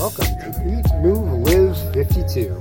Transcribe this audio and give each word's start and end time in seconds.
Welcome 0.00 0.24
to 0.24 0.48
Eat, 0.66 0.88
Move, 1.02 1.46
Live 1.46 1.76
52. 1.92 2.48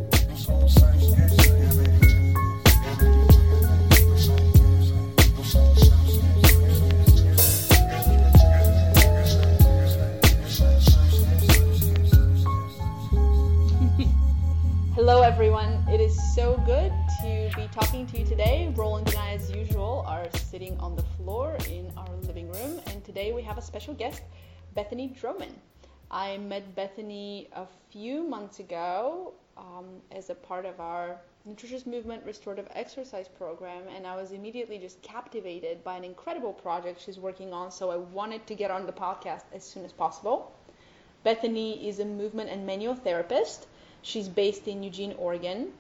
Hello, 14.95 15.21
everyone. 15.21 15.85
It 15.87 16.01
is 16.01 16.19
so 16.35 16.61
good 16.65 16.91
to 17.21 17.49
be 17.55 17.69
talking 17.71 18.05
to 18.07 18.19
you 18.19 18.25
today. 18.25 18.73
Roland 18.75 19.07
and 19.07 19.17
I, 19.17 19.35
as 19.35 19.49
usual, 19.51 20.03
are 20.05 20.27
sitting 20.35 20.77
on 20.79 20.97
the 20.97 21.03
floor 21.15 21.57
in 21.69 21.89
our 21.95 22.13
living 22.23 22.51
room, 22.51 22.81
and 22.87 23.01
today 23.05 23.31
we 23.31 23.41
have 23.43 23.57
a 23.57 23.61
special 23.61 23.93
guest, 23.93 24.23
Bethany 24.75 25.07
Drummond. 25.07 25.55
I 26.11 26.37
met 26.37 26.75
Bethany 26.75 27.49
a 27.53 27.67
few 27.91 28.23
months 28.23 28.59
ago 28.59 29.33
um, 29.57 29.85
as 30.11 30.31
a 30.31 30.35
part 30.35 30.65
of 30.65 30.79
our 30.79 31.19
Nutritious 31.45 31.85
Movement 31.85 32.25
Restorative 32.25 32.67
Exercise 32.73 33.27
program, 33.27 33.83
and 33.95 34.07
I 34.07 34.15
was 34.15 34.31
immediately 34.31 34.79
just 34.79 35.01
captivated 35.03 35.83
by 35.83 35.97
an 35.97 36.03
incredible 36.03 36.51
project 36.51 37.01
she's 37.01 37.19
working 37.19 37.53
on, 37.53 37.71
so 37.71 37.91
I 37.91 37.97
wanted 37.97 38.47
to 38.47 38.55
get 38.55 38.71
on 38.71 38.87
the 38.87 38.91
podcast 38.91 39.43
as 39.53 39.63
soon 39.63 39.85
as 39.85 39.93
possible. 39.93 40.51
Bethany 41.23 41.87
is 41.87 41.99
a 41.99 42.05
movement 42.05 42.49
and 42.49 42.65
manual 42.65 42.95
therapist. 42.95 43.67
She's 44.01 44.27
based 44.27 44.67
in 44.67 44.81
Eugene, 44.81 45.13
Oregon, 45.17 45.73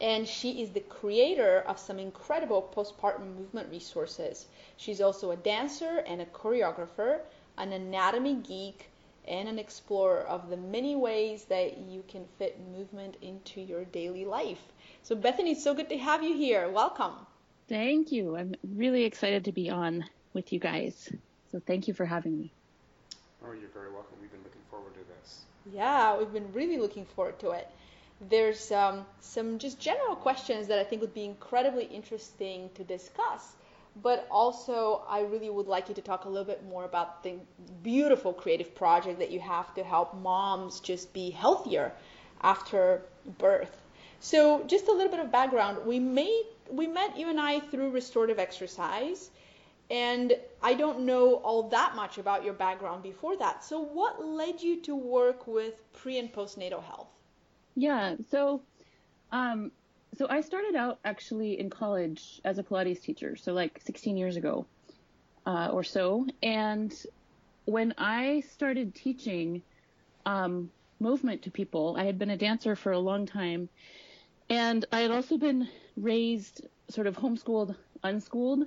and 0.00 0.26
she 0.26 0.62
is 0.62 0.70
the 0.70 0.80
creator 0.80 1.64
of 1.66 1.78
some 1.78 1.98
incredible 1.98 2.70
postpartum 2.74 3.36
movement 3.36 3.70
resources. 3.70 4.46
She's 4.78 5.00
also 5.02 5.32
a 5.32 5.36
dancer 5.36 6.02
and 6.06 6.22
a 6.22 6.26
choreographer, 6.26 7.20
an 7.58 7.72
anatomy 7.72 8.36
geek, 8.36 8.90
and 9.26 9.48
an 9.48 9.58
explorer 9.58 10.22
of 10.22 10.50
the 10.50 10.56
many 10.56 10.96
ways 10.96 11.44
that 11.44 11.78
you 11.78 12.04
can 12.08 12.24
fit 12.38 12.58
movement 12.72 13.16
into 13.22 13.60
your 13.60 13.84
daily 13.84 14.24
life. 14.24 14.60
So, 15.02 15.14
Bethany, 15.14 15.52
it's 15.52 15.64
so 15.64 15.74
good 15.74 15.88
to 15.88 15.98
have 15.98 16.22
you 16.22 16.36
here. 16.36 16.68
Welcome. 16.68 17.14
Thank 17.68 18.12
you. 18.12 18.36
I'm 18.36 18.54
really 18.74 19.04
excited 19.04 19.44
to 19.46 19.52
be 19.52 19.70
on 19.70 20.04
with 20.32 20.52
you 20.52 20.58
guys. 20.58 21.10
So, 21.52 21.60
thank 21.66 21.88
you 21.88 21.94
for 21.94 22.04
having 22.04 22.38
me. 22.38 22.52
Oh, 23.46 23.52
you're 23.52 23.68
very 23.68 23.92
welcome. 23.92 24.16
We've 24.20 24.30
been 24.30 24.42
looking 24.42 24.62
forward 24.70 24.94
to 24.94 25.00
this. 25.00 25.42
Yeah, 25.72 26.16
we've 26.16 26.32
been 26.32 26.52
really 26.52 26.78
looking 26.78 27.04
forward 27.04 27.38
to 27.40 27.50
it. 27.50 27.68
There's 28.30 28.72
um, 28.72 29.04
some 29.20 29.58
just 29.58 29.78
general 29.78 30.16
questions 30.16 30.68
that 30.68 30.78
I 30.78 30.84
think 30.84 31.02
would 31.02 31.14
be 31.14 31.24
incredibly 31.24 31.84
interesting 31.84 32.70
to 32.74 32.84
discuss, 32.84 33.54
but 34.02 34.26
also 34.30 35.04
I 35.08 35.20
really 35.20 35.50
would 35.50 35.66
like 35.66 35.88
you 35.88 35.94
to 35.94 36.02
talk 36.02 36.24
a 36.24 36.28
little 36.28 36.44
bit 36.44 36.64
more 36.64 36.84
about 36.84 37.22
the 37.22 37.34
beautiful 37.82 38.32
creative 38.32 38.74
project 38.74 39.18
that 39.18 39.30
you 39.30 39.40
have 39.40 39.74
to 39.74 39.84
help 39.84 40.14
moms 40.14 40.80
just 40.80 41.12
be 41.12 41.30
healthier 41.30 41.92
after 42.42 43.02
birth. 43.38 43.82
So, 44.20 44.64
just 44.64 44.88
a 44.88 44.92
little 44.92 45.10
bit 45.10 45.20
of 45.20 45.30
background. 45.30 45.78
We 45.86 45.98
made 45.98 46.44
we 46.70 46.86
met 46.86 47.16
you 47.18 47.28
and 47.28 47.40
I 47.40 47.60
through 47.60 47.90
restorative 47.90 48.38
exercise 48.38 49.30
and 49.90 50.32
I 50.62 50.74
don't 50.74 51.00
know 51.00 51.34
all 51.36 51.68
that 51.68 51.94
much 51.94 52.16
about 52.18 52.42
your 52.42 52.54
background 52.54 53.02
before 53.02 53.36
that. 53.36 53.62
So, 53.64 53.80
what 53.80 54.24
led 54.24 54.62
you 54.62 54.80
to 54.82 54.96
work 54.96 55.46
with 55.46 55.74
pre 55.92 56.18
and 56.18 56.32
postnatal 56.32 56.82
health? 56.82 57.08
Yeah, 57.76 58.16
so 58.30 58.62
um, 59.30 59.72
so 60.16 60.26
I 60.28 60.40
started 60.40 60.74
out 60.74 60.98
actually 61.04 61.58
in 61.58 61.70
college 61.70 62.40
as 62.44 62.58
a 62.58 62.62
Pilates 62.62 63.00
teacher, 63.00 63.36
so 63.36 63.52
like 63.52 63.80
16 63.84 64.16
years 64.16 64.36
ago 64.36 64.66
uh, 65.46 65.70
or 65.72 65.84
so. 65.84 66.26
And 66.42 66.94
when 67.64 67.94
I 67.98 68.42
started 68.52 68.94
teaching 68.94 69.62
um, 70.26 70.70
movement 71.00 71.42
to 71.42 71.50
people, 71.50 71.96
I 71.98 72.04
had 72.04 72.18
been 72.18 72.30
a 72.30 72.36
dancer 72.36 72.76
for 72.76 72.92
a 72.92 72.98
long 72.98 73.26
time, 73.26 73.68
and 74.50 74.84
I 74.92 75.00
had 75.00 75.10
also 75.10 75.38
been 75.38 75.68
raised 75.96 76.66
sort 76.88 77.06
of 77.06 77.16
homeschooled, 77.16 77.74
unschooled. 78.02 78.66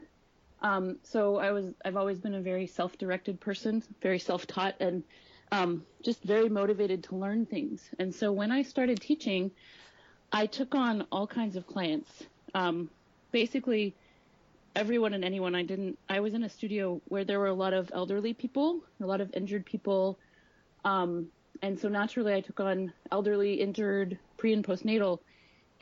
Um, 0.62 0.98
so 1.04 1.38
I 1.38 1.52
was 1.52 1.68
I've 1.86 1.98
always 1.98 2.18
been 2.18 2.34
a 2.34 2.42
very 2.42 2.66
self-directed 2.66 3.40
person, 3.40 3.84
very 4.02 4.20
self-taught, 4.20 4.76
and 4.80 5.04
um, 5.52 5.86
just 6.04 6.24
very 6.24 6.50
motivated 6.50 7.04
to 7.06 7.16
learn 7.16 7.46
things. 7.46 7.90
And 8.00 8.14
so 8.14 8.32
when 8.32 8.52
I 8.52 8.64
started 8.64 9.00
teaching, 9.00 9.52
I 10.32 10.46
took 10.46 10.76
on 10.76 11.06
all 11.12 11.28
kinds 11.28 11.56
of 11.56 11.68
clients. 11.68 12.24
Um, 12.54 12.90
basically, 13.32 13.96
everyone 14.76 15.14
and 15.14 15.24
anyone. 15.24 15.56
I 15.56 15.64
didn't. 15.64 15.98
I 16.10 16.20
was 16.20 16.34
in 16.34 16.44
a 16.44 16.50
studio 16.50 17.02
where 17.08 17.24
there 17.24 17.40
were 17.40 17.48
a 17.48 17.54
lot 17.54 17.74
of 17.74 17.90
elderly 17.94 18.34
people, 18.34 18.82
a 19.02 19.06
lot 19.06 19.22
of 19.22 19.34
injured 19.34 19.66
people, 19.66 20.18
um, 20.86 21.28
and 21.62 21.80
so 21.80 21.90
naturally 21.90 22.34
I 22.34 22.42
took 22.42 22.60
on 22.60 22.94
elderly, 23.12 23.56
injured, 23.56 24.18
pre 24.38 24.54
and 24.54 24.64
postnatal, 24.64 25.20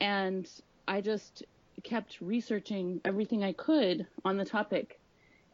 and 0.00 0.48
I 0.88 1.00
just 1.00 1.44
kept 1.82 2.20
researching 2.20 3.00
everything 3.04 3.44
I 3.44 3.52
could 3.52 4.06
on 4.24 4.36
the 4.36 4.44
topic. 4.44 4.98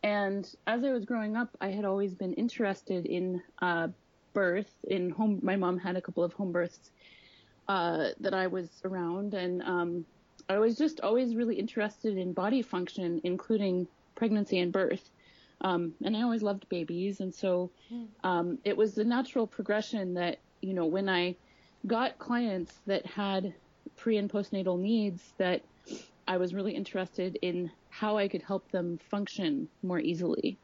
And 0.05 0.49
as 0.67 0.85
I 0.85 0.93
was 0.93 1.05
growing 1.05 1.37
up, 1.37 1.49
I 1.61 1.69
had 1.69 1.85
always 1.85 2.15
been 2.15 2.35
interested 2.35 3.07
in 3.07 3.43
uh, 3.61 3.89
birth. 4.33 4.71
In 4.85 5.11
home, 5.11 5.41
my 5.43 5.57
mom 5.57 5.79
had 5.79 5.97
a 5.97 6.01
couple 6.01 6.25
of 6.25 6.33
home 6.33 6.53
births 6.53 6.91
uh, 7.69 8.09
that 8.21 8.35
I 8.35 8.47
was 8.47 8.69
around, 8.85 9.35
and 9.35 9.63
um, 9.63 10.07
I 10.49 10.59
was 10.59 10.77
just 10.77 11.01
always 11.01 11.35
really 11.35 11.57
interested 11.57 12.17
in 12.17 12.33
body 12.33 12.63
function, 12.63 13.21
including 13.25 13.87
pregnancy 14.15 14.59
and 14.59 14.73
birth. 14.73 15.11
Um, 15.61 15.95
and 16.05 16.17
I 16.17 16.23
always 16.23 16.43
loved 16.43 16.69
babies, 16.69 17.21
and 17.21 17.33
so 17.33 17.71
um, 18.25 18.59
it 18.65 18.77
was 18.77 18.95
the 18.95 19.05
natural 19.05 19.47
progression 19.47 20.15
that 20.15 20.39
you 20.61 20.75
know 20.75 20.87
when 20.87 21.09
I 21.09 21.37
got 21.87 22.19
clients 22.19 22.81
that 22.87 23.07
had 23.07 23.55
pre 23.97 24.17
and 24.17 24.31
postnatal 24.31 24.79
needs 24.79 25.33
that 25.39 25.63
I 26.27 26.37
was 26.37 26.55
really 26.55 26.75
interested 26.75 27.39
in 27.43 27.71
how 27.91 28.17
I 28.17 28.29
could 28.29 28.43
help 28.43 28.71
them 28.71 28.99
function 29.11 29.69
more 29.83 30.01
easily. 30.01 30.59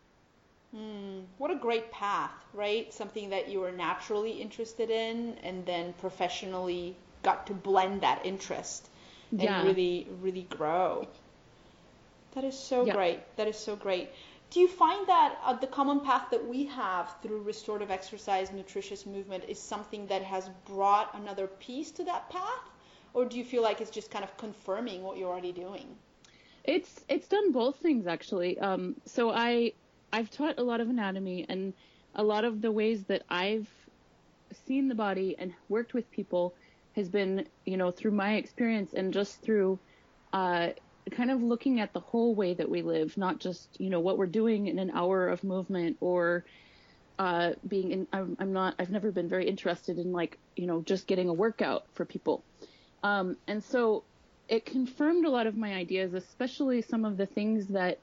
Hmm, 0.70 1.20
what 1.36 1.50
a 1.50 1.56
great 1.56 1.90
path, 1.92 2.32
right? 2.54 2.92
Something 2.92 3.28
that 3.30 3.48
you 3.48 3.60
were 3.60 3.70
naturally 3.70 4.40
interested 4.40 4.88
in 4.90 5.36
and 5.42 5.66
then 5.66 5.92
professionally 5.94 6.96
got 7.22 7.46
to 7.48 7.54
blend 7.54 8.00
that 8.00 8.24
interest 8.24 8.88
and 9.38 9.58
Yeah. 9.58 9.62
really, 9.62 10.08
really 10.22 10.42
grow. 10.44 11.06
That 12.32 12.42
is 12.42 12.58
so 12.58 12.86
Yeah. 12.86 12.94
great. 12.94 13.20
That 13.36 13.48
is 13.48 13.58
so 13.58 13.76
great. 13.76 14.08
Do 14.48 14.60
you 14.60 14.68
find 14.68 15.06
that 15.08 15.38
uh, 15.44 15.52
the 15.52 15.66
common 15.66 16.00
path 16.00 16.30
that 16.30 16.46
we 16.46 16.64
have 16.64 17.14
through 17.20 17.42
restorative 17.42 17.90
exercise, 17.90 18.50
nutritious 18.50 19.04
movement 19.04 19.44
is 19.46 19.58
something 19.58 20.06
that 20.06 20.22
has 20.22 20.48
brought 20.64 21.14
another 21.14 21.46
piece 21.48 21.90
to 21.92 22.04
that 22.04 22.30
path? 22.30 22.70
Or 23.12 23.26
do 23.26 23.36
you 23.36 23.44
feel 23.44 23.62
like 23.62 23.82
it's 23.82 23.90
just 23.90 24.10
kind 24.10 24.24
of 24.24 24.36
confirming 24.38 25.02
what 25.02 25.18
you're 25.18 25.28
already 25.30 25.52
doing? 25.52 25.98
It's 26.64 27.04
it's 27.08 27.26
done 27.28 27.52
both 27.52 27.76
things 27.78 28.06
actually. 28.06 28.58
Um, 28.58 28.96
so 29.06 29.30
I 29.30 29.72
I've 30.12 30.30
taught 30.30 30.58
a 30.58 30.62
lot 30.62 30.80
of 30.80 30.88
anatomy 30.88 31.46
and 31.48 31.74
a 32.14 32.22
lot 32.22 32.44
of 32.44 32.60
the 32.60 32.72
ways 32.72 33.04
that 33.04 33.22
I've 33.28 33.68
seen 34.66 34.88
the 34.88 34.94
body 34.94 35.36
and 35.38 35.52
worked 35.68 35.94
with 35.94 36.10
people 36.10 36.54
has 36.96 37.08
been 37.08 37.46
you 37.64 37.76
know 37.76 37.90
through 37.90 38.10
my 38.10 38.34
experience 38.34 38.92
and 38.94 39.12
just 39.12 39.40
through 39.42 39.78
uh, 40.32 40.70
kind 41.10 41.30
of 41.30 41.42
looking 41.42 41.80
at 41.80 41.92
the 41.92 42.00
whole 42.00 42.34
way 42.34 42.54
that 42.54 42.68
we 42.68 42.82
live, 42.82 43.16
not 43.16 43.38
just 43.38 43.80
you 43.80 43.90
know 43.90 44.00
what 44.00 44.18
we're 44.18 44.26
doing 44.26 44.66
in 44.66 44.78
an 44.78 44.90
hour 44.90 45.28
of 45.28 45.44
movement 45.44 45.96
or 46.00 46.44
uh, 47.18 47.52
being 47.66 47.92
in. 47.92 48.06
I'm, 48.12 48.36
I'm 48.38 48.52
not. 48.52 48.74
I've 48.78 48.90
never 48.90 49.10
been 49.10 49.28
very 49.28 49.48
interested 49.48 49.98
in 49.98 50.12
like 50.12 50.38
you 50.56 50.66
know 50.66 50.82
just 50.82 51.06
getting 51.06 51.28
a 51.28 51.32
workout 51.32 51.84
for 51.94 52.04
people. 52.04 52.42
Um, 53.02 53.36
and 53.46 53.62
so 53.62 54.04
it 54.48 54.66
confirmed 54.66 55.26
a 55.26 55.30
lot 55.30 55.46
of 55.46 55.56
my 55.56 55.74
ideas, 55.74 56.14
especially 56.14 56.82
some 56.82 57.04
of 57.04 57.16
the 57.16 57.26
things 57.26 57.68
that 57.68 57.98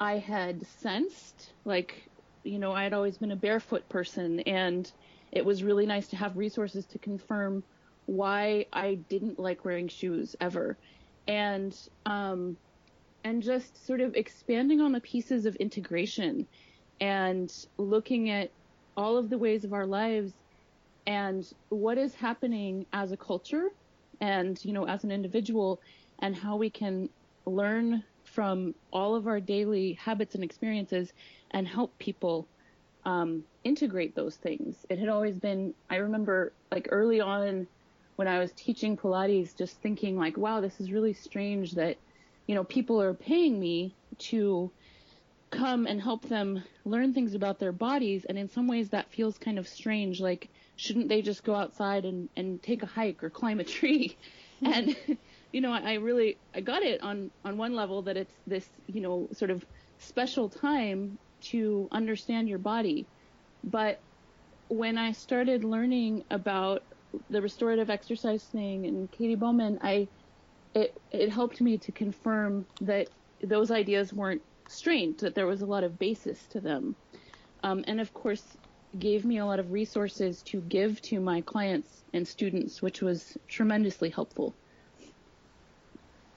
I 0.00 0.18
had 0.18 0.66
sensed. 0.66 1.52
Like, 1.64 2.08
you 2.42 2.58
know, 2.58 2.72
I 2.72 2.84
had 2.84 2.94
always 2.94 3.18
been 3.18 3.32
a 3.32 3.36
barefoot 3.36 3.88
person, 3.88 4.40
and 4.40 4.90
it 5.30 5.44
was 5.44 5.62
really 5.62 5.86
nice 5.86 6.08
to 6.08 6.16
have 6.16 6.36
resources 6.36 6.86
to 6.86 6.98
confirm 6.98 7.62
why 8.06 8.66
I 8.72 8.94
didn't 8.94 9.38
like 9.38 9.64
wearing 9.64 9.88
shoes 9.88 10.34
ever. 10.40 10.78
And, 11.28 11.76
um, 12.06 12.56
and 13.24 13.42
just 13.42 13.86
sort 13.86 14.00
of 14.00 14.16
expanding 14.16 14.80
on 14.80 14.92
the 14.92 15.00
pieces 15.00 15.46
of 15.46 15.54
integration 15.56 16.46
and 17.00 17.52
looking 17.78 18.30
at 18.30 18.50
all 18.96 19.16
of 19.16 19.30
the 19.30 19.38
ways 19.38 19.64
of 19.64 19.72
our 19.72 19.86
lives 19.86 20.32
and 21.06 21.46
what 21.68 21.98
is 21.98 22.14
happening 22.14 22.86
as 22.92 23.12
a 23.12 23.16
culture 23.16 23.68
and 24.20 24.62
you 24.64 24.72
know 24.72 24.86
as 24.86 25.04
an 25.04 25.10
individual 25.10 25.80
and 26.18 26.36
how 26.36 26.56
we 26.56 26.70
can 26.70 27.08
learn 27.46 28.04
from 28.32 28.74
all 28.92 29.14
of 29.14 29.26
our 29.26 29.40
daily 29.40 29.94
habits 29.94 30.34
and 30.34 30.44
experiences 30.44 31.12
and 31.50 31.66
help 31.66 31.96
people 31.98 32.46
um, 33.04 33.44
integrate 33.64 34.14
those 34.14 34.36
things 34.36 34.86
it 34.88 34.98
had 34.98 35.08
always 35.08 35.36
been 35.36 35.74
i 35.88 35.96
remember 35.96 36.52
like 36.70 36.88
early 36.90 37.20
on 37.20 37.66
when 38.16 38.28
i 38.28 38.38
was 38.38 38.52
teaching 38.52 38.96
pilates 38.96 39.56
just 39.56 39.80
thinking 39.80 40.16
like 40.16 40.36
wow 40.36 40.60
this 40.60 40.80
is 40.80 40.92
really 40.92 41.12
strange 41.12 41.72
that 41.72 41.96
you 42.46 42.54
know 42.54 42.64
people 42.64 43.00
are 43.00 43.14
paying 43.14 43.58
me 43.58 43.94
to 44.18 44.70
come 45.50 45.86
and 45.86 46.00
help 46.00 46.22
them 46.28 46.62
learn 46.84 47.12
things 47.12 47.34
about 47.34 47.58
their 47.58 47.72
bodies. 47.72 48.24
And 48.24 48.38
in 48.38 48.48
some 48.48 48.66
ways, 48.66 48.90
that 48.90 49.10
feels 49.12 49.36
kind 49.38 49.58
of 49.58 49.68
strange. 49.68 50.20
Like, 50.20 50.48
shouldn't 50.76 51.08
they 51.08 51.22
just 51.22 51.44
go 51.44 51.54
outside 51.54 52.04
and, 52.04 52.28
and 52.36 52.62
take 52.62 52.82
a 52.82 52.86
hike 52.86 53.22
or 53.22 53.30
climb 53.30 53.60
a 53.60 53.64
tree? 53.64 54.16
and, 54.62 54.96
you 55.52 55.60
know, 55.60 55.72
I, 55.72 55.92
I 55.92 55.94
really, 55.94 56.36
I 56.54 56.60
got 56.60 56.82
it 56.82 57.02
on, 57.02 57.30
on 57.44 57.56
one 57.56 57.74
level 57.74 58.02
that 58.02 58.16
it's 58.16 58.34
this, 58.46 58.68
you 58.86 59.00
know, 59.00 59.28
sort 59.32 59.50
of 59.50 59.64
special 59.98 60.48
time 60.48 61.18
to 61.42 61.88
understand 61.92 62.48
your 62.48 62.58
body. 62.58 63.06
But 63.64 64.00
when 64.68 64.96
I 64.98 65.12
started 65.12 65.64
learning 65.64 66.24
about 66.30 66.82
the 67.28 67.42
restorative 67.42 67.90
exercise 67.90 68.44
thing 68.44 68.86
and 68.86 69.10
Katy 69.10 69.34
Bowman, 69.34 69.78
I, 69.82 70.06
it, 70.74 70.96
it 71.10 71.30
helped 71.30 71.60
me 71.60 71.78
to 71.78 71.92
confirm 71.92 72.66
that 72.80 73.08
those 73.42 73.70
ideas 73.70 74.12
weren't 74.12 74.42
strange, 74.68 75.18
that 75.18 75.34
there 75.34 75.46
was 75.46 75.62
a 75.62 75.66
lot 75.66 75.82
of 75.82 75.98
basis 75.98 76.38
to 76.50 76.60
them. 76.60 76.94
Um, 77.62 77.84
and 77.88 78.00
of 78.00 78.14
course, 78.14 78.44
gave 78.98 79.24
me 79.24 79.38
a 79.38 79.46
lot 79.46 79.58
of 79.58 79.72
resources 79.72 80.42
to 80.42 80.60
give 80.62 81.00
to 81.02 81.20
my 81.20 81.40
clients 81.40 82.04
and 82.12 82.26
students, 82.26 82.82
which 82.82 83.02
was 83.02 83.36
tremendously 83.48 84.10
helpful. 84.10 84.54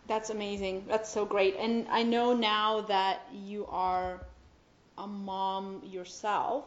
That's 0.08 0.30
amazing. 0.30 0.86
That's 0.88 1.10
so 1.10 1.26
great. 1.26 1.56
And 1.58 1.88
I 1.90 2.04
know 2.04 2.34
now 2.34 2.82
that 2.82 3.22
you 3.34 3.66
are 3.68 4.20
a 4.98 5.08
mom 5.08 5.82
yourself 5.86 6.66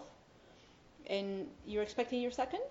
and 1.09 1.47
you're 1.67 1.83
expecting 1.83 2.21
your 2.21 2.31
second? 2.31 2.62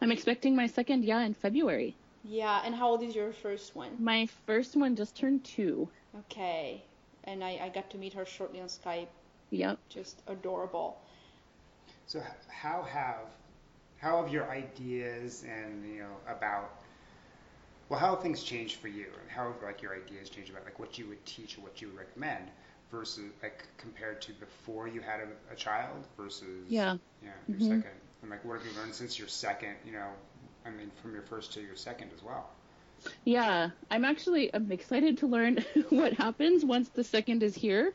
I'm 0.00 0.12
expecting 0.12 0.54
my 0.54 0.66
second, 0.66 1.04
yeah, 1.04 1.22
in 1.22 1.34
February. 1.34 1.96
Yeah, 2.24 2.62
and 2.64 2.74
how 2.74 2.90
old 2.90 3.02
is 3.02 3.16
your 3.16 3.32
first 3.32 3.74
one? 3.74 3.90
My 3.98 4.28
first 4.46 4.76
one 4.76 4.94
just 4.94 5.16
turned 5.16 5.42
two. 5.44 5.88
Okay 6.20 6.82
and 7.24 7.42
I, 7.44 7.60
I 7.62 7.68
got 7.68 7.90
to 7.90 7.98
meet 7.98 8.12
her 8.14 8.24
shortly 8.24 8.60
on 8.60 8.66
Skype. 8.68 9.08
Yep. 9.50 9.78
Just 9.88 10.22
adorable. 10.26 10.98
So 12.06 12.22
how 12.48 12.82
have 12.82 13.18
how 13.98 14.22
have 14.22 14.32
your 14.32 14.50
ideas 14.50 15.44
and 15.48 15.86
you 15.86 16.00
know 16.00 16.16
about 16.26 16.81
well 17.92 18.00
how 18.00 18.14
have 18.14 18.22
things 18.22 18.42
changed 18.42 18.76
for 18.76 18.88
you 18.88 19.04
and 19.20 19.30
how 19.30 19.44
have 19.52 19.62
like 19.62 19.82
your 19.82 19.94
ideas 19.94 20.30
changed 20.30 20.50
about 20.50 20.64
like 20.64 20.78
what 20.78 20.96
you 20.96 21.06
would 21.06 21.22
teach 21.26 21.58
or 21.58 21.60
what 21.60 21.82
you 21.82 21.88
would 21.88 21.98
recommend 21.98 22.50
versus 22.90 23.30
like 23.42 23.66
compared 23.76 24.22
to 24.22 24.32
before 24.32 24.88
you 24.88 25.02
had 25.02 25.20
a, 25.20 25.52
a 25.52 25.54
child 25.56 26.06
versus 26.16 26.64
yeah 26.68 26.96
yeah 27.22 27.28
your 27.46 27.58
mm-hmm. 27.58 27.68
second 27.68 27.98
and 28.22 28.30
like 28.30 28.42
what 28.46 28.56
have 28.56 28.66
you 28.66 28.72
learned 28.80 28.94
since 28.94 29.18
your 29.18 29.28
second 29.28 29.74
you 29.84 29.92
know 29.92 30.08
I 30.64 30.70
mean 30.70 30.90
from 31.02 31.12
your 31.12 31.22
first 31.22 31.52
to 31.52 31.60
your 31.60 31.76
second 31.76 32.10
as 32.16 32.22
well. 32.22 32.48
Yeah, 33.24 33.70
I'm 33.90 34.04
actually 34.04 34.54
I'm 34.54 34.72
excited 34.72 35.18
to 35.18 35.26
learn 35.26 35.58
what 35.90 36.14
happens 36.14 36.64
once 36.64 36.88
the 36.88 37.04
second 37.04 37.42
is 37.42 37.54
here. 37.54 37.92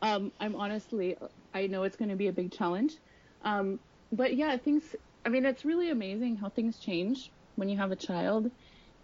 Um, 0.00 0.32
I'm 0.40 0.54
honestly 0.54 1.18
I 1.52 1.66
know 1.66 1.82
it's 1.82 1.96
going 1.96 2.10
to 2.10 2.16
be 2.16 2.28
a 2.28 2.32
big 2.32 2.50
challenge, 2.52 2.94
um, 3.42 3.78
but 4.12 4.34
yeah, 4.36 4.56
things. 4.56 4.84
I 5.26 5.28
mean, 5.28 5.44
it's 5.44 5.64
really 5.64 5.90
amazing 5.90 6.36
how 6.36 6.50
things 6.50 6.78
change 6.78 7.30
when 7.56 7.68
you 7.68 7.76
have 7.76 7.90
a 7.90 7.96
child. 7.96 8.50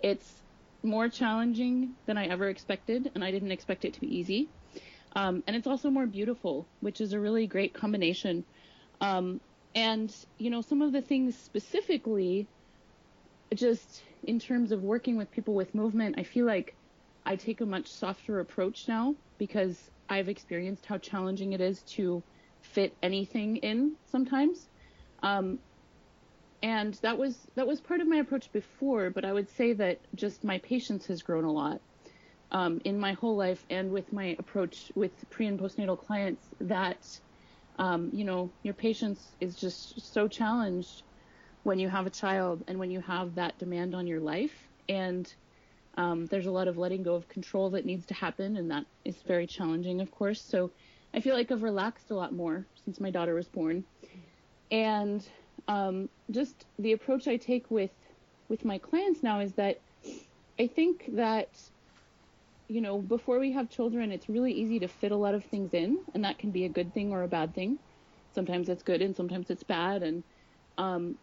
It's 0.02 0.42
more 0.82 1.08
challenging 1.08 1.94
than 2.06 2.16
I 2.16 2.26
ever 2.26 2.48
expected, 2.48 3.10
and 3.14 3.22
I 3.22 3.30
didn't 3.30 3.52
expect 3.52 3.84
it 3.84 3.94
to 3.94 4.00
be 4.00 4.16
easy. 4.18 4.48
Um, 5.14 5.42
and 5.46 5.56
it's 5.56 5.66
also 5.66 5.90
more 5.90 6.06
beautiful, 6.06 6.66
which 6.80 7.00
is 7.00 7.12
a 7.12 7.20
really 7.20 7.46
great 7.46 7.74
combination. 7.74 8.44
Um, 9.00 9.40
and 9.74 10.14
you 10.38 10.50
know, 10.50 10.62
some 10.62 10.82
of 10.82 10.92
the 10.92 11.02
things 11.02 11.36
specifically, 11.36 12.46
just 13.54 14.02
in 14.22 14.38
terms 14.38 14.72
of 14.72 14.82
working 14.82 15.16
with 15.16 15.30
people 15.30 15.54
with 15.54 15.74
movement, 15.74 16.16
I 16.18 16.22
feel 16.22 16.46
like 16.46 16.74
I 17.24 17.36
take 17.36 17.60
a 17.60 17.66
much 17.66 17.88
softer 17.88 18.40
approach 18.40 18.88
now 18.88 19.14
because 19.38 19.90
I've 20.08 20.28
experienced 20.28 20.86
how 20.86 20.98
challenging 20.98 21.52
it 21.52 21.60
is 21.60 21.82
to 21.94 22.22
fit 22.62 22.94
anything 23.02 23.56
in 23.58 23.96
sometimes. 24.10 24.68
Um, 25.22 25.58
and 26.62 26.94
that 27.02 27.18
was 27.18 27.46
that 27.56 27.66
was 27.66 27.80
part 27.80 28.00
of 28.00 28.08
my 28.08 28.16
approach 28.16 28.52
before, 28.52 29.10
but 29.10 29.24
I 29.24 29.32
would 29.32 29.48
say 29.48 29.72
that 29.74 30.00
just 30.14 30.44
my 30.44 30.58
patience 30.58 31.06
has 31.06 31.22
grown 31.22 31.44
a 31.44 31.52
lot 31.52 31.80
um, 32.50 32.80
in 32.84 32.98
my 32.98 33.12
whole 33.14 33.36
life, 33.36 33.64
and 33.70 33.90
with 33.90 34.12
my 34.12 34.36
approach 34.38 34.92
with 34.94 35.12
pre 35.30 35.46
and 35.46 35.58
postnatal 35.58 35.98
clients. 35.98 36.42
That 36.60 37.06
um, 37.78 38.10
you 38.12 38.24
know, 38.24 38.52
your 38.62 38.74
patience 38.74 39.34
is 39.40 39.56
just 39.56 40.12
so 40.12 40.28
challenged 40.28 41.02
when 41.62 41.78
you 41.78 41.88
have 41.88 42.06
a 42.06 42.10
child 42.10 42.62
and 42.68 42.78
when 42.78 42.90
you 42.90 43.00
have 43.00 43.34
that 43.36 43.58
demand 43.58 43.94
on 43.94 44.06
your 44.06 44.20
life. 44.20 44.68
And 44.88 45.32
um, 45.96 46.26
there's 46.26 46.46
a 46.46 46.50
lot 46.50 46.68
of 46.68 46.78
letting 46.78 47.02
go 47.02 47.14
of 47.14 47.28
control 47.28 47.70
that 47.70 47.86
needs 47.86 48.06
to 48.06 48.14
happen, 48.14 48.56
and 48.56 48.70
that 48.70 48.84
is 49.04 49.22
very 49.22 49.46
challenging, 49.46 50.00
of 50.00 50.10
course. 50.10 50.42
So 50.42 50.72
I 51.14 51.20
feel 51.20 51.34
like 51.34 51.50
I've 51.50 51.62
relaxed 51.62 52.10
a 52.10 52.14
lot 52.14 52.34
more 52.34 52.66
since 52.84 53.00
my 53.00 53.10
daughter 53.10 53.34
was 53.34 53.48
born. 53.48 53.84
And 54.70 55.26
um, 55.70 56.08
just 56.32 56.66
the 56.78 56.92
approach 56.92 57.28
I 57.28 57.36
take 57.36 57.70
with 57.70 57.92
with 58.48 58.64
my 58.64 58.78
clients 58.78 59.22
now 59.22 59.40
is 59.40 59.54
that 59.54 59.76
I 60.58 60.66
think 60.66 61.08
that 61.14 61.48
you 62.68 62.80
know 62.80 63.00
before 63.00 63.38
we 63.38 63.52
have 63.52 63.70
children, 63.70 64.10
it's 64.10 64.28
really 64.28 64.52
easy 64.52 64.80
to 64.80 64.88
fit 64.88 65.12
a 65.12 65.16
lot 65.16 65.34
of 65.34 65.44
things 65.44 65.72
in, 65.72 65.96
and 66.14 66.24
that 66.24 66.38
can 66.38 66.50
be 66.50 66.64
a 66.64 66.68
good 66.68 66.92
thing 66.92 67.12
or 67.12 67.22
a 67.22 67.28
bad 67.28 67.54
thing. 67.54 67.78
Sometimes 68.34 68.68
it's 68.68 68.82
good, 68.82 69.00
and 69.00 69.14
sometimes 69.14 69.48
it's 69.48 69.62
bad, 69.62 70.02
and 70.02 70.24
um, 70.76 71.16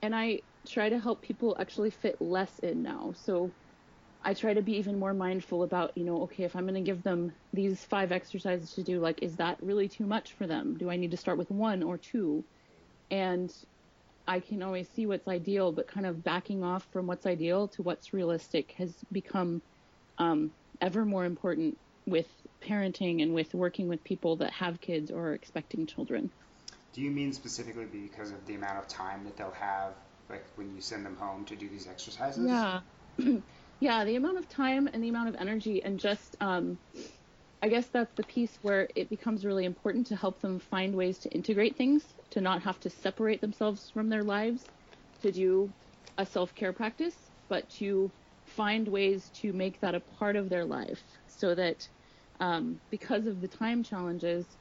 and 0.00 0.14
I 0.14 0.42
try 0.68 0.88
to 0.90 1.00
help 1.00 1.22
people 1.22 1.56
actually 1.58 1.90
fit 1.90 2.16
less 2.20 2.58
in 2.60 2.82
now. 2.82 3.14
So 3.16 3.52
I 4.24 4.34
try 4.34 4.54
to 4.54 4.62
be 4.62 4.76
even 4.78 4.98
more 4.98 5.14
mindful 5.14 5.62
about, 5.62 5.92
you 5.96 6.04
know, 6.04 6.22
okay, 6.24 6.44
if 6.44 6.54
I'm 6.56 6.64
going 6.64 6.74
to 6.74 6.80
give 6.88 7.02
them 7.02 7.32
these 7.52 7.84
five 7.84 8.12
exercises 8.12 8.72
to 8.74 8.82
do, 8.84 9.00
like, 9.00 9.22
is 9.22 9.36
that 9.36 9.58
really 9.62 9.88
too 9.88 10.06
much 10.06 10.34
for 10.34 10.46
them? 10.46 10.76
Do 10.78 10.90
I 10.90 10.96
need 10.96 11.12
to 11.12 11.16
start 11.16 11.38
with 11.38 11.50
one 11.50 11.82
or 11.82 11.98
two? 11.98 12.44
And 13.10 13.50
I 14.28 14.40
can 14.40 14.62
always 14.62 14.90
see 14.90 15.06
what's 15.06 15.26
ideal, 15.26 15.72
but 15.72 15.88
kind 15.88 16.06
of 16.06 16.22
backing 16.22 16.62
off 16.62 16.86
from 16.92 17.06
what's 17.06 17.26
ideal 17.26 17.68
to 17.68 17.82
what's 17.82 18.12
realistic 18.12 18.72
has 18.72 19.02
become 19.10 19.62
um, 20.18 20.52
ever 20.80 21.04
more 21.06 21.24
important 21.24 21.78
with 22.06 22.28
parenting 22.62 23.22
and 23.22 23.34
with 23.34 23.54
working 23.54 23.88
with 23.88 24.04
people 24.04 24.36
that 24.36 24.52
have 24.52 24.80
kids 24.80 25.10
or 25.10 25.28
are 25.28 25.34
expecting 25.34 25.86
children. 25.86 26.30
Do 26.92 27.00
you 27.00 27.10
mean 27.10 27.32
specifically 27.32 27.86
because 27.86 28.30
of 28.30 28.46
the 28.46 28.54
amount 28.54 28.78
of 28.78 28.88
time 28.88 29.24
that 29.24 29.36
they'll 29.36 29.50
have, 29.50 29.94
like 30.28 30.44
when 30.56 30.74
you 30.74 30.80
send 30.80 31.06
them 31.06 31.16
home 31.16 31.44
to 31.46 31.56
do 31.56 31.68
these 31.68 31.86
exercises? 31.86 32.50
Yeah, 32.50 32.80
yeah, 33.80 34.04
the 34.04 34.16
amount 34.16 34.38
of 34.38 34.48
time 34.48 34.88
and 34.92 35.02
the 35.02 35.08
amount 35.08 35.30
of 35.30 35.36
energy, 35.36 35.82
and 35.82 35.98
just, 35.98 36.36
um, 36.40 36.78
I 37.62 37.68
guess 37.68 37.88
that's 37.88 38.14
the 38.14 38.24
piece 38.24 38.56
where 38.62 38.88
it 38.94 39.10
becomes 39.10 39.44
really 39.44 39.64
important 39.64 40.08
to 40.08 40.16
help 40.16 40.40
them 40.40 40.58
find 40.58 40.94
ways 40.94 41.18
to 41.20 41.30
integrate 41.30 41.76
things, 41.76 42.04
to 42.32 42.40
not 42.40 42.62
have 42.62 42.80
to 42.80 42.90
separate 42.90 43.40
themselves 43.40 43.90
from 43.90 44.08
their 44.08 44.24
lives, 44.24 44.70
to 45.22 45.32
do 45.32 45.74
a 46.18 46.26
self 46.26 46.54
care 46.54 46.72
practice, 46.72 47.30
but 47.48 47.68
to 47.70 48.12
find 48.46 48.88
ways 48.88 49.30
to 49.30 49.52
make 49.52 49.80
that 49.80 49.94
a 49.94 50.00
part 50.00 50.36
of 50.36 50.48
their 50.50 50.64
life, 50.64 51.04
so 51.26 51.54
that 51.54 51.88
um, 52.40 52.80
because 52.90 53.26
of 53.26 53.40
the 53.40 53.48
time 53.48 53.82
challenges 53.82 54.58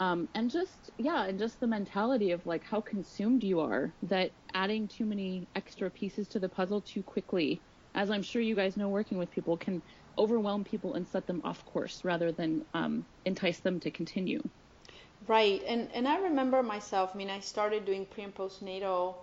um, 0.00 0.28
and 0.34 0.50
just 0.50 0.90
yeah 0.98 1.24
and 1.26 1.38
just 1.38 1.60
the 1.60 1.66
mentality 1.66 2.32
of 2.32 2.44
like 2.46 2.64
how 2.64 2.80
consumed 2.80 3.42
you 3.42 3.60
are 3.60 3.94
that 4.02 4.32
adding 4.54 4.88
too 4.88 5.06
many 5.06 5.48
extra 5.54 5.90
pieces 5.90 6.28
to 6.28 6.40
the 6.40 6.48
puzzle 6.48 6.82
too 6.82 7.02
quickly 7.02 7.64
as 7.94 8.10
i'm 8.10 8.22
sure 8.22 8.42
you 8.42 8.54
guys 8.54 8.76
know 8.76 8.90
working 8.90 9.16
with 9.18 9.30
people 9.30 9.56
can 9.56 9.82
overwhelm 10.18 10.64
people 10.64 10.94
and 10.94 11.08
set 11.08 11.26
them 11.26 11.40
off 11.44 11.64
course 11.64 12.04
rather 12.04 12.32
than 12.32 12.62
um, 12.74 13.06
entice 13.24 13.60
them 13.60 13.80
to 13.80 13.90
continue 13.90 14.40
right 15.26 15.62
and 15.66 15.88
and 15.94 16.06
i 16.06 16.18
remember 16.18 16.62
myself 16.62 17.10
i 17.14 17.16
mean 17.18 17.30
i 17.30 17.40
started 17.40 17.84
doing 17.84 18.06
pre 18.06 18.22
and 18.24 18.34
postnatal 18.34 19.14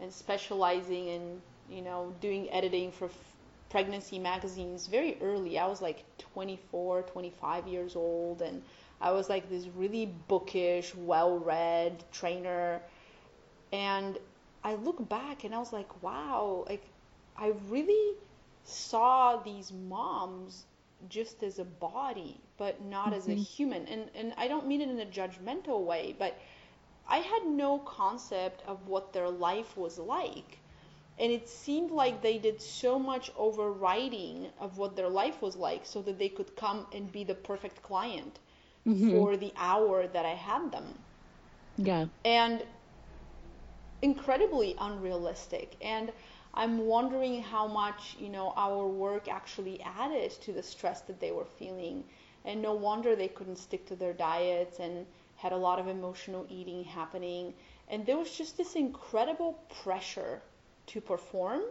and 0.00 0.12
specializing 0.12 1.08
in 1.08 1.40
you 1.70 1.82
know 1.82 2.12
doing 2.20 2.50
editing 2.50 2.90
for 2.92 3.06
f- 3.06 3.34
pregnancy 3.70 4.18
magazines 4.18 4.86
very 4.86 5.16
early 5.20 5.58
i 5.58 5.66
was 5.66 5.80
like 5.82 6.04
24 6.18 7.02
25 7.02 7.66
years 7.66 7.96
old 7.96 8.42
and 8.42 8.62
I 9.00 9.12
was 9.12 9.28
like 9.28 9.48
this 9.48 9.66
really 9.76 10.06
bookish, 10.26 10.94
well 10.94 11.38
read 11.38 12.02
trainer. 12.12 12.80
And 13.72 14.18
I 14.64 14.74
look 14.74 15.08
back 15.08 15.44
and 15.44 15.54
I 15.54 15.58
was 15.58 15.72
like, 15.72 16.02
wow, 16.02 16.64
like 16.68 16.84
I 17.36 17.52
really 17.68 18.16
saw 18.64 19.36
these 19.36 19.72
moms 19.72 20.64
just 21.08 21.42
as 21.42 21.58
a 21.58 21.64
body, 21.64 22.40
but 22.56 22.84
not 22.84 23.06
mm-hmm. 23.06 23.14
as 23.14 23.26
a 23.26 23.30
mm-hmm. 23.30 23.42
human. 23.42 23.86
And 23.86 24.10
and 24.14 24.34
I 24.36 24.48
don't 24.48 24.66
mean 24.66 24.80
it 24.80 24.88
in 24.88 25.00
a 25.00 25.06
judgmental 25.06 25.84
way, 25.84 26.14
but 26.18 26.38
I 27.08 27.18
had 27.18 27.46
no 27.46 27.78
concept 27.78 28.62
of 28.66 28.86
what 28.86 29.12
their 29.12 29.30
life 29.30 29.76
was 29.76 29.98
like. 29.98 30.58
And 31.18 31.32
it 31.32 31.48
seemed 31.48 31.90
like 31.90 32.22
they 32.22 32.38
did 32.38 32.60
so 32.60 32.98
much 32.98 33.32
overriding 33.36 34.46
of 34.60 34.78
what 34.78 34.94
their 34.94 35.08
life 35.08 35.42
was 35.42 35.56
like 35.56 35.84
so 35.84 36.00
that 36.02 36.18
they 36.18 36.28
could 36.28 36.54
come 36.54 36.86
and 36.94 37.10
be 37.10 37.24
the 37.24 37.34
perfect 37.34 37.82
client 37.82 38.38
mm-hmm. 38.86 39.10
for 39.10 39.36
the 39.36 39.52
hour 39.56 40.06
that 40.06 40.24
I 40.24 40.34
had 40.34 40.70
them. 40.70 40.94
Yeah. 41.76 42.06
And 42.24 42.64
incredibly 44.02 44.76
unrealistic. 44.78 45.76
And 45.80 46.12
I'm 46.54 46.86
wondering 46.86 47.42
how 47.42 47.66
much, 47.66 48.16
you 48.18 48.28
know, 48.28 48.52
our 48.56 48.86
work 48.86 49.28
actually 49.28 49.80
added 49.82 50.30
to 50.42 50.52
the 50.52 50.62
stress 50.62 51.00
that 51.02 51.20
they 51.20 51.30
were 51.32 51.44
feeling 51.44 52.04
and 52.44 52.60
no 52.62 52.72
wonder 52.74 53.14
they 53.14 53.28
couldn't 53.28 53.56
stick 53.56 53.86
to 53.86 53.96
their 53.96 54.12
diets 54.12 54.78
and 54.80 55.06
had 55.36 55.52
a 55.52 55.56
lot 55.56 55.78
of 55.78 55.86
emotional 55.88 56.46
eating 56.48 56.84
happening. 56.84 57.54
And 57.88 58.06
there 58.06 58.16
was 58.16 58.36
just 58.36 58.56
this 58.56 58.74
incredible 58.76 59.58
pressure 59.82 60.42
to 60.86 61.00
perform. 61.00 61.62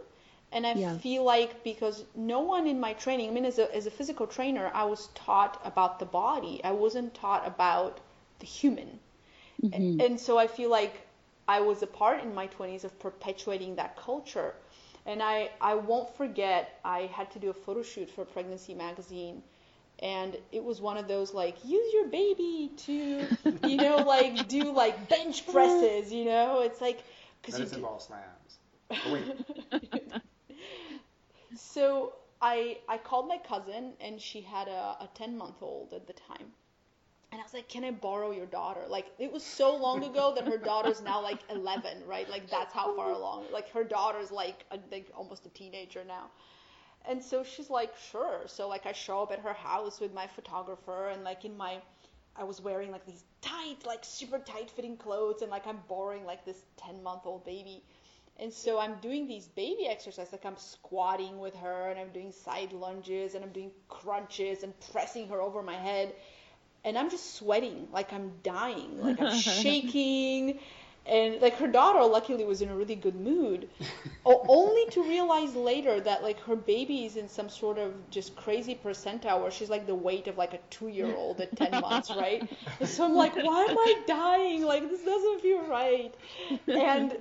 And 0.52 0.66
I 0.66 0.74
Yeah. 0.74 0.98
feel 1.00 1.24
like 1.24 1.62
because 1.64 2.04
no 2.14 2.40
one 2.40 2.66
in 2.66 2.80
my 2.80 2.92
training, 2.94 3.28
I 3.28 3.32
mean, 3.32 3.44
as 3.44 3.58
a, 3.58 3.74
as 3.74 3.86
a 3.86 3.90
physical 3.90 4.26
trainer, 4.26 4.70
I 4.74 4.84
was 4.84 5.08
taught 5.14 5.60
about 5.64 5.98
the 5.98 6.06
body. 6.06 6.60
I 6.64 6.72
wasn't 6.72 7.14
taught 7.14 7.46
about 7.46 8.00
the 8.40 8.46
human. 8.46 9.00
Mhm. 9.62 10.00
And 10.00 10.20
so 10.20 10.38
I 10.38 10.46
feel 10.46 10.70
like 10.70 11.06
I 11.48 11.60
was 11.60 11.82
a 11.82 11.86
part 11.86 12.22
in 12.22 12.34
my 12.34 12.46
20s 12.46 12.84
of 12.84 12.98
perpetuating 12.98 13.76
that 13.76 13.96
culture. 13.96 14.54
And 15.08 15.22
I, 15.22 15.50
I 15.60 15.74
won't 15.74 16.16
forget, 16.16 16.80
I 16.84 17.02
had 17.14 17.32
to 17.32 17.40
do 17.40 17.50
a 17.50 17.54
photo 17.54 17.82
shoot 17.82 18.10
for 18.10 18.24
Pregnancy 18.26 18.74
Magazine. 18.74 19.42
And 20.00 20.36
it 20.52 20.64
was 20.64 20.80
one 20.80 20.98
of 20.98 21.08
those 21.08 21.34
like, 21.34 21.64
use 21.64 21.94
your 21.94 22.08
baby 22.08 22.72
to, 22.86 23.28
you 23.62 23.78
know, 23.78 24.02
like 24.04 24.48
do 24.48 24.72
like 24.72 25.08
bench 25.10 25.46
presses, 25.48 26.12
you 26.12 26.26
know? 26.26 26.60
It's 26.62 26.80
like, 26.82 27.04
because 27.42 27.56
That 27.56 27.60
you 27.60 27.66
is 27.66 27.72
involve 27.74 28.02
slams. 28.02 28.58
Oh, 29.04 29.10
wait. 29.10 29.26
so 31.54 32.14
I 32.40 32.78
I 32.88 32.98
called 32.98 33.28
my 33.28 33.38
cousin 33.38 33.94
and 34.00 34.20
she 34.20 34.42
had 34.42 34.68
a, 34.68 34.96
a 35.00 35.10
10 35.14 35.36
month 35.38 35.62
old 35.62 35.92
at 35.94 36.06
the 36.06 36.14
time. 36.14 36.52
And 37.38 37.44
I 37.44 37.46
was 37.46 37.54
like, 37.54 37.68
"Can 37.68 37.84
I 37.84 37.92
borrow 37.92 38.32
your 38.32 38.46
daughter?" 38.46 38.80
Like 38.88 39.12
it 39.20 39.30
was 39.30 39.44
so 39.44 39.76
long 39.76 40.02
ago 40.02 40.32
that 40.34 40.48
her 40.48 40.58
daughter's 40.58 41.00
now 41.00 41.22
like 41.22 41.38
11, 41.50 42.04
right? 42.04 42.28
Like 42.28 42.50
that's 42.50 42.74
how 42.74 42.96
far 42.96 43.12
along. 43.12 43.44
Like 43.52 43.70
her 43.70 43.84
daughter's 43.84 44.32
like 44.32 44.64
I 44.72 44.76
think 44.78 45.12
almost 45.16 45.46
a 45.46 45.48
teenager 45.50 46.02
now. 46.04 46.32
And 47.06 47.22
so 47.22 47.44
she's 47.44 47.70
like, 47.70 47.94
"Sure." 48.10 48.40
So 48.46 48.66
like 48.66 48.86
I 48.86 48.92
show 48.92 49.22
up 49.22 49.30
at 49.30 49.38
her 49.38 49.52
house 49.52 50.00
with 50.00 50.12
my 50.12 50.26
photographer 50.26 51.10
and 51.10 51.22
like 51.22 51.44
in 51.44 51.56
my 51.56 51.80
I 52.34 52.42
was 52.42 52.60
wearing 52.60 52.90
like 52.90 53.06
these 53.06 53.22
tight, 53.40 53.86
like 53.86 54.04
super 54.04 54.40
tight 54.40 54.68
fitting 54.72 54.96
clothes 54.96 55.42
and 55.42 55.48
like 55.52 55.68
I'm 55.68 55.78
borrowing 55.88 56.24
like 56.24 56.44
this 56.44 56.64
10 56.78 57.04
month 57.04 57.22
old 57.24 57.44
baby. 57.44 57.84
And 58.40 58.52
so 58.52 58.80
I'm 58.80 58.96
doing 59.00 59.28
these 59.28 59.46
baby 59.46 59.86
exercises, 59.86 60.32
like 60.32 60.44
I'm 60.44 60.56
squatting 60.56 61.38
with 61.38 61.54
her 61.54 61.90
and 61.90 62.00
I'm 62.00 62.10
doing 62.10 62.32
side 62.32 62.72
lunges 62.72 63.36
and 63.36 63.44
I'm 63.44 63.52
doing 63.52 63.70
crunches 63.88 64.64
and 64.64 64.74
pressing 64.92 65.28
her 65.28 65.40
over 65.40 65.62
my 65.62 65.76
head. 65.76 66.14
And 66.84 66.96
I'm 66.96 67.10
just 67.10 67.34
sweating, 67.34 67.88
like 67.92 68.12
I'm 68.12 68.32
dying, 68.42 69.00
like 69.00 69.20
I'm 69.20 69.38
shaking. 69.40 70.58
And 71.06 71.40
like 71.40 71.56
her 71.56 71.66
daughter, 71.66 72.04
luckily, 72.04 72.44
was 72.44 72.60
in 72.60 72.68
a 72.68 72.76
really 72.76 72.94
good 72.94 73.14
mood, 73.14 73.68
only 74.26 74.84
to 74.90 75.02
realize 75.02 75.54
later 75.54 76.00
that 76.00 76.22
like 76.22 76.38
her 76.40 76.54
baby 76.54 77.06
is 77.06 77.16
in 77.16 77.28
some 77.28 77.48
sort 77.48 77.78
of 77.78 77.94
just 78.10 78.36
crazy 78.36 78.78
percentile 78.84 79.40
where 79.40 79.50
she's 79.50 79.70
like 79.70 79.86
the 79.86 79.94
weight 79.94 80.26
of 80.28 80.36
like 80.36 80.52
a 80.52 80.58
two-year-old 80.68 81.40
at 81.40 81.56
10 81.56 81.80
months, 81.80 82.10
right? 82.10 82.46
And 82.78 82.88
so 82.88 83.06
I'm 83.06 83.14
like, 83.14 83.34
why 83.36 83.64
am 83.70 83.78
I 83.78 84.02
dying? 84.06 84.62
Like 84.64 84.88
this 84.90 85.02
doesn't 85.02 85.40
feel 85.40 85.66
right. 85.66 86.14
And 86.66 87.12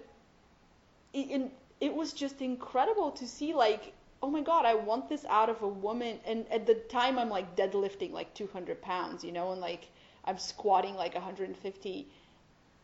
it, 1.14 1.30
and 1.32 1.52
it 1.80 1.94
was 1.94 2.12
just 2.12 2.42
incredible 2.42 3.12
to 3.12 3.28
see 3.28 3.54
like 3.54 3.94
oh 4.24 4.30
my 4.30 4.42
god 4.42 4.66
i 4.66 4.74
want 4.74 5.08
this 5.10 5.26
out 5.26 5.50
of 5.50 5.62
a 5.62 5.68
woman. 5.68 6.20
And 6.26 6.46
at 6.52 6.66
the 6.66 6.76
time 6.76 7.18
i'm 7.20 7.30
like 7.30 7.56
deadlifting 7.56 8.12
like 8.12 8.34
200 8.34 8.82
pounds 8.82 9.24
you 9.24 9.32
know 9.32 9.52
and 9.52 9.62
like 9.62 9.90
i'm 10.26 10.38
squatting 10.38 10.96
like 10.96 11.14
150 11.14 12.08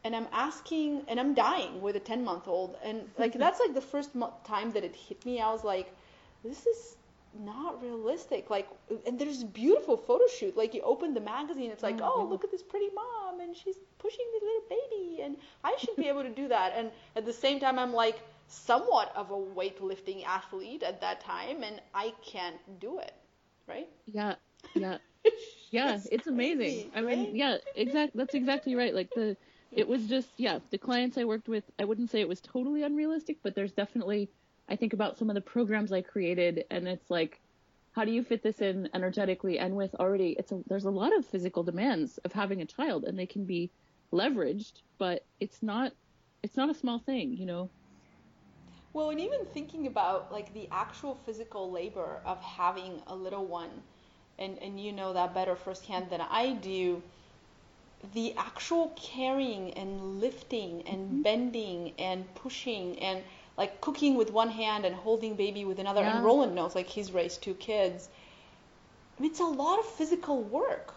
and 0.04 0.16
i'm 0.16 0.28
asking 0.32 1.04
and 1.08 1.20
i'm 1.20 1.34
dying 1.34 1.82
with 1.82 1.96
a 1.96 2.00
10 2.00 2.24
month 2.24 2.48
old 2.48 2.76
and 2.84 3.10
like 3.18 3.34
that's 3.34 3.60
like 3.60 3.74
the 3.74 3.82
first 3.82 4.14
mo- 4.16 4.34
time 4.44 4.72
that 4.72 4.84
it 4.84 4.96
hit 4.96 5.26
me. 5.26 5.40
I 5.42 5.52
was 5.52 5.64
like 5.64 5.94
this 6.44 6.66
is 6.66 6.96
not 7.44 7.82
realistic. 7.82 8.50
Like 8.50 8.68
and 9.08 9.18
there's 9.18 9.44
beautiful 9.44 9.98
photo 9.98 10.28
shoot. 10.28 10.56
Like 10.56 10.74
you 10.74 10.82
open 10.82 11.14
the 11.14 11.22
magazine 11.22 11.72
it's 11.72 11.82
like 11.84 12.00
Oh, 12.02 12.28
look 12.30 12.44
at 12.44 12.52
this 12.52 12.62
pretty 12.62 12.90
mom 12.94 13.40
and 13.40 13.56
she's 13.56 13.78
pushing 13.98 14.26
the 14.34 14.46
little 14.46 14.64
baby 14.70 15.22
and 15.24 15.38
i 15.64 15.76
should 15.80 15.96
be 15.96 16.08
able 16.10 16.24
to 16.24 16.30
do 16.30 16.48
that. 16.50 16.74
And 16.76 16.92
at 17.16 17.26
the 17.26 17.34
same 17.34 17.60
time 17.60 17.80
i'm 17.80 17.94
like 17.94 18.20
somewhat 18.48 19.12
of 19.16 19.32
a 19.32 19.36
weightlifting 19.36 20.24
athlete 20.26 20.84
at 20.84 21.02
that 21.02 21.20
time 21.22 21.64
and 21.64 21.82
i 21.94 22.14
can't 22.24 22.80
do 22.80 23.00
it 23.00 23.14
right 23.68 23.90
Yeah, 24.06 24.36
yeah, 24.74 24.98
yeah. 25.72 26.02
It's 26.06 26.12
It's 26.12 26.28
amazing. 26.28 26.84
crazy, 26.84 26.92
I 26.94 27.02
mean, 27.02 27.28
right? 27.28 27.36
yeah, 27.36 27.58
exactly 27.76 28.18
That's 28.20 28.34
exactly 28.36 28.76
right. 28.76 28.94
Like 28.94 29.14
the, 29.14 29.38
it 29.76 29.88
was 29.88 30.08
just 30.08 30.34
yeah. 30.38 30.60
The 30.70 30.78
clients 30.78 31.18
I 31.18 31.26
worked 31.26 31.48
with, 31.50 31.64
I 31.80 31.86
wouldn't 31.86 32.10
say 32.10 32.22
it 32.22 32.28
was 32.28 32.42
totally 32.42 32.84
unrealistic, 32.84 33.38
but 33.44 33.56
there's 33.56 33.74
definitely. 33.74 34.32
I 34.70 34.76
think 34.76 34.94
about 34.94 35.18
some 35.18 35.30
of 35.30 35.36
the 35.36 35.42
programs 35.42 35.92
I 35.92 36.02
created, 36.02 36.66
and 36.72 36.88
it's 36.88 37.10
like, 37.10 37.42
how 37.92 38.06
do 38.06 38.12
you 38.12 38.24
fit 38.24 38.44
this 38.44 38.62
in 38.62 38.90
energetically 38.94 39.60
and 39.60 39.76
with 39.76 39.94
already? 39.96 40.36
It's 40.40 40.52
a, 40.52 40.62
there's 40.68 40.86
a 40.86 40.92
lot 40.92 41.16
of 41.18 41.26
physical 41.26 41.64
demands 41.64 42.18
of 42.20 42.32
having 42.34 42.62
a 42.62 42.66
child, 42.66 43.04
and 43.06 43.18
they 43.20 43.26
can 43.28 43.46
be 43.46 43.72
leveraged, 44.14 44.82
but 44.98 45.26
it's 45.40 45.62
not. 45.64 45.94
It's 46.44 46.58
not 46.58 46.70
a 46.70 46.74
small 46.76 47.00
thing, 47.00 47.34
you 47.34 47.46
know. 47.46 47.72
Well, 48.94 49.10
and 49.10 49.20
even 49.20 49.46
thinking 49.46 49.88
about 49.88 50.32
like 50.32 50.54
the 50.54 50.68
actual 50.72 51.16
physical 51.26 51.72
labor 51.72 52.20
of 52.26 52.40
having 52.42 53.02
a 53.08 53.16
little 53.16 53.46
one, 53.46 53.70
and 54.38 54.58
and 54.60 54.80
you 54.80 54.92
know 54.92 55.14
that 55.14 55.34
better 55.34 55.56
firsthand 55.56 56.10
than 56.10 56.22
I 56.22 56.54
do. 56.54 57.02
The 58.14 58.34
actual 58.38 58.92
carrying 58.96 59.72
and 59.74 60.20
lifting 60.20 60.84
and 60.88 61.08
mm-hmm. 61.08 61.22
bending 61.22 61.94
and 61.98 62.34
pushing 62.36 63.00
and 63.00 63.24
like 63.58 63.82
cooking 63.82 64.16
with 64.16 64.32
one 64.32 64.50
hand 64.50 64.86
and 64.86 64.94
holding 64.94 65.36
baby 65.36 65.66
with 65.66 65.80
another. 65.80 66.02
Yeah. 66.02 66.18
And 66.18 66.26
Roland 66.26 66.54
knows 66.54 66.76
like 66.76 66.88
he's 66.88 67.12
raised 67.12 67.42
two 67.42 67.54
kids. 67.56 68.10
It's 69.20 69.40
a 69.40 69.46
lot 69.46 69.80
of 69.80 69.86
physical 69.86 70.42
work. 70.44 70.94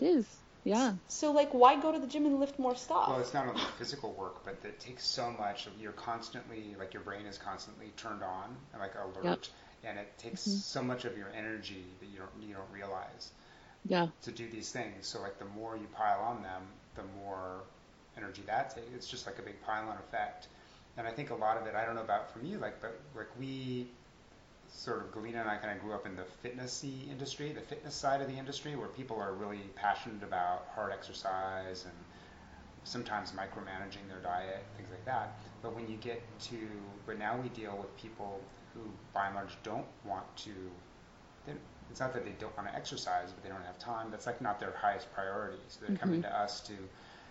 It 0.00 0.06
is. 0.06 0.26
Yeah. 0.64 0.94
So 1.08 1.30
like, 1.32 1.52
why 1.52 1.80
go 1.80 1.92
to 1.92 1.98
the 1.98 2.06
gym 2.06 2.24
and 2.26 2.40
lift 2.40 2.58
more 2.58 2.74
stuff? 2.74 3.08
Well, 3.08 3.20
it's 3.20 3.34
not 3.34 3.46
only 3.46 3.60
physical 3.78 4.12
work, 4.14 4.44
but 4.44 4.58
it 4.64 4.80
takes 4.80 5.06
so 5.06 5.30
much. 5.38 5.68
You're 5.78 5.92
constantly, 5.92 6.74
like, 6.78 6.94
your 6.94 7.02
brain 7.02 7.26
is 7.26 7.38
constantly 7.38 7.92
turned 7.96 8.22
on 8.22 8.56
and 8.72 8.80
like 8.80 8.94
alert, 8.94 9.50
and 9.84 9.98
it 9.98 10.16
takes 10.18 10.40
mm-hmm. 10.42 10.58
so 10.58 10.82
much 10.82 11.04
of 11.04 11.16
your 11.18 11.28
energy 11.36 11.84
that 12.00 12.06
you 12.06 12.18
don't 12.18 12.48
you 12.48 12.54
don't 12.54 12.70
realize 12.72 13.30
Yeah. 13.84 14.08
to 14.22 14.32
do 14.32 14.48
these 14.48 14.72
things. 14.72 15.06
So 15.06 15.20
like, 15.20 15.38
the 15.38 15.44
more 15.44 15.76
you 15.76 15.86
pile 15.94 16.20
on 16.20 16.42
them, 16.42 16.62
the 16.94 17.04
more 17.22 17.62
energy 18.16 18.42
that 18.46 18.74
takes. 18.74 18.86
It's 18.94 19.06
just 19.06 19.26
like 19.26 19.38
a 19.38 19.42
big 19.42 19.60
pile-on 19.62 19.96
effect. 19.98 20.48
And 20.96 21.06
I 21.06 21.10
think 21.10 21.30
a 21.30 21.34
lot 21.34 21.56
of 21.56 21.66
it, 21.66 21.74
I 21.74 21.84
don't 21.84 21.96
know 21.96 22.02
about 22.02 22.32
from 22.32 22.46
you, 22.46 22.58
like, 22.58 22.80
but 22.80 22.98
like 23.16 23.28
we 23.38 23.88
sort 24.76 25.00
of 25.00 25.12
Galina 25.12 25.40
and 25.40 25.48
I 25.48 25.56
kind 25.56 25.72
of 25.76 25.80
grew 25.82 25.94
up 25.94 26.04
in 26.04 26.16
the 26.16 26.24
fitnessy 26.42 27.08
industry, 27.10 27.52
the 27.52 27.60
fitness 27.60 27.94
side 27.94 28.20
of 28.20 28.28
the 28.28 28.34
industry, 28.34 28.76
where 28.76 28.88
people 28.88 29.18
are 29.20 29.32
really 29.32 29.60
passionate 29.76 30.22
about 30.22 30.66
hard 30.74 30.92
exercise 30.92 31.84
and 31.84 31.94
sometimes 32.82 33.32
micromanaging 33.32 34.06
their 34.08 34.20
diet, 34.22 34.64
things 34.76 34.90
like 34.90 35.04
that. 35.06 35.38
But 35.62 35.74
when 35.74 35.88
you 35.88 35.96
get 35.96 36.22
to, 36.50 36.56
but 37.06 37.18
now 37.18 37.38
we 37.40 37.48
deal 37.50 37.76
with 37.78 37.96
people 37.96 38.40
who 38.74 38.80
by 39.14 39.26
and 39.26 39.36
large 39.36 39.56
don't 39.62 39.86
want 40.04 40.24
to. 40.38 40.50
It's 41.90 42.00
not 42.00 42.12
that 42.14 42.24
they 42.24 42.34
don't 42.40 42.54
want 42.56 42.68
to 42.68 42.74
exercise, 42.74 43.30
but 43.30 43.42
they 43.44 43.50
don't 43.50 43.64
have 43.64 43.78
time. 43.78 44.10
That's 44.10 44.26
like 44.26 44.40
not 44.40 44.58
their 44.58 44.72
highest 44.72 45.12
priority. 45.14 45.58
So 45.68 45.80
they're 45.86 45.96
coming 45.96 46.22
mm-hmm. 46.22 46.32
to 46.32 46.38
us 46.40 46.60
to, 46.62 46.72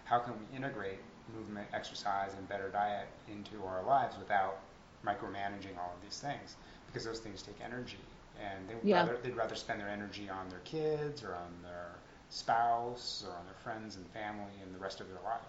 how 0.05 0.19
can 0.19 0.33
we 0.33 0.55
integrate 0.55 0.99
movement, 1.35 1.67
exercise, 1.73 2.31
and 2.37 2.47
better 2.47 2.69
diet 2.69 3.07
into 3.29 3.65
our 3.65 3.83
lives 3.83 4.15
without 4.17 4.59
micromanaging 5.05 5.77
all 5.77 5.93
of 5.95 6.01
these 6.01 6.19
things? 6.19 6.55
Because 6.93 7.05
those 7.05 7.21
things 7.21 7.43
take 7.43 7.61
energy, 7.61 7.97
and 8.39 8.69
they 8.69 8.75
would 8.75 8.89
Yeah. 8.89 9.07
rather 9.07 9.17
they'd 9.17 9.35
rather 9.35 9.55
spend 9.55 9.81
their 9.81 9.89
energy 9.89 10.29
on 10.29 10.49
their 10.49 10.61
kids 10.61 11.23
or 11.23 11.35
on 11.35 11.63
their 11.63 12.03
spouse 12.29 13.25
or 13.25 13.31
on 13.33 13.45
their 13.45 13.55
friends 13.55 13.97
and 13.97 14.07
family 14.11 14.61
and 14.61 14.75
the 14.75 14.79
rest 14.79 15.01
of 15.01 15.09
their 15.09 15.21
life. 15.23 15.47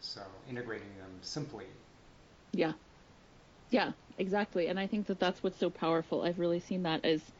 So 0.00 0.22
integrating 0.48 0.96
them 0.98 1.22
simply. 1.22 1.66
Yeah. 2.52 2.74
Yeah, 3.70 3.94
exactly. 4.18 4.68
And 4.68 4.80
I 4.80 4.88
think 4.88 5.08
that 5.08 5.20
that's 5.20 5.42
what's 5.42 5.58
so 5.58 5.70
powerful. 5.70 6.22
I've 6.22 6.40
really 6.40 6.60
seen 6.60 6.84
that 6.84 7.04
as, 7.06 7.32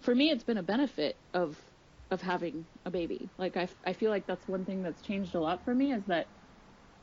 for 0.00 0.14
me, 0.14 0.30
it's 0.30 0.44
been 0.44 0.58
a 0.58 0.64
benefit 0.64 1.22
of, 1.34 1.70
of 2.10 2.22
having 2.22 2.68
a 2.86 2.92
baby. 2.92 3.32
Like 3.38 3.58
I, 3.58 3.68
I 3.84 3.94
feel 3.94 4.10
like 4.10 4.26
that's 4.26 4.48
one 4.48 4.66
thing 4.66 4.82
that's 4.82 5.02
changed 5.02 5.36
a 5.36 5.40
lot 5.40 5.64
for 5.64 5.74
me 5.74 5.92
is 5.92 6.06
that, 6.06 6.30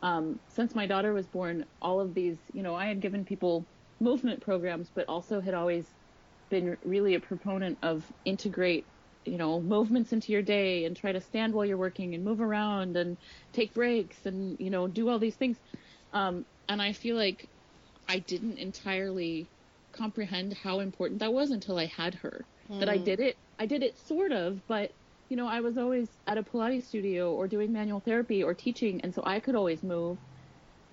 um, 0.01 0.41
since 0.49 0.75
my 0.75 0.87
daughter 0.87 1.13
was 1.13 1.27
born, 1.27 1.67
all 1.81 2.01
of 2.01 2.15
these, 2.15 2.51
you 2.53 2.63
know, 2.63 2.75
I 2.75 2.87
had 2.87 3.01
given 3.01 3.25
people 3.25 3.69
movement 4.03 4.41
programs, 4.43 4.91
but 4.93 5.07
also 5.09 5.41
had 5.41 5.53
always 5.53 5.93
been 6.49 6.77
really 6.83 7.15
a 7.15 7.19
proponent 7.19 7.79
of 7.83 8.11
integrate, 8.25 8.89
you 9.25 9.37
know, 9.37 9.61
movements 9.61 10.13
into 10.13 10.31
your 10.31 10.41
day 10.41 10.85
and 10.85 10.95
try 10.97 11.11
to 11.11 11.21
stand 11.21 11.53
while 11.53 11.65
you're 11.65 11.77
working 11.77 12.13
and 12.13 12.23
move 12.23 12.41
around 12.41 12.97
and 12.97 13.17
take 13.53 13.73
breaks 13.73 14.25
and, 14.25 14.57
you 14.59 14.69
know, 14.69 14.87
do 14.87 15.09
all 15.09 15.19
these 15.19 15.37
things. 15.37 15.59
Um, 16.11 16.45
and 16.67 16.81
I 16.81 16.93
feel 16.93 17.15
like 17.15 17.49
I 18.07 18.19
didn't 18.19 18.59
entirely 18.59 19.51
comprehend 19.93 20.53
how 20.53 20.79
important 20.79 21.19
that 21.19 21.33
was 21.33 21.51
until 21.51 21.77
I 21.77 21.85
had 21.85 22.15
her. 22.15 22.47
That 22.79 22.89
I 22.89 22.97
did 22.97 23.19
it, 23.19 23.37
I 23.59 23.65
did 23.65 23.83
it 23.83 23.97
sort 23.97 24.31
of, 24.31 24.61
but 24.67 24.93
you 25.29 25.37
know, 25.37 25.47
I 25.47 25.61
was 25.61 25.77
always 25.77 26.19
at 26.27 26.37
a 26.37 26.43
Pilates 26.43 26.83
studio 26.85 27.33
or 27.33 27.47
doing 27.47 27.71
manual 27.71 28.01
therapy 28.01 28.43
or 28.43 28.53
teaching, 28.53 29.01
and 29.01 29.13
so 29.15 29.23
I 29.25 29.39
could 29.39 29.55
always 29.55 29.83
move, 29.83 30.19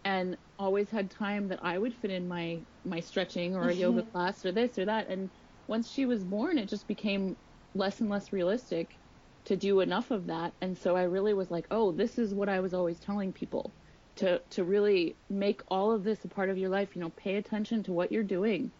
and 0.04 0.36
always 0.58 0.90
had 0.90 1.10
time 1.10 1.48
that 1.48 1.60
I 1.62 1.78
would 1.78 1.94
fit 1.94 2.10
in 2.10 2.28
my 2.28 2.66
my 2.84 3.00
stretching 3.00 3.56
or 3.56 3.68
a 3.68 3.74
yoga 3.74 4.02
class 4.02 4.44
or 4.44 4.52
this 4.52 4.78
or 4.78 4.86
that. 4.86 5.08
And 5.08 5.30
once 5.66 5.90
she 5.90 6.06
was 6.06 6.24
born, 6.24 6.58
it 6.58 6.68
just 6.68 6.86
became 6.88 7.36
less 7.74 8.00
and 8.00 8.10
less 8.10 8.32
realistic. 8.32 8.98
to 9.46 9.56
do 9.56 9.80
enough 9.80 10.10
of 10.10 10.26
that. 10.26 10.54
And 10.60 10.76
so 10.78 10.96
I 10.96 11.04
really 11.04 11.34
was 11.34 11.50
like, 11.50 11.66
oh, 11.70 11.92
this 11.92 12.18
is 12.18 12.34
what 12.34 12.48
I 12.48 12.60
was 12.60 12.74
always 12.74 13.00
telling 13.00 13.32
people 13.32 13.74
to 14.16 14.40
to 14.50 14.64
really 14.64 15.18
make 15.30 15.62
all 15.68 15.92
of 15.92 16.04
this 16.04 16.24
a 16.24 16.28
part 16.28 16.50
of 16.50 16.58
your 16.58 16.70
life. 16.70 16.94
You 16.96 17.02
know, 17.02 17.10
pay 17.10 17.36
attention 17.36 17.82
to 17.84 17.92
what 17.92 18.12
you're 18.12 18.24
doing, 18.24 18.72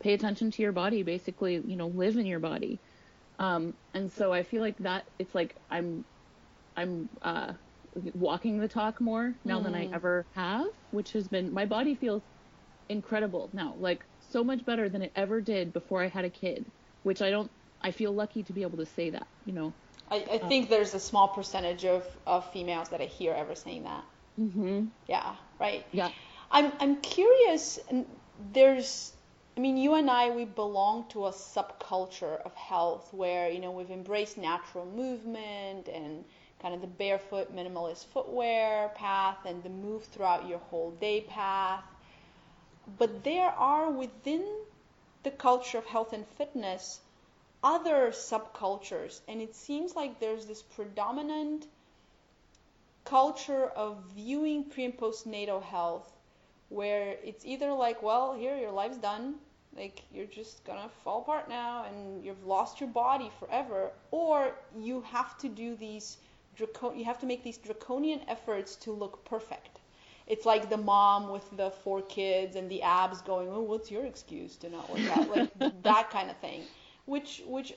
pay 0.00 0.14
attention 0.14 0.50
to 0.52 0.62
your 0.62 0.72
body. 0.72 1.02
Basically, 1.02 1.54
you 1.64 1.76
know, 1.76 1.88
live 1.88 2.16
in 2.16 2.26
your 2.26 2.40
body. 2.40 2.82
Um, 3.38 3.74
and 3.94 4.10
so 4.12 4.32
I 4.32 4.42
feel 4.44 4.62
like 4.62 4.78
that 4.78 5.06
it's 5.18 5.34
like 5.34 5.56
I'm 5.70 6.04
I'm 6.76 7.10
uh, 7.22 7.54
walking 8.14 8.58
the 8.58 8.68
talk 8.68 9.00
more 9.00 9.34
now 9.44 9.60
mm. 9.60 9.64
than 9.64 9.74
I 9.74 9.86
mm. 9.86 9.94
ever 9.94 10.26
have, 10.34 10.66
which 10.90 11.12
has 11.12 11.28
been 11.28 11.52
my 11.52 11.66
body 11.66 11.94
feels 11.94 12.22
incredible 12.88 13.50
now, 13.52 13.74
like 13.80 14.04
so 14.30 14.44
much 14.44 14.64
better 14.64 14.88
than 14.88 15.02
it 15.02 15.12
ever 15.16 15.40
did 15.40 15.72
before 15.72 16.02
I 16.02 16.08
had 16.08 16.24
a 16.24 16.30
kid, 16.30 16.64
which 17.02 17.22
I 17.22 17.30
don't 17.30 17.50
I 17.80 17.90
feel 17.90 18.12
lucky 18.12 18.42
to 18.44 18.52
be 18.52 18.62
able 18.62 18.78
to 18.78 18.86
say 18.86 19.10
that, 19.10 19.26
you 19.44 19.52
know. 19.52 19.72
I, 20.10 20.24
I 20.30 20.36
uh, 20.36 20.48
think 20.48 20.68
there's 20.68 20.94
a 20.94 21.00
small 21.00 21.28
percentage 21.28 21.84
of, 21.84 22.04
of 22.26 22.50
females 22.52 22.88
that 22.90 23.00
I 23.00 23.04
hear 23.06 23.32
ever 23.32 23.54
saying 23.54 23.84
that. 23.84 24.04
Mm-hmm. 24.40 24.86
Yeah, 25.08 25.34
right. 25.58 25.84
Yeah. 25.92 26.10
I'm 26.50 26.72
I'm 26.78 26.96
curious. 26.96 27.78
There's, 28.52 29.12
I 29.56 29.60
mean, 29.60 29.76
you 29.76 29.94
and 29.94 30.10
I 30.10 30.30
we 30.30 30.44
belong 30.44 31.08
to 31.10 31.26
a 31.26 31.30
subculture 31.30 32.40
of 32.42 32.54
health 32.54 33.12
where 33.12 33.50
you 33.50 33.60
know 33.60 33.72
we've 33.72 33.90
embraced 33.90 34.38
natural 34.38 34.86
movement 34.86 35.88
and 35.88 36.24
kind 36.66 36.74
of 36.74 36.80
the 36.80 36.96
barefoot 36.98 37.54
minimalist 37.54 38.06
footwear 38.06 38.90
path 38.96 39.36
and 39.46 39.62
the 39.62 39.68
move 39.68 40.02
throughout 40.06 40.48
your 40.48 40.58
whole 40.58 40.90
day 41.00 41.20
path. 41.20 41.84
But 42.98 43.22
there 43.22 43.50
are 43.50 43.88
within 43.88 44.44
the 45.22 45.30
culture 45.30 45.78
of 45.78 45.84
health 45.84 46.12
and 46.12 46.26
fitness 46.36 46.98
other 47.62 48.08
subcultures, 48.08 49.20
and 49.28 49.40
it 49.40 49.54
seems 49.54 49.94
like 49.94 50.18
there's 50.18 50.46
this 50.46 50.60
predominant 50.60 51.68
culture 53.04 53.66
of 53.66 54.02
viewing 54.16 54.64
pre 54.64 54.86
and 54.86 54.96
postnatal 54.98 55.62
health 55.62 56.12
where 56.68 57.14
it's 57.22 57.46
either 57.46 57.72
like, 57.72 58.02
well, 58.02 58.34
here, 58.34 58.56
your 58.56 58.72
life's 58.72 58.98
done, 58.98 59.36
like 59.76 60.02
you're 60.12 60.26
just 60.26 60.64
gonna 60.64 60.90
fall 61.04 61.20
apart 61.22 61.48
now 61.48 61.84
and 61.84 62.24
you've 62.24 62.44
lost 62.44 62.80
your 62.80 62.88
body 62.88 63.30
forever, 63.38 63.92
or 64.10 64.50
you 64.76 65.02
have 65.02 65.38
to 65.38 65.48
do 65.48 65.76
these 65.76 66.16
dracon- 66.58 66.98
you 66.98 67.04
have 67.04 67.18
to 67.20 67.26
make 67.26 67.42
these 67.42 67.58
draconian 67.58 68.20
efforts 68.28 68.76
to 68.76 68.92
look 68.92 69.24
perfect. 69.24 69.80
It's 70.26 70.44
like 70.44 70.68
the 70.68 70.76
mom 70.76 71.30
with 71.30 71.56
the 71.56 71.70
four 71.70 72.02
kids 72.02 72.56
and 72.56 72.68
the 72.68 72.82
abs 72.82 73.22
going, 73.22 73.48
oh, 73.48 73.62
what's 73.62 73.90
your 73.90 74.04
excuse 74.04 74.56
to 74.56 74.68
not 74.68 74.90
work 74.90 75.08
out? 75.16 75.28
Like 75.30 75.50
that 75.82 76.10
kind 76.10 76.30
of 76.30 76.36
thing 76.38 76.62
which 77.06 77.42
which 77.46 77.72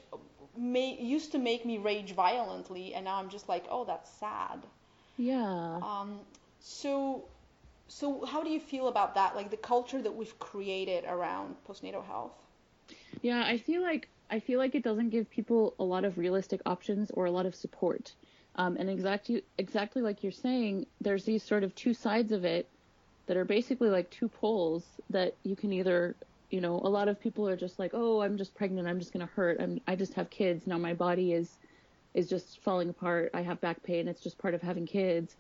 may, 0.57 0.97
used 0.99 1.31
to 1.31 1.37
make 1.37 1.65
me 1.65 1.77
rage 1.77 2.13
violently, 2.13 2.93
and 2.93 3.05
now 3.05 3.15
I'm 3.15 3.29
just 3.29 3.47
like, 3.47 3.65
oh, 3.69 3.85
that's 3.85 4.09
sad. 4.11 4.65
Yeah. 5.17 5.79
Um. 5.81 6.19
So, 6.59 7.25
so 7.87 8.25
how 8.25 8.43
do 8.43 8.49
you 8.49 8.59
feel 8.59 8.89
about 8.89 9.15
that? 9.15 9.35
Like 9.35 9.49
the 9.49 9.57
culture 9.57 10.01
that 10.01 10.13
we've 10.13 10.37
created 10.39 11.05
around 11.05 11.55
postnatal 11.67 12.05
health. 12.05 12.33
Yeah, 13.21 13.43
I 13.45 13.57
feel 13.57 13.81
like 13.81 14.09
I 14.29 14.39
feel 14.39 14.59
like 14.59 14.75
it 14.75 14.83
doesn't 14.83 15.09
give 15.09 15.29
people 15.29 15.75
a 15.79 15.83
lot 15.83 16.03
of 16.03 16.17
realistic 16.17 16.61
options 16.65 17.11
or 17.11 17.25
a 17.25 17.31
lot 17.31 17.45
of 17.45 17.55
support. 17.55 18.13
Um, 18.59 18.77
and 18.77 18.89
exactly 18.89 19.43
exactly 19.57 20.01
like 20.01 20.21
you're 20.21 20.31
saying, 20.31 20.85
there's 21.01 21.23
these 21.23 21.41
sort 21.41 21.63
of 21.63 21.73
two 21.73 21.93
sides 21.93 22.31
of 22.31 22.45
it 22.45 22.67
that 23.25 23.37
are 23.37 23.45
basically 23.45 23.89
like 23.89 24.09
two 24.11 24.27
poles 24.27 24.83
that 25.09 25.33
you 25.43 25.55
can 25.55 25.73
either 25.73 26.15
you 26.49 26.61
know, 26.61 26.79
a 26.83 26.89
lot 26.89 27.07
of 27.07 27.19
people 27.19 27.47
are 27.47 27.55
just 27.55 27.77
like, 27.77 27.91
oh, 27.93 28.21
I'm 28.21 28.37
just 28.37 28.55
pregnant. 28.55 28.87
I'm 28.87 28.99
just 28.99 29.13
going 29.13 29.25
to 29.25 29.31
hurt. 29.33 29.59
I'm, 29.59 29.79
I 29.87 29.95
just 29.95 30.13
have 30.15 30.29
kids. 30.29 30.65
Now 30.65 30.77
my 30.77 30.93
body 30.93 31.33
is, 31.33 31.49
is 32.13 32.27
just 32.27 32.61
falling 32.63 32.89
apart. 32.89 33.31
I 33.33 33.41
have 33.41 33.61
back 33.61 33.83
pain. 33.83 34.07
It's 34.07 34.21
just 34.21 34.37
part 34.37 34.53
of 34.53 34.61
having 34.61 34.85
kids. 34.87 35.35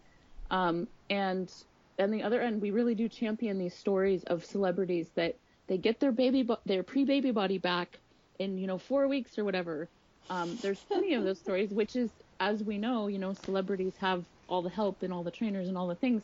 Um, 0.51 0.87
and 1.09 1.51
on 1.97 2.11
the 2.11 2.21
other 2.21 2.41
end, 2.41 2.61
we 2.61 2.71
really 2.71 2.95
do 2.95 3.09
champion 3.09 3.57
these 3.57 3.73
stories 3.73 4.23
of 4.25 4.45
celebrities 4.45 5.07
that 5.15 5.35
they 5.67 5.77
get 5.77 5.99
their 5.99 6.11
baby, 6.11 6.47
their 6.65 6.83
pre-baby 6.83 7.31
body 7.31 7.57
back 7.57 7.97
in, 8.37 8.57
you 8.57 8.67
know, 8.67 8.77
four 8.77 9.07
weeks 9.07 9.37
or 9.37 9.43
whatever. 9.43 9.87
Um, 10.29 10.57
there's 10.61 10.79
plenty 10.79 11.15
of 11.15 11.23
those 11.23 11.39
stories, 11.39 11.71
which 11.71 11.95
is, 11.95 12.11
as 12.39 12.63
we 12.63 12.77
know, 12.77 13.07
you 13.07 13.19
know, 13.19 13.33
celebrities 13.33 13.97
have 13.97 14.25
all 14.47 14.61
the 14.61 14.69
help 14.69 15.03
and 15.03 15.13
all 15.13 15.23
the 15.23 15.31
trainers 15.31 15.67
and 15.67 15.77
all 15.77 15.87
the 15.87 15.95
things. 15.95 16.23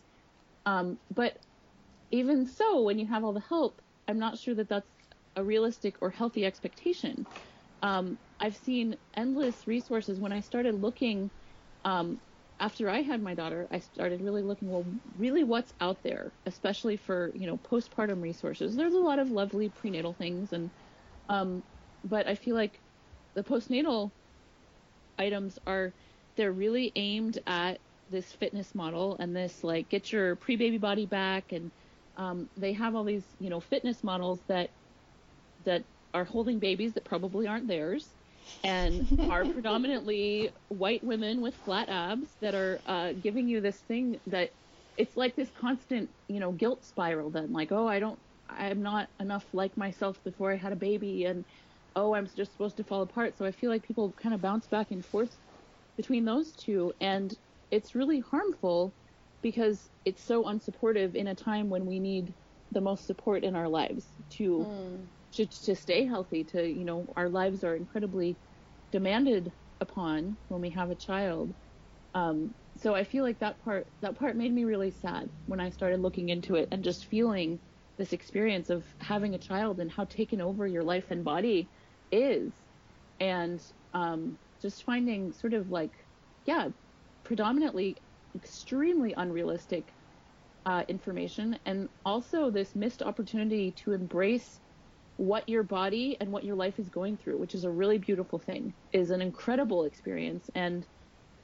Um, 0.66 1.00
but 1.10 1.46
even 2.12 2.46
so, 2.46 2.84
when 2.84 3.00
you 3.00 3.08
have 3.08 3.24
all 3.24 3.34
the 3.34 3.40
help, 3.40 3.82
I'm 4.08 4.20
not 4.20 4.38
sure 4.40 4.56
that 4.56 4.70
that's 4.70 4.90
a 5.36 5.44
realistic 5.44 5.98
or 6.02 6.10
healthy 6.12 6.46
expectation. 6.46 7.28
Um, 7.82 8.20
I've 8.40 8.56
seen 8.58 8.98
endless 9.16 9.68
resources 9.68 10.20
when 10.20 10.34
I 10.34 10.42
started 10.42 10.76
looking. 10.76 11.32
Um, 11.84 12.22
after 12.60 12.90
I 12.90 13.02
had 13.02 13.22
my 13.22 13.36
daughter, 13.36 13.68
I 13.72 13.80
started 13.80 14.22
really 14.22 14.44
looking. 14.44 14.70
Well, 14.70 14.94
really, 15.16 15.44
what's 15.44 15.74
out 15.80 16.04
there, 16.04 16.38
especially 16.46 16.98
for 16.98 17.32
you 17.36 17.48
know 17.48 17.58
postpartum 17.58 18.22
resources? 18.22 18.76
There's 18.76 18.94
a 18.94 19.00
lot 19.00 19.20
of 19.20 19.30
lovely 19.30 19.70
prenatal 19.70 20.14
things, 20.14 20.54
and 20.54 20.72
um, 21.30 21.64
but 22.04 22.28
I 22.28 22.36
feel 22.36 22.56
like 22.56 22.84
the 23.36 23.44
postnatal 23.44 24.14
items 25.18 25.60
are 25.68 25.96
they're 26.36 26.52
really 26.54 26.92
aimed 26.96 27.40
at 27.48 27.82
this 28.10 28.32
fitness 28.34 28.76
model 28.76 29.18
and 29.20 29.36
this 29.36 29.64
like 29.64 29.90
get 29.90 30.12
your 30.12 30.36
pre-baby 30.36 30.78
body 30.78 31.06
back 31.06 31.52
and 31.52 31.72
um, 32.18 32.50
they 32.58 32.74
have 32.74 32.96
all 32.96 33.04
these, 33.04 33.26
you 33.40 33.50
know, 33.50 33.60
fitness 33.60 34.04
models 34.04 34.42
that 34.48 34.72
that 35.66 35.86
are 36.14 36.26
holding 36.26 36.60
babies 36.60 36.94
that 36.94 37.06
probably 37.06 37.48
aren't 37.48 37.68
theirs, 37.68 38.16
and 38.64 39.08
are 39.30 39.46
predominantly 39.46 40.52
white 40.70 41.04
women 41.04 41.42
with 41.42 41.56
flat 41.56 41.90
abs 41.90 42.36
that 42.42 42.56
are 42.56 42.82
uh, 42.86 43.14
giving 43.14 43.48
you 43.48 43.62
this 43.62 43.82
thing 43.82 44.20
that 44.28 44.52
it's 44.98 45.18
like 45.18 45.36
this 45.36 45.52
constant, 45.52 46.12
you 46.28 46.40
know, 46.40 46.52
guilt 46.54 46.84
spiral. 46.86 47.32
Then, 47.32 47.52
like, 47.52 47.72
oh, 47.72 47.88
I 47.88 48.00
don't, 48.00 48.20
I'm 48.50 48.82
not 48.82 49.10
enough 49.20 49.46
like 49.54 49.76
myself 49.78 50.24
before 50.24 50.52
I 50.54 50.58
had 50.58 50.72
a 50.74 50.78
baby, 50.78 51.26
and 51.26 51.46
oh, 51.96 52.14
I'm 52.16 52.28
just 52.36 52.52
supposed 52.54 52.78
to 52.78 52.84
fall 52.84 53.02
apart. 53.02 53.38
So 53.38 53.46
I 53.46 53.52
feel 53.52 53.70
like 53.70 53.84
people 53.86 54.14
kind 54.14 54.36
of 54.36 54.42
bounce 54.42 54.68
back 54.68 54.92
and 54.92 55.06
forth 55.06 55.38
between 55.98 56.26
those 56.26 56.54
two, 56.54 56.94
and 57.02 57.34
it's 57.72 57.96
really 57.96 58.20
harmful 58.20 58.96
because 59.42 59.90
it's 60.06 60.24
so 60.24 60.44
unsupportive 60.44 61.16
in 61.16 61.28
a 61.28 61.36
time 61.36 61.70
when 61.70 61.86
we 61.86 62.00
need 62.00 62.34
the 62.72 62.82
most 62.82 63.06
support 63.06 63.44
in 63.44 63.56
our 63.56 63.68
lives 63.70 64.06
to 64.32 64.66
mm. 64.68 65.08
to, 65.34 65.46
to 65.46 65.76
stay 65.76 66.06
healthy 66.06 66.44
to 66.44 66.68
you 66.68 66.84
know 66.84 67.06
our 67.16 67.30
lives 67.30 67.64
are 67.64 67.76
incredibly 67.76 68.40
demanded 68.92 69.52
upon 69.82 70.38
when 70.48 70.62
we 70.62 70.72
have 70.72 70.90
a 70.90 70.96
child 70.96 71.54
um, 72.16 72.56
so 72.78 72.96
I 72.96 73.04
feel 73.04 73.24
like 73.24 73.40
that 73.40 73.60
part 73.60 73.88
that 74.02 74.18
part 74.18 74.36
made 74.36 74.54
me 74.54 74.64
really 74.66 74.92
sad 74.92 75.30
when 75.46 75.60
I 75.60 75.70
started 75.70 76.00
looking 76.00 76.30
into 76.30 76.56
it 76.56 76.70
and 76.72 76.84
just 76.84 77.06
feeling 77.06 77.60
this 77.98 78.14
experience 78.14 78.70
of 78.70 78.86
having 79.00 79.36
a 79.36 79.40
child 79.40 79.80
and 79.80 79.92
how 79.92 80.06
taken 80.06 80.42
over 80.42 80.68
your 80.68 80.84
life 80.84 81.12
and 81.12 81.24
body 81.24 81.70
is 82.12 82.52
and 83.20 83.62
um, 83.94 84.38
just 84.66 84.84
finding 84.84 85.32
sort 85.32 85.54
of 85.54 85.70
like 85.70 85.94
yeah 86.46 86.70
predominantly 87.24 87.98
extremely 88.36 89.14
unrealistic 89.16 89.94
uh, 90.66 90.84
information 90.88 91.60
and 91.66 91.88
also 92.04 92.50
this 92.50 92.76
missed 92.76 93.04
opportunity 93.04 93.72
to 93.72 93.92
embrace 93.92 94.60
what 95.18 95.48
your 95.48 95.64
body 95.64 96.18
and 96.20 96.32
what 96.32 96.44
your 96.44 96.56
life 96.56 96.80
is 96.80 96.90
going 96.90 97.18
through, 97.18 97.38
which 97.38 97.56
is 97.56 97.64
a 97.64 97.72
really 97.72 97.98
beautiful 97.98 98.40
thing, 98.40 98.74
is 98.92 99.12
an 99.12 99.22
incredible 99.22 99.86
experience 99.86 100.50
and 100.56 100.86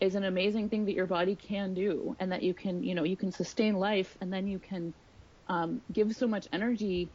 is 0.02 0.16
an 0.16 0.24
amazing 0.24 0.70
thing 0.70 0.86
that 0.86 0.96
your 0.96 1.06
body 1.06 1.36
can 1.36 1.74
do 1.74 2.16
and 2.20 2.32
that 2.32 2.44
you 2.44 2.54
can, 2.54 2.84
you 2.84 2.96
know, 2.96 3.04
you 3.04 3.16
can 3.16 3.32
sustain 3.32 3.76
life 3.76 4.18
and 4.20 4.34
then 4.34 4.48
you 4.48 4.60
can 4.60 4.94
um, 5.48 5.82
give 5.94 6.14
so 6.16 6.28
much 6.28 6.48
energy 6.52 7.14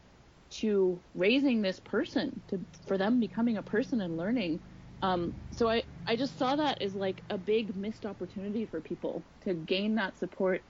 to 0.48 1.02
raising 1.14 1.60
this 1.60 1.80
person, 1.80 2.40
to 2.48 2.64
for 2.86 2.96
them 2.96 3.18
becoming 3.18 3.56
a 3.56 3.62
person 3.62 4.00
and 4.00 4.16
learning. 4.16 4.60
Um, 5.02 5.34
so 5.52 5.68
I, 5.68 5.82
I 6.06 6.16
just 6.16 6.38
saw 6.38 6.56
that 6.56 6.80
as 6.82 6.94
like 6.94 7.22
a 7.30 7.38
big 7.38 7.76
missed 7.76 8.06
opportunity 8.06 8.64
for 8.64 8.80
people 8.80 9.22
to 9.44 9.54
gain 9.54 9.96
that 9.96 10.18
support 10.18 10.62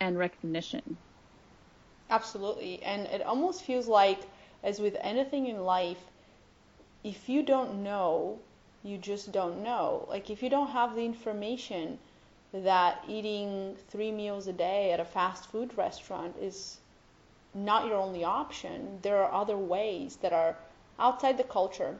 and 0.00 0.18
recognition. 0.18 0.96
Absolutely. 2.10 2.82
And 2.82 3.06
it 3.06 3.22
almost 3.22 3.64
feels 3.64 3.86
like, 3.86 4.20
as 4.62 4.80
with 4.80 4.96
anything 5.00 5.46
in 5.46 5.64
life, 5.64 5.98
if 7.04 7.28
you 7.28 7.42
don't 7.42 7.82
know, 7.82 8.38
you 8.82 8.98
just 8.98 9.32
don't 9.32 9.62
know. 9.62 10.06
Like 10.08 10.30
if 10.30 10.42
you 10.42 10.50
don't 10.50 10.70
have 10.70 10.94
the 10.94 11.04
information 11.04 11.98
that 12.52 13.02
eating 13.08 13.76
three 13.88 14.10
meals 14.12 14.46
a 14.46 14.52
day 14.52 14.92
at 14.92 15.00
a 15.00 15.04
fast 15.04 15.50
food 15.50 15.76
restaurant 15.76 16.36
is 16.40 16.78
not 17.54 17.86
your 17.86 17.96
only 17.96 18.24
option, 18.24 18.98
there 19.02 19.22
are 19.22 19.32
other 19.32 19.56
ways 19.56 20.16
that 20.22 20.32
are 20.32 20.56
outside 20.98 21.38
the 21.38 21.44
culture 21.44 21.96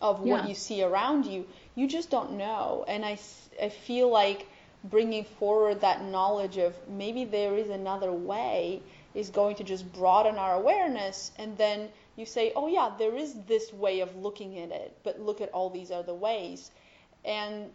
of 0.00 0.20
what 0.20 0.42
yeah. 0.42 0.48
you 0.48 0.54
see 0.54 0.82
around 0.82 1.26
you. 1.26 1.46
You 1.76 1.86
just 1.86 2.10
don't 2.10 2.32
know. 2.32 2.84
And 2.88 3.04
I, 3.04 3.18
I 3.62 3.68
feel 3.68 4.10
like 4.10 4.48
bringing 4.82 5.24
forward 5.24 5.80
that 5.82 6.02
knowledge 6.04 6.56
of 6.58 6.74
maybe 6.88 7.24
there 7.24 7.56
is 7.56 7.70
another 7.70 8.12
way 8.12 8.82
is 9.14 9.30
going 9.30 9.56
to 9.56 9.64
just 9.64 9.90
broaden 9.92 10.36
our 10.36 10.54
awareness. 10.54 11.30
And 11.38 11.56
then 11.56 11.88
you 12.16 12.26
say, 12.26 12.52
oh, 12.56 12.66
yeah, 12.66 12.90
there 12.98 13.14
is 13.16 13.34
this 13.46 13.72
way 13.72 14.00
of 14.00 14.16
looking 14.16 14.58
at 14.58 14.70
it, 14.72 14.96
but 15.04 15.20
look 15.20 15.40
at 15.40 15.50
all 15.52 15.70
these 15.70 15.90
other 15.92 16.14
ways. 16.14 16.70
And 17.24 17.70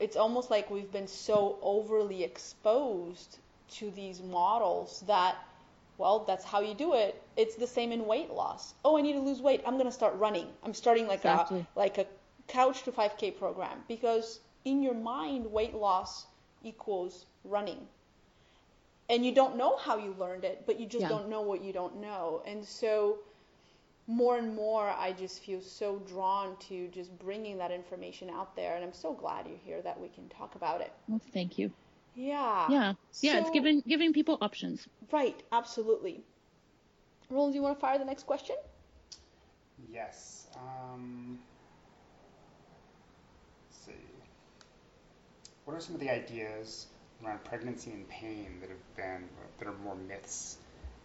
it's 0.00 0.16
almost 0.16 0.50
like 0.50 0.70
we've 0.70 0.92
been 0.92 1.08
so 1.08 1.58
overly 1.62 2.24
exposed 2.24 3.38
to 3.72 3.90
these 3.90 4.22
models 4.22 5.02
that 5.06 5.36
well, 5.98 6.20
that's 6.20 6.44
how 6.44 6.60
you 6.60 6.74
do 6.74 6.94
it. 6.94 7.20
It's 7.36 7.56
the 7.56 7.66
same 7.66 7.90
in 7.90 8.06
weight 8.06 8.30
loss. 8.30 8.72
Oh, 8.84 8.96
I 8.96 9.00
need 9.00 9.14
to 9.14 9.18
lose 9.20 9.42
weight. 9.42 9.62
I'm 9.66 9.74
going 9.74 9.86
to 9.86 9.92
start 9.92 10.14
running. 10.14 10.46
I'm 10.62 10.72
starting 10.72 11.08
like 11.08 11.18
Exactly. 11.18 11.66
a 11.74 11.78
like 11.78 11.98
a 11.98 12.06
couch 12.48 12.82
to 12.84 12.92
5k 12.92 13.38
program 13.38 13.78
because 13.88 14.40
in 14.64 14.82
your 14.82 14.94
mind 14.94 15.50
weight 15.52 15.74
loss 15.74 16.26
equals 16.62 17.26
running. 17.44 17.86
And 19.10 19.24
you 19.24 19.34
don't 19.34 19.56
know 19.56 19.76
how 19.76 19.96
you 19.96 20.14
learned 20.18 20.44
it, 20.44 20.64
but 20.66 20.78
you 20.78 20.86
just 20.86 21.02
Yeah. 21.02 21.08
don't 21.08 21.28
know 21.28 21.40
what 21.40 21.62
you 21.62 21.72
don't 21.72 21.96
know. 21.96 22.42
And 22.44 22.64
so 22.64 23.20
more 24.06 24.38
and 24.38 24.54
more 24.54 24.88
I 24.88 25.12
just 25.12 25.42
feel 25.42 25.60
so 25.60 25.98
drawn 26.00 26.56
to 26.68 26.88
just 26.88 27.16
bringing 27.18 27.58
that 27.58 27.70
information 27.70 28.30
out 28.30 28.56
there 28.56 28.74
and 28.74 28.84
I'm 28.84 28.92
so 28.94 29.12
glad 29.12 29.46
you're 29.46 29.58
here 29.58 29.82
that 29.82 30.00
we 30.00 30.08
can 30.08 30.28
talk 30.30 30.54
about 30.54 30.80
it. 30.80 30.92
Well, 31.08 31.20
thank 31.32 31.58
you. 31.58 31.70
Yeah. 32.14 32.66
Yeah. 32.70 32.94
Yeah. 33.20 33.38
it's 33.40 33.50
giving 33.50 33.80
giving 33.86 34.12
people 34.12 34.38
options. 34.40 34.88
Right, 35.12 35.40
absolutely. 35.52 36.22
Roland, 37.30 37.52
do 37.52 37.56
you 37.58 37.62
want 37.62 37.76
to 37.76 37.80
fire 37.80 37.98
the 37.98 38.04
next 38.04 38.24
question? 38.24 38.56
Yes. 39.92 40.48
Um, 40.56 41.38
let's 43.68 43.84
see. 43.84 43.92
What 45.68 45.76
are 45.76 45.80
some 45.80 45.96
of 45.96 46.00
the 46.00 46.08
ideas 46.08 46.86
around 47.22 47.44
pregnancy 47.44 47.90
and 47.90 48.08
pain 48.08 48.56
that 48.62 48.70
have 48.70 48.96
been 48.96 49.28
that 49.58 49.68
are 49.68 49.74
more 49.84 49.96
myths, 50.08 50.56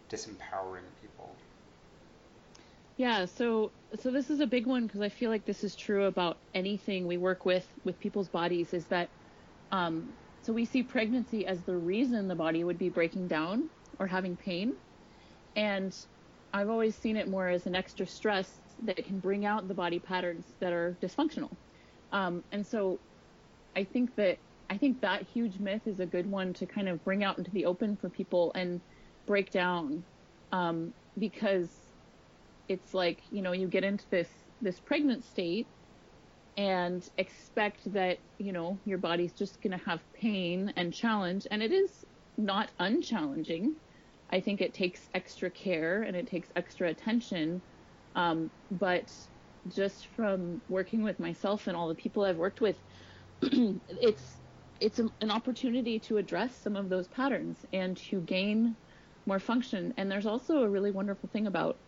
disempowering 0.08 0.88
people? 1.02 1.28
Yeah, 2.96 3.26
so 3.26 3.72
so 4.00 4.10
this 4.10 4.30
is 4.30 4.40
a 4.40 4.46
big 4.46 4.66
one 4.66 4.86
because 4.86 5.02
I 5.02 5.10
feel 5.10 5.28
like 5.28 5.44
this 5.44 5.64
is 5.64 5.76
true 5.76 6.06
about 6.06 6.38
anything 6.54 7.06
we 7.06 7.18
work 7.18 7.44
with 7.44 7.68
with 7.84 8.00
people's 8.00 8.30
bodies 8.30 8.72
is 8.72 8.86
that 8.86 9.10
um, 9.70 10.08
so 10.44 10.54
we 10.54 10.64
see 10.64 10.82
pregnancy 10.82 11.44
as 11.46 11.60
the 11.64 11.76
reason 11.76 12.26
the 12.26 12.34
body 12.34 12.64
would 12.64 12.78
be 12.78 12.88
breaking 12.88 13.28
down 13.28 13.68
or 13.98 14.06
having 14.06 14.34
pain, 14.34 14.72
and 15.56 15.94
I've 16.54 16.70
always 16.70 16.96
seen 16.96 17.18
it 17.18 17.28
more 17.28 17.48
as 17.48 17.66
an 17.66 17.74
extra 17.74 18.06
stress 18.06 18.50
that 18.84 18.96
can 19.04 19.20
bring 19.20 19.44
out 19.44 19.68
the 19.68 19.74
body 19.74 19.98
patterns 19.98 20.46
that 20.60 20.72
are 20.72 20.96
dysfunctional, 21.02 21.54
um, 22.12 22.42
and 22.50 22.66
so 22.66 22.98
I 23.76 23.84
think 23.84 24.16
that 24.16 24.38
I 24.70 24.78
think 24.78 25.00
that 25.02 25.26
huge 25.32 25.58
myth 25.58 25.82
is 25.86 26.00
a 26.00 26.06
good 26.06 26.26
one 26.26 26.54
to 26.54 26.66
kind 26.66 26.88
of 26.88 27.04
bring 27.04 27.22
out 27.24 27.38
into 27.38 27.50
the 27.50 27.66
open 27.66 27.96
for 27.96 28.10
people 28.10 28.52
and 28.54 28.80
break 29.26 29.50
down 29.50 30.04
um, 30.52 30.94
because 31.18 31.70
it's 32.68 32.94
like 32.94 33.22
you 33.30 33.42
know 33.42 33.52
you 33.52 33.68
get 33.68 33.84
into 33.84 34.04
this 34.10 34.28
this 34.60 34.80
pregnant 34.80 35.24
state 35.24 35.68
and 36.56 37.08
expect 37.18 37.92
that 37.92 38.18
you 38.38 38.52
know 38.52 38.80
your 38.84 38.98
body's 38.98 39.32
just 39.34 39.60
going 39.62 39.76
to 39.78 39.84
have 39.84 40.00
pain 40.14 40.72
and 40.76 40.92
challenge 40.94 41.46
and 41.50 41.62
it 41.62 41.72
is 41.72 42.04
not 42.36 42.70
unchallenging. 42.80 43.74
I 44.30 44.40
think 44.40 44.60
it 44.60 44.74
takes 44.74 45.08
extra 45.14 45.50
care 45.50 46.02
and 46.02 46.16
it 46.16 46.26
takes 46.26 46.48
extra 46.56 46.88
attention 46.88 47.62
um, 48.14 48.50
but 48.70 49.10
just 49.68 50.08
from 50.16 50.62
working 50.68 51.02
with 51.02 51.18
myself 51.18 51.66
and 51.66 51.76
all 51.76 51.88
the 51.88 51.94
people 51.94 52.22
i've 52.24 52.36
worked 52.36 52.60
with 52.60 52.76
it's 53.42 54.40
it's 54.80 54.98
a, 54.98 55.08
an 55.20 55.30
opportunity 55.30 56.00
to 56.00 56.18
address 56.18 56.60
some 56.60 56.76
of 56.76 56.88
those 56.88 57.08
patterns 57.08 57.64
and 57.72 57.96
to 57.96 58.20
gain 58.20 58.76
more 59.26 59.40
function. 59.40 59.94
And 59.96 60.10
there's 60.10 60.26
also 60.26 60.62
a 60.62 60.70
really 60.70 60.90
wonderful 60.90 61.28
thing 61.28 61.46
about 61.46 61.80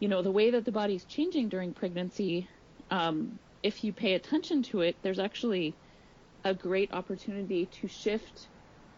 you 0.00 0.08
know 0.08 0.22
the 0.22 0.32
way 0.32 0.50
that 0.50 0.64
the 0.64 0.72
body's 0.72 1.04
changing 1.06 1.48
during 1.48 1.74
pregnancy 1.74 2.48
um, 2.90 3.38
if 3.62 3.84
you 3.84 3.92
pay 3.92 4.14
attention 4.14 4.62
to 4.62 4.80
it 4.80 4.96
there's 5.02 5.18
actually 5.18 5.78
a 6.44 6.54
great 6.54 6.92
opportunity 6.92 7.66
to 7.66 7.88
shift 7.88 8.50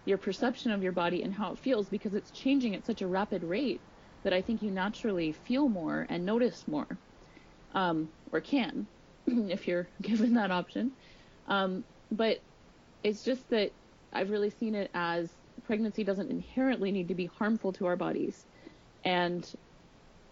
your 0.04 0.18
perception 0.18 0.72
of 0.72 0.82
your 0.82 0.92
body 0.92 1.22
and 1.22 1.34
how 1.34 1.52
it 1.52 1.58
feels 1.58 1.88
because 1.88 2.14
it's 2.14 2.30
changing 2.32 2.74
at 2.74 2.86
such 2.86 3.02
a 3.02 3.08
rapid 3.08 3.44
rate 3.44 3.82
that 4.24 4.32
i 4.32 4.42
think 4.42 4.62
you 4.62 4.70
naturally 4.70 5.32
feel 5.32 5.68
more 5.68 6.06
and 6.08 6.24
notice 6.24 6.66
more 6.68 7.00
um, 7.74 8.12
or 8.32 8.40
can 8.40 8.88
if 9.26 9.66
you're 9.66 9.90
given 10.02 10.34
that 10.34 10.50
option. 10.50 10.92
Um, 11.46 11.84
but 12.10 12.38
it's 13.02 13.22
just 13.24 13.48
that 13.50 13.72
i've 14.12 14.30
really 14.30 14.50
seen 14.50 14.74
it 14.74 14.90
as 14.94 15.30
pregnancy 15.64 16.04
doesn't 16.04 16.30
inherently 16.30 16.90
need 16.92 17.08
to 17.08 17.14
be 17.14 17.26
harmful 17.26 17.72
to 17.72 17.86
our 17.86 17.96
bodies 17.96 18.46
and 19.04 19.52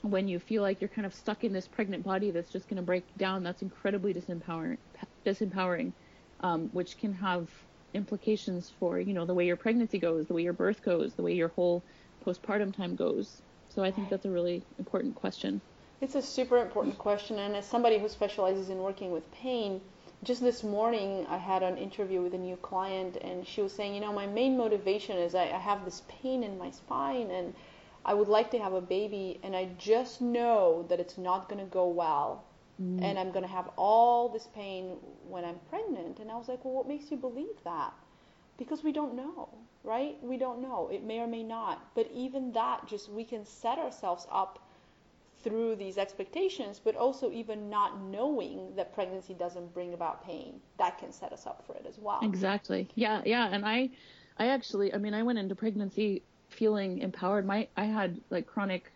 when 0.03 0.29
you 0.29 0.39
feel 0.39 0.63
like 0.63 0.81
you're 0.81 0.89
kind 0.89 1.07
of 1.07 1.15
stuck 1.15 1.45
in 1.45 1.53
this 1.53 1.69
pregnant 1.69 2.05
body 2.05 2.31
that's 2.31 2.51
just 2.51 2.69
going 2.69 2.77
to 2.77 2.83
break 2.83 3.05
down, 3.17 3.43
that's 3.43 3.63
incredibly 3.63 4.15
disempowering, 4.15 4.79
disempowering, 5.27 5.93
um, 6.41 6.69
which 6.73 6.97
can 6.99 7.13
have 7.13 7.51
implications 7.93 8.73
for 8.79 9.01
you 9.01 9.13
know 9.13 9.27
the 9.27 9.35
way 9.35 9.45
your 9.47 9.57
pregnancy 9.57 9.99
goes, 9.99 10.27
the 10.27 10.35
way 10.35 10.43
your 10.43 10.53
birth 10.53 10.83
goes, 10.83 11.15
the 11.15 11.23
way 11.23 11.35
your 11.35 11.49
whole 11.49 11.85
postpartum 12.25 12.75
time 12.75 12.95
goes. 12.95 13.43
So 13.69 13.85
I 13.85 13.91
think 13.91 14.09
that's 14.09 14.25
a 14.25 14.31
really 14.31 14.65
important 14.79 15.15
question. 15.15 15.61
It's 16.01 16.15
a 16.15 16.23
super 16.23 16.59
important 16.59 16.97
question, 16.99 17.39
and 17.39 17.55
as 17.55 17.67
somebody 17.67 17.99
who 17.99 18.09
specializes 18.09 18.71
in 18.71 18.79
working 18.79 19.11
with 19.11 19.31
pain, 19.33 19.83
just 20.23 20.43
this 20.43 20.63
morning 20.63 21.27
I 21.29 21.39
had 21.39 21.63
an 21.63 21.79
interview 21.79 22.21
with 22.21 22.35
a 22.35 22.39
new 22.39 22.57
client, 22.57 23.17
and 23.17 23.47
she 23.47 23.63
was 23.63 23.73
saying, 23.73 23.95
you 23.95 24.01
know, 24.01 24.13
my 24.13 24.27
main 24.27 24.57
motivation 24.57 25.17
is 25.17 25.35
I, 25.35 25.45
I 25.45 25.59
have 25.59 25.85
this 25.85 26.03
pain 26.09 26.43
in 26.43 26.59
my 26.59 26.71
spine, 26.71 27.31
and 27.31 27.55
I 28.05 28.15
would 28.15 28.29
like 28.29 28.51
to 28.53 28.59
have 28.59 28.75
a 28.75 28.81
baby, 28.81 29.41
and 29.43 29.57
I 29.57 29.69
just 29.79 30.21
know 30.21 30.85
that 30.89 31.01
it's 31.01 31.19
not 31.19 31.49
going 31.49 31.65
to 31.65 31.71
go 31.71 31.89
well, 31.89 32.45
mm. 32.81 33.03
and 33.03 33.19
I'm 33.19 33.31
going 33.31 33.45
to 33.45 33.49
have 33.49 33.71
all 33.77 34.29
this 34.29 34.49
pain 34.55 34.97
when 35.29 35.45
I'm 35.45 35.59
pregnant. 35.69 36.19
And 36.19 36.31
I 36.31 36.37
was 36.37 36.49
like, 36.49 36.65
well, 36.65 36.75
what 36.75 36.89
makes 36.89 37.11
you 37.11 37.17
believe 37.17 37.63
that? 37.65 37.93
Because 38.59 38.85
we 38.85 38.93
don't 38.93 39.15
know, 39.15 39.49
right? 39.85 40.17
We 40.23 40.37
don't 40.37 40.61
know. 40.61 40.91
It 40.93 41.03
may 41.03 41.21
or 41.21 41.27
may 41.27 41.43
not. 41.43 41.95
But 41.95 42.11
even 42.15 42.53
that, 42.53 42.87
just 42.87 43.11
we 43.11 43.25
can 43.25 43.47
set 43.47 43.79
ourselves 43.79 44.27
up 44.31 44.59
through 45.42 45.76
these 45.76 45.98
expectations, 45.98 46.81
but 46.83 46.96
also 46.96 47.31
even 47.31 47.70
not 47.70 48.00
knowing 48.03 48.74
that 48.76 48.94
pregnancy 48.94 49.35
doesn't 49.35 49.72
bring 49.72 49.94
about 49.94 50.24
pain, 50.24 50.61
that 50.79 50.98
can 50.98 51.12
set 51.12 51.33
us 51.33 51.46
up 51.46 51.64
for 51.66 51.74
it 51.74 51.87
as 51.88 51.98
well. 51.98 52.20
Exactly. 52.22 52.88
Yeah, 52.94 53.22
yeah. 53.24 53.48
And 53.50 53.64
I, 53.64 53.90
I 54.38 54.48
actually, 54.48 54.92
I 54.92 54.98
mean, 54.98 55.14
I 55.14 55.22
went 55.22 55.38
into 55.38 55.55
pregnancy 55.55 56.22
feeling 56.50 56.98
empowered. 56.98 57.46
My, 57.46 57.68
I 57.76 57.85
had 57.85 58.20
like 58.31 58.46
chronic 58.46 58.92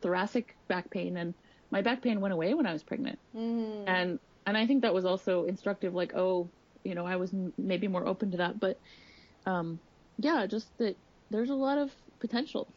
thoracic 0.00 0.56
back 0.68 0.90
pain, 0.90 1.16
and 1.16 1.34
my 1.70 1.82
back 1.82 2.02
pain 2.02 2.20
went 2.20 2.32
away 2.32 2.54
when 2.54 2.66
I 2.66 2.72
was 2.72 2.82
pregnant. 2.82 3.18
Mm. 3.34 3.84
And 3.86 4.18
and 4.46 4.56
I 4.56 4.66
think 4.66 4.82
that 4.82 4.94
was 4.94 5.04
also 5.04 5.44
instructive. 5.44 5.94
Like, 5.94 6.14
oh, 6.14 6.48
you 6.84 6.94
know, 6.94 7.06
I 7.06 7.16
was 7.16 7.32
m- 7.32 7.52
maybe 7.58 7.88
more 7.88 8.06
open 8.06 8.30
to 8.32 8.38
that. 8.38 8.58
But, 8.58 8.80
um, 9.46 9.78
yeah, 10.18 10.46
just 10.46 10.76
that 10.78 10.96
there's 11.30 11.50
a 11.50 11.54
lot 11.54 11.78
of 11.78 11.90
potential. 12.20 12.68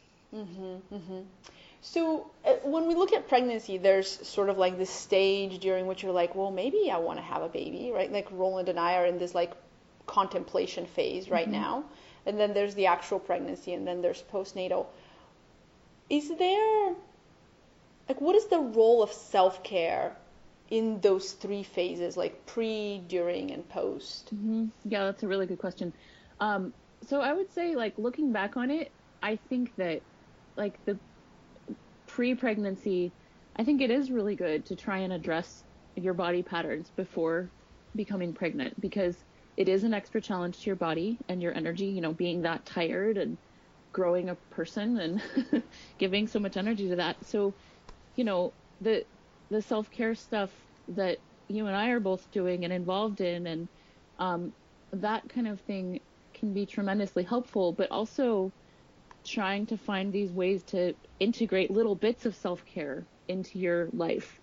So 1.87 2.31
uh, 2.43 2.53
when 2.63 2.87
we 2.87 2.95
look 2.95 3.13
at 3.13 3.27
pregnancy, 3.29 3.77
there's 3.77 4.27
sort 4.27 4.49
of 4.49 4.57
like 4.57 4.79
this 4.79 4.89
stage 4.89 5.59
during 5.59 5.85
which 5.85 6.01
you're 6.01 6.11
like, 6.11 6.33
well, 6.33 6.49
maybe 6.49 6.89
I 6.91 6.97
want 6.97 7.19
to 7.19 7.23
have 7.23 7.43
a 7.43 7.47
baby, 7.47 7.91
right? 7.93 8.11
Like 8.11 8.27
Roland 8.31 8.69
and 8.69 8.79
I 8.79 8.95
are 8.95 9.05
in 9.05 9.19
this 9.19 9.35
like 9.35 9.53
contemplation 10.07 10.87
phase 10.87 11.29
right 11.29 11.49
now. 11.49 11.83
And 12.25 12.39
then 12.39 12.55
there's 12.55 12.73
the 12.73 12.87
actual 12.87 13.19
pregnancy, 13.19 13.73
and 13.75 13.85
then 13.87 14.01
there's 14.01 14.23
postnatal. 14.33 14.87
Is 16.09 16.35
there, 16.35 16.95
like, 18.09 18.19
what 18.19 18.35
is 18.35 18.47
the 18.47 18.57
role 18.57 19.03
of 19.03 19.11
self 19.13 19.63
care 19.63 20.15
in 20.71 20.99
those 21.01 21.33
three 21.33 21.61
phases, 21.61 22.17
like 22.17 22.47
pre, 22.47 23.03
during, 23.07 23.51
and 23.51 23.67
post? 23.69 24.29
hmm 24.31 24.65
Yeah, 24.85 25.03
that's 25.03 25.21
a 25.21 25.27
really 25.27 25.45
good 25.45 25.59
question. 25.59 25.93
Um, 26.39 26.73
so 27.07 27.21
I 27.21 27.31
would 27.33 27.53
say, 27.53 27.75
like, 27.75 27.93
looking 27.99 28.31
back 28.31 28.57
on 28.57 28.71
it, 28.71 28.91
I 29.21 29.35
think 29.49 29.75
that, 29.75 30.01
like, 30.57 30.83
the 30.85 30.97
pre-pregnancy, 32.15 33.11
I 33.57 33.65
think 33.65 33.81
it 33.81 33.91
is 33.91 34.09
really 34.09 34.35
good 34.35 34.65
to 34.67 34.75
try 34.75 34.99
and 34.99 35.11
address 35.11 35.63
your 35.95 36.13
body 36.13 36.43
patterns 36.43 36.89
before 36.95 37.49
becoming 37.93 38.33
pregnant 38.33 38.79
because 38.79 39.17
it 39.57 39.67
is 39.67 39.83
an 39.83 39.93
extra 39.93 40.21
challenge 40.21 40.59
to 40.59 40.67
your 40.67 40.77
body 40.77 41.17
and 41.27 41.41
your 41.41 41.53
energy. 41.53 41.87
You 41.87 41.99
know, 41.99 42.13
being 42.13 42.41
that 42.43 42.65
tired 42.65 43.17
and 43.17 43.37
growing 43.91 44.29
a 44.29 44.35
person 44.49 44.97
and 44.97 45.21
giving 45.97 46.27
so 46.27 46.39
much 46.39 46.55
energy 46.55 46.87
to 46.87 46.95
that. 46.95 47.17
So, 47.25 47.53
you 48.15 48.23
know, 48.23 48.53
the 48.79 49.05
the 49.49 49.61
self 49.61 49.91
care 49.91 50.15
stuff 50.15 50.51
that 50.87 51.17
you 51.49 51.67
and 51.67 51.75
I 51.75 51.89
are 51.89 51.99
both 51.99 52.31
doing 52.31 52.63
and 52.63 52.71
involved 52.71 53.19
in, 53.19 53.45
and 53.45 53.67
um, 54.19 54.53
that 54.93 55.27
kind 55.27 55.49
of 55.49 55.59
thing 55.61 55.99
can 56.33 56.53
be 56.53 56.65
tremendously 56.65 57.23
helpful. 57.23 57.73
But 57.73 57.91
also 57.91 58.53
trying 59.25 59.67
to 59.67 59.77
find 59.77 60.13
these 60.13 60.31
ways 60.31 60.63
to 60.65 60.95
integrate 61.19 61.71
little 61.71 61.95
bits 61.95 62.25
of 62.25 62.35
self 62.35 62.65
care 62.65 63.07
into 63.27 63.59
your 63.59 63.89
life 63.93 64.39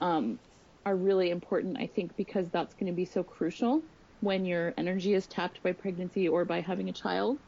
um, 0.00 0.38
are 0.86 0.96
really 0.96 1.30
important, 1.30 1.78
I 1.78 1.88
think, 1.88 2.16
because 2.16 2.50
that's 2.50 2.74
going 2.74 2.90
to 2.90 2.96
be 2.96 3.04
so 3.06 3.22
crucial 3.22 3.82
when 4.20 4.44
your 4.44 4.74
energy 4.78 5.14
is 5.14 5.26
tapped 5.28 5.62
by 5.62 5.72
pregnancy 5.72 6.28
or 6.28 6.44
by 6.44 6.60
having 6.60 6.88
a 6.88 6.92
child. 6.92 7.38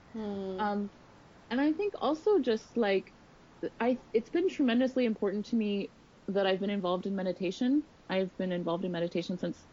Um, 0.58 0.90
and 1.50 1.60
I 1.60 1.72
think 1.72 1.94
also 2.00 2.38
just 2.40 2.76
like 2.76 3.12
I, 3.80 3.98
it's 4.12 4.30
been 4.30 4.48
tremendously 4.48 5.04
important 5.06 5.46
to 5.46 5.56
me 5.56 5.92
that 6.28 6.46
I've 6.46 6.60
been 6.60 6.70
involved 6.70 7.06
in 7.06 7.16
meditation. 7.16 7.84
I've 8.08 8.36
been 8.36 8.52
involved 8.52 8.84
in 8.84 8.92
meditation 8.92 9.38
since 9.38 9.66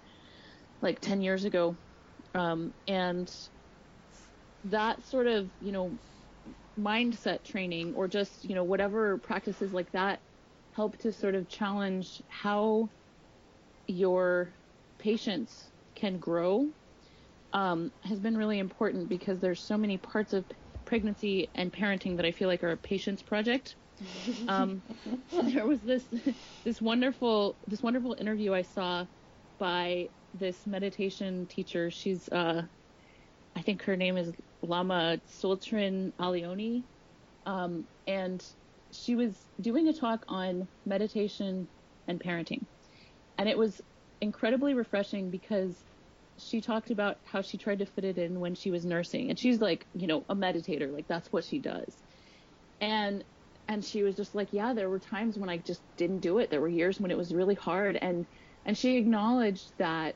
like 0.81 0.99
10 1.01 1.21
years 1.21 1.45
ago. 1.45 1.77
Um, 2.33 2.73
and 2.87 3.31
that 4.65 5.03
sort 5.05 5.27
of, 5.27 5.51
you 5.59 5.71
know, 5.71 5.99
mindset 6.79 7.43
training 7.43 7.93
or 7.95 8.07
just, 8.07 8.43
you 8.43 8.55
know, 8.55 8.63
whatever 8.63 9.17
practices 9.19 9.73
like 9.73 9.91
that 9.91 10.21
help 10.73 10.97
to 10.97 11.11
sort 11.11 11.35
of 11.35 11.49
challenge 11.49 12.21
how 12.29 12.89
your 13.87 14.55
patience 14.99 15.71
can 15.95 16.19
grow 16.19 16.71
um, 17.53 17.91
has 18.03 18.19
been 18.19 18.37
really 18.37 18.59
important 18.59 19.09
because 19.09 19.41
there's 19.41 19.61
so 19.65 19.77
many 19.77 19.97
parts 19.97 20.33
of 20.33 20.45
pregnancy 20.85 21.51
and 21.55 21.71
parenting 21.73 22.17
that 22.17 22.25
I 22.25 22.31
feel 22.31 22.47
like 22.47 22.63
are 22.63 22.71
a 22.71 22.77
patient's 22.77 23.23
project. 23.23 23.75
Um, 24.47 24.83
there 25.31 25.65
was 25.67 25.81
this 25.83 26.07
this 26.65 26.81
wonderful 26.81 27.59
this 27.67 27.83
wonderful 27.83 28.15
interview 28.19 28.53
I 28.53 28.63
saw 28.63 29.05
by 29.59 30.09
this 30.33 30.65
meditation 30.65 31.47
teacher. 31.47 31.91
She's 31.91 32.27
uh, 32.29 32.63
I 33.55 33.61
think 33.61 33.83
her 33.83 33.95
name 33.95 34.17
is 34.17 34.33
Lama 34.61 35.19
Tsultrim 35.27 36.13
Allione, 36.19 36.85
um, 37.45 37.87
and 38.07 38.43
she 38.91 39.15
was 39.15 39.47
doing 39.59 39.87
a 39.87 39.93
talk 39.93 40.23
on 40.27 40.67
meditation 40.85 41.69
and 42.07 42.19
parenting, 42.21 42.67
and 43.37 43.49
it 43.49 43.57
was 43.57 43.81
incredibly 44.21 44.73
refreshing 44.73 45.31
because 45.31 45.83
she 46.37 46.61
talked 46.61 46.91
about 46.91 47.17
how 47.23 47.41
she 47.41 47.57
tried 47.57 47.79
to 47.79 47.85
fit 47.85 48.05
it 48.05 48.17
in 48.17 48.39
when 48.39 48.55
she 48.55 48.71
was 48.71 48.85
nursing. 48.85 49.29
And 49.29 49.39
she's 49.39 49.59
like 49.61 49.87
you 49.93 50.07
know 50.07 50.25
a 50.29 50.35
meditator. 50.35 50.91
Like 50.91 51.07
that's 51.07 51.31
what 51.31 51.43
she 51.45 51.59
does. 51.59 52.01
And 52.79 53.23
and 53.67 53.83
she 53.85 54.03
was 54.03 54.15
just 54.15 54.35
like 54.35 54.49
yeah 54.51 54.73
there 54.73 54.89
were 54.89 54.99
times 54.99 55.37
when 55.37 55.49
i 55.49 55.57
just 55.57 55.83
didn't 55.97 56.19
do 56.21 56.39
it. 56.39 56.49
There 56.49 56.61
were 56.61 56.69
years 56.69 56.99
when 56.99 57.11
it 57.11 57.17
was 57.17 57.33
really 57.33 57.55
hard. 57.55 57.97
And 58.01 58.27
and 58.65 58.77
she 58.77 58.97
acknowledged 58.97 59.73
that 59.77 60.15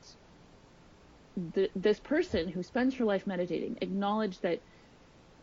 the, 1.36 1.72
this 1.76 2.00
person 2.00 2.48
who 2.50 2.64
spends 2.64 2.96
her 2.96 3.06
life 3.06 3.28
meditating 3.28 3.78
acknowledged 3.82 4.42
that 4.44 4.64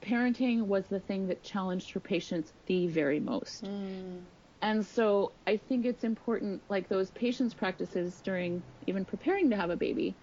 parenting 0.03 0.67
was 0.67 0.89
the 0.89 1.01
thing 1.01 1.27
that 1.29 1.43
challenged 1.43 1.93
her 1.93 2.01
patience 2.01 2.53
the 2.67 2.87
very 2.89 3.21
most 3.21 3.71
Mm. 3.71 4.27
and 4.63 4.85
so 4.85 5.37
I 5.47 5.57
think 5.57 5.85
it's 5.87 6.05
important, 6.05 6.63
like 6.69 6.89
those 6.89 7.11
patience 7.11 7.55
practices 7.55 8.21
during 8.23 8.65
even 8.87 9.05
preparing 9.05 9.51
to 9.51 9.57
have 9.57 9.71
a 9.71 9.77
baby. 9.77 10.19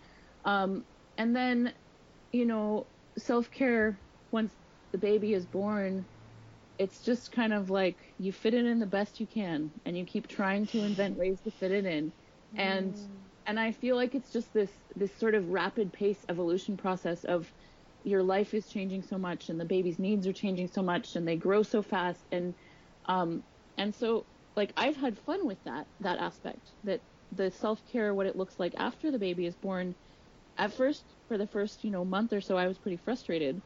Um, 0.45 0.85
and 1.17 1.35
then, 1.35 1.73
you 2.31 2.45
know, 2.45 2.89
self 3.17 3.51
care 3.51 4.01
once 4.31 4.55
the 4.91 4.97
baby 4.97 5.33
is 5.33 5.45
born, 5.45 6.07
it's 6.77 7.01
just 7.01 7.31
kind 7.31 7.53
of 7.53 7.69
like 7.69 8.13
you 8.17 8.31
fit 8.31 8.53
it 8.53 8.65
in 8.65 8.79
the 8.79 8.85
best 8.87 9.19
you 9.19 9.27
can 9.27 9.71
and 9.85 9.97
you 9.97 10.05
keep 10.05 10.27
trying 10.27 10.65
to 10.67 10.83
invent 10.83 11.17
ways 11.17 11.41
to 11.41 11.51
fit 11.51 11.71
it 11.71 11.85
in. 11.85 12.13
And, 12.57 12.97
and 13.49 13.59
I 13.59 13.71
feel 13.71 13.95
like 13.95 14.13
it's 14.13 14.31
just 14.31 14.53
this, 14.53 14.71
this 14.95 15.17
sort 15.17 15.33
of 15.35 15.49
rapid 15.49 15.91
pace 15.91 16.23
evolution 16.29 16.77
process 16.77 17.23
of 17.23 17.51
your 18.03 18.21
life 18.21 18.53
is 18.53 18.69
changing 18.69 19.01
so 19.01 19.17
much 19.17 19.49
and 19.49 19.59
the 19.59 19.65
baby's 19.65 19.97
needs 19.97 20.27
are 20.27 20.33
changing 20.33 20.67
so 20.67 20.83
much 20.83 21.15
and 21.15 21.27
they 21.27 21.35
grow 21.35 21.63
so 21.63 21.81
fast. 21.81 22.27
And, 22.31 22.55
um, 23.05 23.43
and 23.75 23.95
so 23.95 24.27
like 24.55 24.73
I've 24.77 24.97
had 24.97 25.17
fun 25.17 25.47
with 25.47 25.63
that 25.65 25.87
that 26.01 26.19
aspect 26.19 26.73
that 26.83 27.01
the 27.31 27.49
self 27.49 27.83
care 27.85 28.13
what 28.13 28.27
it 28.27 28.35
looks 28.35 28.59
like 28.59 28.75
after 28.77 29.11
the 29.11 29.19
baby 29.19 29.47
is 29.47 29.55
born. 29.55 29.95
At 30.57 30.73
first, 30.73 31.15
for 31.27 31.39
the 31.39 31.47
first 31.47 31.83
you 31.83 31.91
know 31.91 32.05
month 32.05 32.33
or 32.33 32.41
so, 32.41 32.57
I 32.57 32.67
was 32.67 32.77
pretty 32.77 32.97
frustrated, 32.97 33.63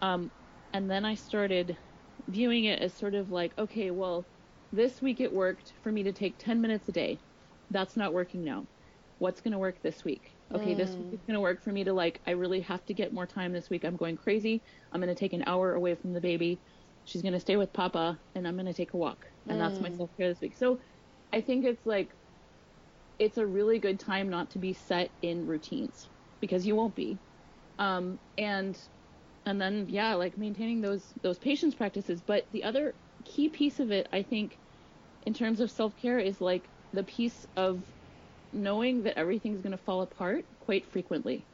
um, 0.00 0.30
and 0.72 0.90
then 0.90 1.04
I 1.04 1.16
started 1.16 1.76
viewing 2.28 2.64
it 2.64 2.80
as 2.80 2.94
sort 2.94 3.14
of 3.14 3.30
like 3.30 3.52
okay, 3.58 3.90
well, 3.90 4.28
this 4.72 5.02
week 5.02 5.20
it 5.20 5.32
worked 5.32 5.74
for 5.82 5.92
me 5.92 6.04
to 6.04 6.12
take 6.12 6.38
10 6.38 6.62
minutes 6.62 6.88
a 6.88 6.92
day. 6.92 7.20
That's 7.70 7.96
not 7.96 8.14
working 8.14 8.44
now. 8.44 8.68
What's 9.22 9.40
going 9.40 9.52
to 9.52 9.58
work 9.58 9.80
this 9.82 10.04
week? 10.04 10.36
Okay, 10.52 10.74
this 10.74 10.90
week 10.96 11.12
is 11.12 11.20
going 11.28 11.34
to 11.34 11.40
work 11.40 11.62
for 11.62 11.70
me 11.70 11.84
to 11.84 11.92
like 11.92 12.20
I 12.26 12.32
really 12.32 12.60
have 12.62 12.84
to 12.86 12.94
get 12.94 13.12
more 13.12 13.26
time 13.26 13.52
this 13.52 13.70
week. 13.70 13.84
I'm 13.84 13.96
going 13.96 14.16
crazy. 14.16 14.62
I'm 14.90 15.00
going 15.00 15.14
to 15.14 15.20
take 15.20 15.32
an 15.32 15.44
hour 15.46 15.74
away 15.74 15.94
from 15.94 16.12
the 16.12 16.20
baby. 16.20 16.60
She's 17.04 17.22
going 17.22 17.34
to 17.34 17.40
stay 17.40 17.56
with 17.56 17.72
Papa, 17.72 18.20
and 18.34 18.48
I'm 18.48 18.54
going 18.56 18.66
to 18.66 18.74
take 18.74 18.94
a 18.94 18.96
walk 18.96 19.26
and 19.48 19.60
that's 19.60 19.80
my 19.80 19.90
self 19.90 20.10
care 20.18 20.28
this 20.28 20.40
week. 20.40 20.56
So 20.56 20.80
I 21.32 21.40
think 21.40 21.64
it's 21.64 21.86
like 21.86 22.10
it's 23.20 23.38
a 23.38 23.46
really 23.46 23.78
good 23.78 24.00
time 24.00 24.28
not 24.28 24.50
to 24.50 24.58
be 24.58 24.72
set 24.72 25.12
in 25.22 25.46
routines 25.46 26.08
because 26.40 26.66
you 26.66 26.74
won't 26.74 26.96
be. 26.96 27.20
Um, 27.78 28.18
and 28.38 28.76
and 29.46 29.60
then 29.60 29.86
yeah, 29.88 30.14
like 30.14 30.36
maintaining 30.36 30.80
those 30.80 31.12
those 31.22 31.38
patience 31.38 31.76
practices. 31.76 32.22
But 32.26 32.46
the 32.52 32.64
other 32.64 32.94
key 33.24 33.48
piece 33.50 33.78
of 33.80 33.92
it, 33.92 34.08
I 34.12 34.22
think, 34.24 34.58
in 35.22 35.34
terms 35.34 35.60
of 35.60 35.70
self 35.70 35.96
care, 35.96 36.18
is 36.18 36.40
like 36.40 36.68
the 36.92 37.04
piece 37.04 37.46
of 37.56 37.84
knowing 38.52 39.04
that 39.04 39.18
everything's 39.18 39.62
going 39.62 39.72
to 39.72 39.78
fall 39.78 40.02
apart 40.02 40.46
quite 40.58 40.86
frequently. 40.86 41.48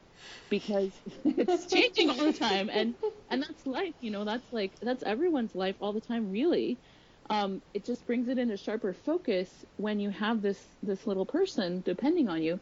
Because 0.49 1.01
it's 1.25 1.67
changing 1.67 2.09
all 2.09 2.25
the 2.25 2.33
time 2.33 2.69
and 2.69 2.95
and 3.29 3.41
that's 3.43 3.65
life 3.67 3.93
you 3.99 4.11
know 4.11 4.25
that's 4.25 4.51
like 4.51 4.75
that's 4.81 5.03
everyone's 5.03 5.55
life 5.55 5.77
all 5.79 5.93
the 5.93 6.01
time 6.01 6.29
really. 6.29 6.81
Um, 7.29 7.61
it 7.73 7.85
just 7.85 8.07
brings 8.07 8.27
it 8.27 8.39
into 8.39 8.57
sharper 8.57 8.93
focus 8.93 9.63
when 9.75 9.99
you 9.99 10.09
have 10.09 10.41
this 10.41 10.77
this 10.81 11.05
little 11.05 11.25
person 11.25 11.81
depending 11.81 12.29
on 12.29 12.41
you. 12.41 12.59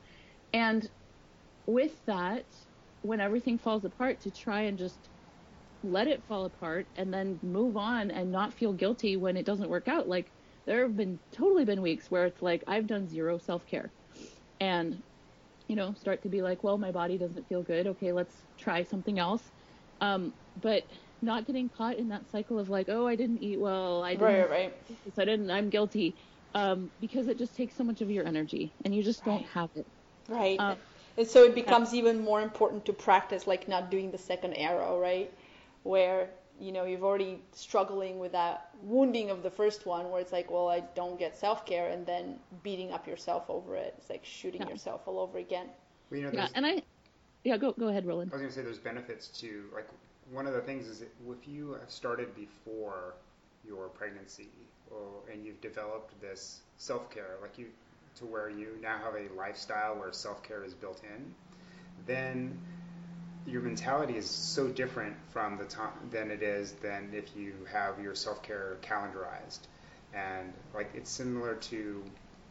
And 0.53 0.89
with 1.65 2.03
that 2.05 2.45
when 3.01 3.21
everything 3.21 3.57
falls 3.59 3.85
apart 3.85 4.21
to 4.21 4.31
try 4.31 4.63
and 4.63 4.77
just 4.77 5.09
let 5.83 6.07
it 6.07 6.25
fall 6.25 6.45
apart 6.45 6.89
and 6.95 7.13
then 7.13 7.39
move 7.43 7.77
on 7.77 8.11
and 8.11 8.31
not 8.31 8.53
feel 8.53 8.73
guilty 8.73 9.15
when 9.17 9.37
it 9.37 9.45
doesn't 9.45 9.69
work 9.69 9.87
out. 9.87 10.07
Like 10.07 10.33
there 10.65 10.83
have 10.83 10.95
been 10.95 11.19
totally 11.31 11.65
been 11.65 11.81
weeks 11.81 12.09
where 12.11 12.25
it's 12.25 12.41
like 12.41 12.63
I've 12.67 12.87
done 12.87 13.07
zero 13.07 13.37
self-care 13.37 13.93
and 14.59 15.01
you 15.67 15.75
know 15.75 15.93
start 15.93 16.21
to 16.23 16.29
be 16.29 16.41
like 16.41 16.63
well 16.63 16.77
my 16.77 16.91
body 16.91 17.17
doesn't 17.17 17.47
feel 17.47 17.61
good 17.61 17.87
okay 17.87 18.11
let's 18.11 18.33
try 18.57 18.83
something 18.83 19.19
else 19.19 19.51
um, 20.01 20.33
but 20.61 20.83
not 21.21 21.45
getting 21.47 21.69
caught 21.69 21.97
in 21.97 22.09
that 22.09 22.29
cycle 22.29 22.59
of 22.59 22.69
like, 22.69 22.87
oh, 22.89 23.07
I 23.07 23.15
didn't 23.15 23.41
eat 23.41 23.59
well, 23.59 24.03
I 24.03 24.13
didn't, 24.13 24.23
Right, 24.23 24.49
right. 24.49 24.73
I 25.17 25.25
didn't, 25.25 25.49
I'm 25.49 25.69
guilty, 25.69 26.15
um, 26.53 26.91
because 26.99 27.27
it 27.27 27.37
just 27.37 27.55
takes 27.55 27.75
so 27.75 27.83
much 27.83 28.01
of 28.01 28.09
your 28.09 28.25
energy, 28.25 28.73
and 28.85 28.93
you 28.93 29.03
just 29.03 29.25
don't 29.25 29.45
have 29.47 29.69
it. 29.75 29.87
Right. 30.29 30.59
Um, 30.59 30.77
and 31.17 31.27
so 31.27 31.43
it 31.43 31.55
becomes 31.55 31.93
even 31.93 32.23
more 32.23 32.41
important 32.41 32.85
to 32.85 32.93
practice 32.93 33.47
like 33.47 33.67
not 33.67 33.89
doing 33.89 34.11
the 34.11 34.17
second 34.17 34.53
arrow, 34.53 34.99
right? 34.99 35.31
Where, 35.83 36.29
you 36.59 36.71
know, 36.71 36.85
you've 36.85 37.03
already 37.03 37.43
struggling 37.51 38.19
with 38.19 38.31
that 38.33 38.69
wounding 38.81 39.29
of 39.29 39.43
the 39.43 39.49
first 39.51 39.85
one 39.85 40.09
where 40.11 40.21
it's 40.21 40.31
like, 40.31 40.49
well, 40.51 40.67
I 40.69 40.81
don't 40.95 41.17
get 41.19 41.35
self-care 41.35 41.89
and 41.89 42.05
then 42.05 42.39
beating 42.63 42.91
up 42.91 43.07
yourself 43.07 43.49
over 43.49 43.75
it. 43.75 43.95
It's 43.97 44.09
like 44.09 44.25
shooting 44.25 44.61
Yeah. 44.61 44.67
yourself 44.67 45.07
all 45.07 45.19
over 45.19 45.37
again. 45.37 45.67
Well, 46.09 46.19
you 46.19 46.25
know, 46.25 46.31
Yeah, 46.31 46.47
and 46.53 46.65
I, 46.65 46.83
yeah, 47.43 47.57
go 47.57 47.73
go 47.73 47.87
ahead, 47.87 48.05
Roland. 48.05 48.31
I 48.31 48.35
was 48.35 48.41
going 48.41 48.49
to 48.49 48.55
say 48.55 48.61
there's 48.63 48.79
benefits 48.79 49.27
to 49.39 49.69
like 49.73 49.87
one 50.31 50.47
of 50.47 50.53
the 50.53 50.61
things 50.61 50.87
is 50.87 50.99
that 50.99 51.09
if 51.29 51.47
you 51.47 51.73
have 51.73 51.89
started 51.89 52.33
before 52.35 53.15
your 53.63 53.87
pregnancy 53.89 54.49
or, 54.91 55.21
and 55.31 55.45
you've 55.45 55.61
developed 55.61 56.19
this 56.21 56.61
self-care 56.77 57.37
like 57.41 57.57
you 57.57 57.67
to 58.15 58.25
where 58.25 58.49
you 58.49 58.77
now 58.81 58.97
have 58.97 59.15
a 59.15 59.33
lifestyle 59.35 59.95
where 59.97 60.11
self-care 60.11 60.63
is 60.63 60.73
built 60.73 61.01
in 61.03 61.33
then 62.05 62.59
your 63.47 63.61
mentality 63.63 64.17
is 64.17 64.29
so 64.29 64.69
different 64.69 65.15
from 65.29 65.57
the 65.57 65.65
time 65.65 66.09
than 66.11 66.31
it 66.31 66.43
is 66.43 66.73
than 66.73 67.11
if 67.13 67.35
you 67.35 67.65
have 67.71 67.99
your 68.01 68.15
self-care 68.15 68.79
calendarized. 68.83 69.61
And 70.13 70.53
like 70.73 70.91
it's 70.95 71.11
similar 71.11 71.55
to 71.55 72.03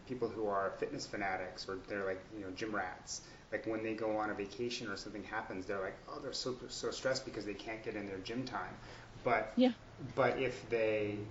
people 0.07 0.29
who 0.29 0.49
are 0.49 0.75
fitness 0.79 1.07
fanatics 1.07 1.69
or 1.69 1.79
they're 1.89 2.07
like 2.07 2.25
you 2.35 2.43
know 2.43 2.51
gym 2.53 2.75
rats. 2.75 3.23
Like 3.53 3.67
when 3.67 3.83
they 3.85 3.95
go 3.95 4.17
on 4.19 4.31
a 4.31 4.35
vacation 4.35 4.89
or 4.89 4.97
something 4.97 5.25
happens 5.25 5.67
they're 5.67 5.81
like 5.83 5.99
oh 6.09 6.21
they're 6.21 6.33
so 6.33 6.57
so 6.69 6.91
stressed 6.91 7.25
because 7.27 7.47
they 7.47 7.55
can't 7.55 7.85
get 7.85 7.97
in 7.97 8.07
their 8.07 8.19
gym 8.19 8.45
time. 8.45 8.77
But 9.25 9.57
Yeah. 9.57 9.73
but 10.15 10.39
if 10.39 10.69
they 10.69 11.29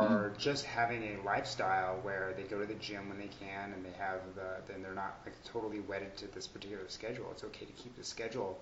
Mm-hmm. 0.00 0.14
are 0.14 0.32
just 0.38 0.64
having 0.64 1.02
a 1.02 1.22
lifestyle 1.24 1.98
where 2.02 2.32
they 2.36 2.44
go 2.44 2.58
to 2.60 2.66
the 2.66 2.74
gym 2.74 3.08
when 3.08 3.18
they 3.18 3.28
can 3.40 3.72
and 3.72 3.84
they 3.84 3.92
have 3.98 4.20
the 4.34 4.62
then 4.72 4.82
they're 4.82 4.94
not 4.94 5.18
like 5.24 5.34
totally 5.44 5.80
wedded 5.80 6.16
to 6.18 6.26
this 6.34 6.46
particular 6.46 6.84
schedule. 6.88 7.26
It's 7.32 7.44
okay 7.44 7.66
to 7.66 7.72
keep 7.72 7.96
the 7.96 8.04
schedule 8.04 8.58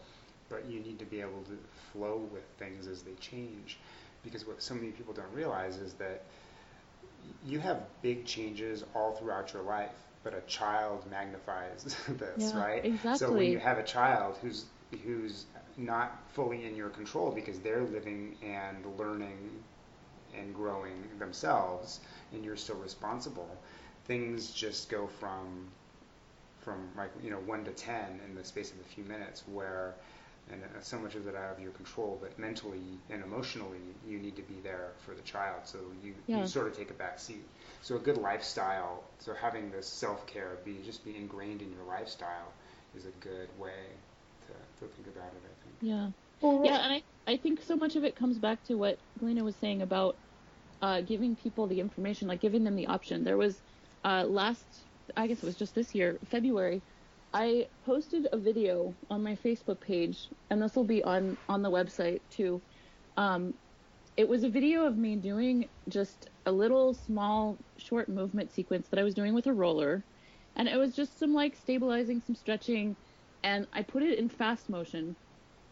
but 0.48 0.66
you 0.66 0.80
need 0.80 0.98
to 0.98 1.06
be 1.06 1.20
able 1.20 1.42
to 1.44 1.58
flow 1.92 2.28
with 2.32 2.44
things 2.58 2.86
as 2.86 3.02
they 3.02 3.14
change. 3.20 3.78
Because 4.22 4.46
what 4.46 4.62
so 4.62 4.74
many 4.74 4.90
people 4.90 5.14
don't 5.14 5.32
realize 5.32 5.78
is 5.78 5.94
that 5.94 6.24
you 7.44 7.58
have 7.60 7.82
big 8.02 8.24
changes 8.24 8.84
all 8.94 9.12
throughout 9.12 9.52
your 9.52 9.62
life, 9.62 9.94
but 10.22 10.34
a 10.34 10.40
child 10.42 11.04
magnifies 11.10 11.96
this, 12.08 12.52
Yeah, 12.52 12.58
right? 12.58 12.84
So 13.12 13.32
when 13.32 13.50
you 13.50 13.58
have 13.58 13.78
a 13.78 13.82
child 13.84 14.38
who's 14.42 14.66
who's 15.04 15.46
not 15.78 16.20
fully 16.32 16.66
in 16.66 16.76
your 16.76 16.90
control 16.90 17.30
because 17.30 17.58
they're 17.60 17.82
living 17.84 18.36
and 18.42 18.84
learning 18.98 19.64
and 20.38 20.54
growing 20.54 21.08
themselves, 21.18 22.00
and 22.32 22.44
you're 22.44 22.56
still 22.56 22.76
responsible, 22.76 23.48
things 24.06 24.52
just 24.52 24.90
go 24.90 25.06
from 25.06 25.68
from 26.60 26.88
like 26.96 27.10
you 27.22 27.30
know 27.30 27.38
one 27.46 27.64
to 27.64 27.70
ten 27.72 28.20
in 28.26 28.34
the 28.34 28.44
space 28.44 28.70
of 28.72 28.80
a 28.80 28.84
few 28.84 29.04
minutes 29.04 29.42
where 29.52 29.94
and 30.50 30.62
uh, 30.62 30.80
so 30.80 30.98
much 30.98 31.14
of 31.14 31.26
it 31.26 31.36
out 31.36 31.56
of 31.56 31.60
your 31.62 31.72
control 31.72 32.18
but 32.20 32.36
mentally 32.38 32.98
and 33.10 33.22
emotionally 33.22 33.78
you 34.08 34.18
need 34.18 34.36
to 34.36 34.42
be 34.42 34.54
there 34.62 34.90
for 35.04 35.14
the 35.14 35.22
child 35.22 35.60
so 35.64 35.78
you, 36.04 36.14
Yeah. 36.26 36.40
you 36.40 36.46
sort 36.46 36.66
of 36.66 36.76
take 36.76 36.90
a 36.90 36.94
back 36.94 37.18
seat 37.18 37.44
so 37.82 37.96
a 37.96 37.98
good 37.98 38.18
lifestyle 38.18 39.02
so 39.18 39.34
having 39.34 39.70
this 39.70 39.86
self-care 39.86 40.58
be 40.64 40.78
just 40.84 41.04
be 41.04 41.16
ingrained 41.16 41.62
in 41.62 41.72
your 41.72 41.84
lifestyle 41.84 42.52
is 42.96 43.06
a 43.06 43.10
good 43.20 43.48
way 43.58 43.86
to, 44.46 44.52
to 44.86 44.92
think 44.92 45.08
about 45.08 45.28
it. 45.32 45.42
I 45.44 45.54
think. 45.64 45.76
Yeah. 45.80 46.08
Well, 46.42 46.62
Yeah, 46.62 46.78
and 46.84 46.94
I, 46.94 47.32
I 47.32 47.36
think 47.38 47.62
so 47.62 47.76
much 47.76 47.96
of 47.96 48.04
it 48.04 48.16
comes 48.16 48.38
back 48.38 48.64
to 48.64 48.76
what 48.76 49.00
Galina 49.20 49.42
was 49.44 49.58
saying 49.58 49.82
about 49.82 50.18
uh, 50.82 51.02
giving 51.02 51.36
people 51.36 51.68
the 51.68 51.80
information, 51.80 52.28
like 52.28 52.40
giving 52.40 52.64
them 52.64 52.76
the 52.76 52.88
option. 52.88 53.24
There 53.24 53.38
was 53.38 53.62
uh, 54.04 54.24
last, 54.26 54.86
I 55.16 55.26
guess 55.28 55.42
it 55.42 55.46
was 55.46 55.56
just 55.56 55.74
this 55.74 55.94
year, 55.94 56.20
February, 56.26 56.84
I 57.32 57.68
posted 57.84 58.28
a 58.32 58.38
video 58.38 58.98
on 59.10 59.22
my 59.22 59.36
Facebook 59.36 59.80
page, 59.82 60.30
and 60.50 60.62
this 60.62 60.76
will 60.76 60.86
be 60.86 61.04
on 61.04 61.38
on 61.48 61.62
the 61.62 61.70
website 61.70 62.20
too. 62.30 62.64
Um, 63.16 63.54
it 64.16 64.28
was 64.28 64.44
a 64.44 64.50
video 64.50 64.86
of 64.86 64.96
me 64.98 65.16
doing 65.16 65.70
just 65.88 66.28
a 66.46 66.52
little 66.52 66.94
small 66.94 67.64
short 67.78 68.08
movement 68.08 68.52
sequence 68.52 68.88
that 68.90 69.00
I 69.00 69.04
was 69.04 69.14
doing 69.14 69.34
with 69.34 69.46
a 69.46 69.54
roller, 69.54 70.06
and 70.56 70.68
it 70.68 70.76
was 70.76 70.94
just 70.94 71.18
some 71.18 71.34
like 71.34 71.56
stabilizing, 71.56 72.20
some 72.20 72.34
stretching, 72.34 72.96
and 73.42 73.68
I 73.72 73.82
put 73.82 74.02
it 74.02 74.18
in 74.18 74.28
fast 74.28 74.68
motion 74.68 75.16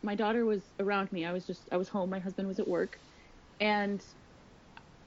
my 0.03 0.15
daughter 0.15 0.45
was 0.47 0.73
around 0.79 1.13
me. 1.13 1.25
I 1.25 1.33
was 1.33 1.47
just 1.47 1.69
I 1.73 1.77
was 1.77 1.89
home. 1.89 2.11
My 2.11 2.21
husband 2.21 2.49
was 2.49 2.61
at 2.61 2.69
work, 2.69 2.99
and 3.61 4.05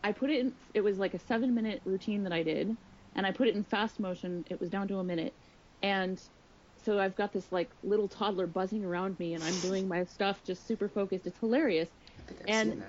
I 0.04 0.12
put 0.12 0.30
it 0.30 0.40
in. 0.40 0.58
It 0.74 0.82
was 0.82 1.00
like 1.00 1.14
a 1.14 1.20
seven 1.20 1.54
minute 1.56 1.82
routine 1.86 2.24
that 2.24 2.34
I 2.34 2.44
did, 2.44 2.78
and 3.16 3.26
I 3.26 3.32
put 3.32 3.48
it 3.48 3.56
in 3.56 3.64
fast 3.64 4.00
motion. 4.00 4.44
It 4.50 4.60
was 4.60 4.70
down 4.70 4.88
to 4.90 4.98
a 4.98 5.04
minute, 5.04 5.36
and 5.82 6.22
so 6.78 7.00
I've 7.00 7.16
got 7.16 7.32
this 7.32 7.52
like 7.52 7.74
little 7.84 8.10
toddler 8.10 8.48
buzzing 8.48 8.84
around 8.84 9.18
me, 9.20 9.34
and 9.34 9.44
I'm 9.44 9.60
doing 9.60 9.88
my 9.88 10.04
stuff 10.06 10.44
just 10.44 10.68
super 10.68 10.90
focused. 10.90 11.28
It's 11.28 11.40
hilarious. 11.40 11.90
I 11.90 12.24
think 12.28 12.42
I've 12.42 12.54
And-. 12.54 12.86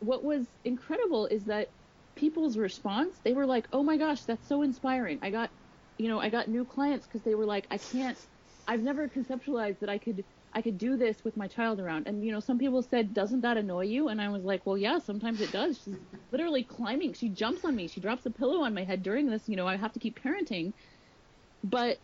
What 0.00 0.24
was 0.24 0.48
incredible 0.64 1.26
is 1.26 1.46
that 1.46 1.70
people's 2.16 2.56
response. 2.58 3.20
They 3.24 3.34
were 3.34 3.46
like, 3.46 3.68
"Oh 3.72 3.82
my 3.82 3.96
gosh, 3.96 4.24
that's 4.24 4.46
so 4.46 4.62
inspiring." 4.62 5.18
I 5.22 5.30
got, 5.30 5.52
you 5.98 6.08
know, 6.08 6.20
I 6.20 6.28
got 6.30 6.48
new 6.48 6.64
clients 6.64 7.06
because 7.06 7.22
they 7.24 7.34
were 7.34 7.46
like, 7.46 7.66
"I 7.70 7.78
can't. 7.78 8.18
I've 8.66 8.82
never 8.82 9.08
conceptualized 9.08 9.80
that 9.80 9.88
I 9.90 9.98
could." 9.98 10.24
I 10.52 10.62
could 10.62 10.78
do 10.78 10.96
this 10.96 11.24
with 11.24 11.36
my 11.36 11.46
child 11.46 11.80
around. 11.80 12.06
And 12.06 12.24
you 12.24 12.32
know, 12.32 12.40
some 12.40 12.58
people 12.58 12.82
said, 12.82 13.14
"Doesn't 13.14 13.42
that 13.42 13.56
annoy 13.56 13.84
you?" 13.84 14.08
And 14.08 14.20
I 14.20 14.28
was 14.28 14.44
like, 14.44 14.64
"Well, 14.66 14.78
yeah, 14.78 14.98
sometimes 14.98 15.40
it 15.40 15.52
does." 15.52 15.80
She's 15.82 15.96
literally 16.32 16.64
climbing. 16.64 17.12
She 17.12 17.28
jumps 17.28 17.64
on 17.64 17.76
me. 17.76 17.88
She 17.88 18.00
drops 18.00 18.26
a 18.26 18.30
pillow 18.30 18.62
on 18.62 18.74
my 18.74 18.84
head 18.84 19.02
during 19.02 19.26
this. 19.26 19.48
You 19.48 19.56
know, 19.56 19.66
I 19.66 19.76
have 19.76 19.92
to 19.92 19.98
keep 19.98 20.20
parenting. 20.20 20.72
But 21.62 21.98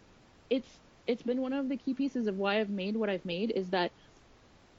it's 0.50 0.68
it's 1.06 1.22
been 1.22 1.40
one 1.40 1.52
of 1.52 1.68
the 1.68 1.76
key 1.76 1.94
pieces 1.94 2.26
of 2.26 2.36
why 2.36 2.60
I've 2.60 2.70
made 2.70 2.96
what 2.96 3.10
I've 3.10 3.24
made 3.24 3.50
is 3.50 3.70
that 3.70 3.92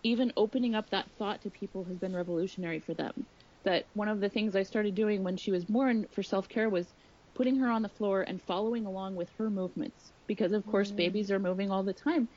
even 0.04 0.32
opening 0.38 0.76
up 0.76 0.90
that 0.92 1.10
thought 1.18 1.42
to 1.42 1.50
people 1.50 1.84
has 1.86 1.98
been 1.98 2.16
revolutionary 2.16 2.80
for 2.80 2.94
them. 2.94 3.26
That 3.64 3.86
one 3.94 4.08
of 4.08 4.20
the 4.20 4.30
things 4.30 4.56
I 4.56 4.64
started 4.64 4.94
doing 4.94 5.24
when 5.24 5.38
she 5.38 5.52
was 5.52 5.66
born 5.66 6.06
for 6.12 6.22
self-care 6.22 6.70
was 6.70 6.94
putting 7.34 7.58
her 7.58 7.70
on 7.70 7.82
the 7.82 7.90
floor 7.90 8.22
and 8.22 8.42
following 8.42 8.86
along 8.86 9.16
with 9.16 9.30
her 9.38 9.50
movements 9.50 10.14
because 10.28 10.54
of 10.54 10.66
course 10.66 10.92
mm. 10.92 10.96
babies 10.96 11.32
are 11.32 11.40
moving 11.40 11.70
all 11.70 11.84
the 11.84 11.94
time 11.94 12.28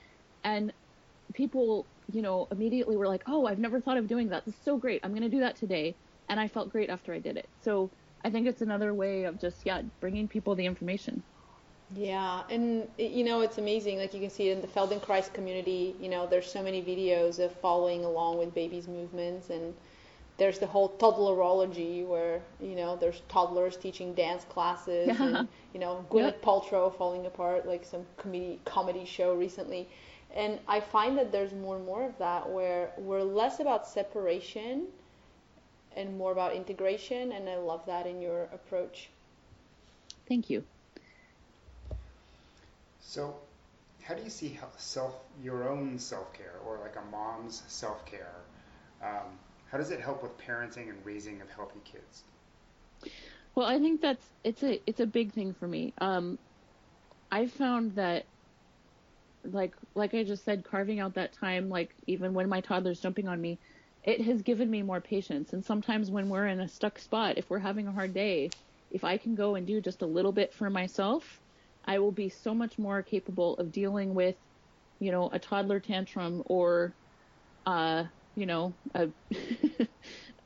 and 0.45 0.73
people, 1.35 1.89
you 2.09 2.23
know, 2.23 2.47
immediately 2.51 2.97
were 2.97 3.09
like, 3.09 3.23
"Oh, 3.27 3.47
I've 3.47 3.59
never 3.59 3.81
thought 3.81 3.97
of 3.99 4.07
doing 4.09 4.29
that. 4.31 4.45
This 4.45 4.57
is 4.57 4.63
so 4.63 4.79
great. 4.79 5.01
I'm 5.05 5.13
going 5.13 5.23
to 5.23 5.29
do 5.29 5.41
that 5.41 5.57
today." 5.57 5.99
And 6.29 6.39
I 6.41 6.49
felt 6.49 6.71
great 6.71 6.91
after 6.91 7.13
I 7.15 7.21
did 7.21 7.37
it. 7.37 7.49
So, 7.63 7.93
I 8.25 8.31
think 8.31 8.47
it's 8.49 8.63
another 8.63 8.95
way 8.95 9.25
of 9.25 9.39
just 9.41 9.65
yeah, 9.67 9.83
bringing 10.01 10.29
people 10.29 10.55
the 10.57 10.67
information. 10.67 11.25
Yeah, 11.95 12.43
and 12.51 12.89
you 12.99 13.25
know 13.25 13.41
it's 13.41 13.57
amazing. 13.59 13.99
Like 13.99 14.13
you 14.13 14.21
can 14.21 14.29
see 14.31 14.51
in 14.51 14.61
the 14.61 14.67
Feldenkrais 14.67 15.33
community, 15.33 15.97
you 15.99 16.09
know, 16.11 16.27
there's 16.27 16.51
so 16.51 16.63
many 16.63 16.83
videos 16.83 17.39
of 17.43 17.53
following 17.61 18.05
along 18.05 18.39
with 18.39 18.53
babies' 18.55 18.87
movements, 18.89 19.49
and 19.49 19.75
there's 20.39 20.59
the 20.59 20.67
whole 20.67 20.91
toddlerology 20.99 22.07
where 22.07 22.43
you 22.61 22.75
know 22.77 22.97
there's 22.97 23.23
toddlers 23.29 23.77
teaching 23.79 24.15
dance 24.15 24.45
classes, 24.45 25.21
Yeah. 25.21 25.45
and 25.47 25.49
you 25.73 25.81
know 25.81 26.05
Gwyneth 26.11 26.41
Yep. 26.41 26.43
Paltrow 26.43 26.95
falling 26.95 27.27
apart, 27.27 27.67
like 27.67 27.85
some 27.85 28.07
comedy 28.19 28.61
comedy 28.67 29.05
show 29.07 29.35
recently. 29.35 29.89
And 30.35 30.61
I 30.69 30.81
find 30.81 31.17
that 31.19 31.33
there's 31.33 31.53
more 31.53 31.77
and 31.77 31.85
more 31.87 32.05
of 32.05 32.19
that 32.19 32.49
where 32.51 32.93
we're 32.99 33.23
less 33.23 33.61
about 33.61 33.87
separation 33.87 34.87
and 35.97 36.17
more 36.17 36.33
about 36.33 36.55
integration, 36.55 37.33
and 37.33 37.49
I 37.49 37.57
love 37.57 37.85
that 37.87 38.07
in 38.07 38.21
your 38.21 38.45
approach. 38.53 39.11
Thank 40.27 40.51
you. 40.51 40.65
So, 43.01 43.35
how 44.03 44.15
do 44.15 44.23
you 44.23 44.31
see 44.31 44.59
self 44.77 45.15
your 45.43 45.69
own 45.69 45.99
self 45.99 46.33
care 46.33 46.55
or 46.67 46.79
like 46.79 46.97
a 46.97 47.03
mom's 47.11 47.63
self 47.67 48.05
care? 48.07 48.35
Um, 49.03 49.39
how 49.71 49.79
does 49.79 49.91
it 49.91 50.01
help 50.01 50.23
with 50.23 50.37
parenting 50.39 50.89
and 50.89 51.05
raising 51.05 51.41
of 51.41 51.51
healthy 51.51 51.81
kids? 51.85 52.25
Well, 53.55 53.67
I 53.67 53.79
think 53.79 54.01
that's 54.01 54.33
it's 54.45 54.63
a 54.63 54.81
it's 54.89 55.01
a 55.01 55.07
big 55.07 55.33
thing 55.33 55.53
for 55.53 55.67
me. 55.69 55.95
Um, 55.99 56.39
I 57.31 57.47
found 57.47 57.95
that 57.97 58.27
like 59.45 59.75
like 59.95 60.15
I 60.15 60.25
just 60.25 60.45
said, 60.45 60.65
carving 60.65 61.01
out 61.01 61.15
that 61.15 61.33
time, 61.33 61.69
like 61.69 61.95
even 62.07 62.35
when 62.35 62.49
my 62.49 62.61
toddler's 62.61 63.01
jumping 63.01 63.29
on 63.29 63.41
me, 63.41 63.61
it 64.03 64.21
has 64.23 64.43
given 64.43 64.71
me 64.71 64.83
more 64.83 65.01
patience. 65.01 65.53
And 65.53 65.65
sometimes 65.65 66.11
when 66.11 66.29
we're 66.29 66.47
in 66.47 66.61
a 66.61 66.69
stuck 66.69 66.99
spot, 66.99 67.39
if 67.39 67.51
we're 67.51 67.59
having 67.59 67.87
a 67.89 67.93
hard 67.93 68.15
day, 68.15 68.55
if 68.91 69.05
I 69.05 69.19
can 69.19 69.35
go 69.35 69.55
and 69.55 69.67
do 69.67 69.81
just 69.81 70.03
a 70.03 70.07
little 70.07 70.33
bit 70.33 70.55
for 70.55 70.71
myself, 70.71 71.41
I 71.85 71.99
will 71.99 72.13
be 72.13 72.29
so 72.31 72.55
much 72.55 72.79
more 72.79 73.03
capable 73.03 73.55
of 73.57 73.73
dealing 73.73 74.15
with, 74.15 74.37
you 75.01 75.11
know, 75.13 75.29
a 75.33 75.39
toddler 75.39 75.81
tantrum 75.81 76.43
or, 76.47 76.97
uh, 77.67 78.05
you 78.35 78.47
know, 78.47 78.77
a 78.95 79.09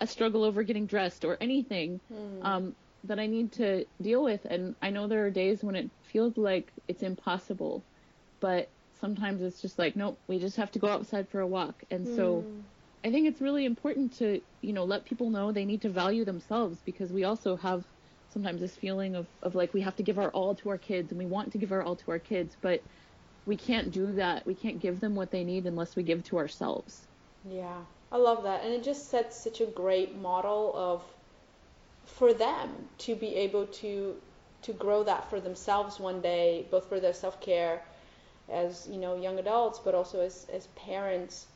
a 0.01 0.07
struggle 0.07 0.45
over 0.45 0.63
getting 0.63 0.87
dressed 0.87 1.25
or 1.25 1.37
anything 1.41 2.01
um, 2.43 2.75
that 3.05 3.19
I 3.19 3.27
need 3.27 3.53
to 3.55 3.87
deal 4.01 4.23
with. 4.23 4.45
And 4.45 4.77
I 4.83 4.91
know 4.91 5.09
there 5.09 5.27
are 5.27 5.31
days 5.31 5.63
when 5.63 5.77
it 5.77 5.91
feels 6.03 6.37
like 6.37 6.73
it's 6.89 7.03
impossible, 7.03 7.87
but 8.41 8.71
sometimes 9.03 9.43
it's 9.43 9.61
just 9.61 9.79
like, 9.81 9.97
nope, 9.97 10.17
we 10.29 10.38
just 10.38 10.57
have 10.57 10.71
to 10.71 10.79
go 10.79 10.87
outside 10.87 11.29
for 11.29 11.41
a 11.41 11.47
walk. 11.47 11.75
And 11.91 12.07
so 12.07 12.41
hmm. 12.43 12.61
I 13.05 13.11
think 13.11 13.27
it's 13.27 13.41
really 13.41 13.65
important 13.65 14.17
to, 14.19 14.41
you 14.61 14.73
know, 14.73 14.85
let 14.85 15.05
people 15.05 15.29
know 15.29 15.51
they 15.51 15.65
need 15.65 15.83
to 15.83 15.91
value 15.91 16.25
themselves 16.25 16.79
because 16.87 17.11
we 17.11 17.25
also 17.25 17.57
have 17.57 17.85
sometimes 18.33 18.61
this 18.61 18.75
feeling 18.77 19.17
of, 19.17 19.27
of 19.43 19.57
like 19.57 19.75
we 19.75 19.81
have 19.81 19.97
to 19.97 20.05
give 20.05 20.19
our 20.21 20.31
all 20.31 20.55
to 20.55 20.71
our 20.71 20.79
kids 20.79 21.11
and 21.11 21.19
we 21.19 21.27
want 21.27 21.51
to 21.53 21.59
give 21.59 21.73
our 21.73 21.83
all 21.83 21.97
to 21.97 22.12
our 22.12 22.21
kids, 22.21 22.57
but 22.62 22.81
we 23.45 23.57
can't 23.57 23.91
do 23.91 24.07
that. 24.12 24.47
We 24.47 24.55
can't 24.55 24.79
give 24.79 25.01
them 25.01 25.17
what 25.17 25.33
they 25.33 25.43
need 25.43 25.67
unless 25.67 25.97
we 25.97 26.05
give 26.05 26.23
to 26.27 26.38
ourselves. 26.38 27.01
Yeah, 27.51 27.81
I 28.12 28.19
love 28.19 28.45
that. 28.45 28.62
And 28.62 28.73
it 28.73 28.85
just 28.85 29.11
sets 29.11 29.37
such 29.37 29.61
a 29.61 29.67
great 29.67 30.17
model 30.17 30.73
of 30.77 31.03
for 32.05 32.33
them 32.33 32.71
to 32.99 33.17
be 33.17 33.35
able 33.35 33.67
to 33.67 34.15
to 34.62 34.73
grow 34.73 35.03
that 35.03 35.29
for 35.29 35.41
themselves 35.41 35.99
one 35.99 36.21
day, 36.21 36.65
both 36.71 36.88
for 36.88 37.01
their 37.01 37.12
self-care 37.12 37.83
as, 38.49 38.89
you 38.91 38.99
know, 38.99 39.15
young 39.17 39.39
adults, 39.39 39.79
but 39.79 39.95
also 39.95 40.21
as 40.21 40.47
as 40.53 40.67
parents. 40.69 41.47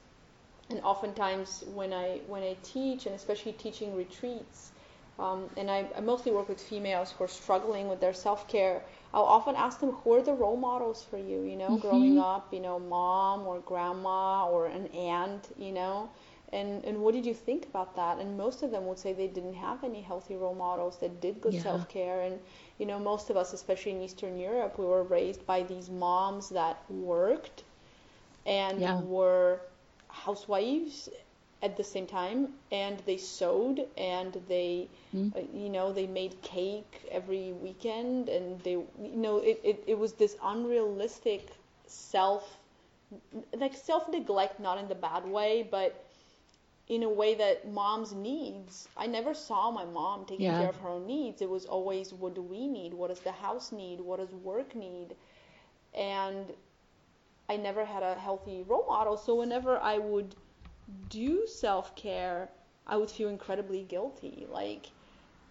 And 0.71 0.81
oftentimes 0.83 1.65
when 1.75 1.93
I 1.93 2.21
when 2.27 2.43
I 2.43 2.57
teach 2.63 3.07
and 3.07 3.15
especially 3.15 3.53
teaching 3.53 3.95
retreats, 3.97 4.73
um, 5.19 5.49
and 5.57 5.71
I, 5.71 5.89
I 5.97 6.01
mostly 6.01 6.33
work 6.33 6.49
with 6.49 6.61
females 6.61 7.13
who 7.13 7.25
are 7.25 7.29
struggling 7.29 7.89
with 7.89 8.01
their 8.01 8.13
self-care. 8.13 8.83
I'll 9.15 9.25
often 9.25 9.55
ask 9.57 9.81
them, 9.81 9.93
who 9.93 10.13
are 10.15 10.23
the 10.23 10.33
role 10.35 10.57
models 10.57 11.05
for 11.05 11.19
you? 11.19 11.43
You 11.43 11.57
know, 11.57 11.77
growing 11.79 12.19
up, 12.19 12.53
you 12.53 12.61
know, 12.61 12.79
mom 12.79 13.47
or 13.47 13.61
grandma 13.61 14.49
or 14.49 14.67
an 14.67 14.87
aunt, 14.89 15.49
you 15.57 15.73
know, 15.73 16.11
and 16.53 16.85
and 16.85 17.01
what 17.03 17.15
did 17.15 17.27
you 17.27 17.35
think 17.35 17.67
about 17.67 17.95
that? 17.97 18.19
And 18.19 18.37
most 18.37 18.63
of 18.63 18.71
them 18.71 18.87
would 18.87 18.99
say 18.99 19.13
they 19.13 19.29
didn't 19.29 19.55
have 19.55 19.85
any 19.85 20.03
healthy 20.03 20.37
role 20.37 20.55
models 20.55 20.99
that 20.99 21.21
did 21.21 21.41
good 21.41 21.57
Yeah. 21.57 21.61
self-care. 21.61 22.21
And 22.23 22.41
you 22.79 22.87
know, 22.87 22.99
most 22.99 23.31
of 23.31 23.37
us, 23.37 23.53
especially 23.53 23.93
in 23.93 24.03
Eastern 24.03 24.39
Europe, 24.39 24.79
we 24.79 24.85
were 24.87 25.03
raised 25.03 25.47
by 25.47 25.63
these 25.63 25.91
moms 25.91 26.51
that 26.51 26.83
worked 26.91 27.65
and 28.47 28.87
Yeah. 28.87 29.01
were 29.01 29.61
housewives 30.09 31.09
at 31.63 31.77
the 31.77 31.85
same 31.85 32.07
time 32.07 32.55
and 32.71 33.01
they 33.07 33.17
sewed 33.17 33.87
and 33.97 34.41
they 34.49 34.89
Mm. 35.15 35.33
uh, 35.37 35.41
you 35.53 35.69
know 35.71 35.93
they 35.93 36.07
made 36.07 36.41
cake 36.43 37.07
every 37.11 37.53
weekend 37.53 38.29
and 38.29 38.61
they 38.63 38.73
you 38.73 39.17
know 39.17 39.39
it, 39.39 39.61
it, 39.65 39.85
it 39.87 39.99
was 39.99 40.15
this 40.15 40.37
unrealistic 40.43 41.51
self 41.87 42.59
like 43.57 43.75
self 43.75 44.09
neglect 44.09 44.61
not 44.61 44.79
in 44.79 44.89
the 44.89 44.95
bad 44.95 45.27
way 45.27 45.63
but 45.71 46.06
in 46.89 47.03
a 47.03 47.09
way 47.09 47.35
that 47.35 47.69
mom's 47.71 48.13
needs 48.15 48.89
i 48.97 49.07
never 49.07 49.35
saw 49.35 49.71
my 49.71 49.85
mom 49.85 50.25
taking 50.25 50.53
Yeah. 50.53 50.55
care 50.55 50.69
of 50.69 50.77
her 50.77 50.89
own 50.89 51.07
needs 51.07 51.41
it 51.43 51.49
was 51.51 51.65
always 51.67 52.13
what 52.13 52.35
do 52.35 52.43
we 52.43 52.67
need 52.69 52.95
what 52.95 53.09
does 53.09 53.21
the 53.21 53.33
house 53.33 53.73
need 53.73 54.01
what 54.01 54.19
does 54.19 54.35
work 54.35 54.75
need 54.75 55.15
and 55.95 56.53
i 57.49 57.57
never 57.57 57.85
had 57.85 58.03
a 58.03 58.15
healthy 58.15 58.63
role 58.63 58.87
model 58.87 59.17
so 59.17 59.35
whenever 59.35 59.79
i 59.79 59.99
would 59.99 60.35
do 61.09 61.47
self-care 61.47 62.51
i 62.87 62.97
would 62.97 63.11
feel 63.11 63.29
incredibly 63.29 63.83
guilty 63.85 64.47
like 64.49 64.93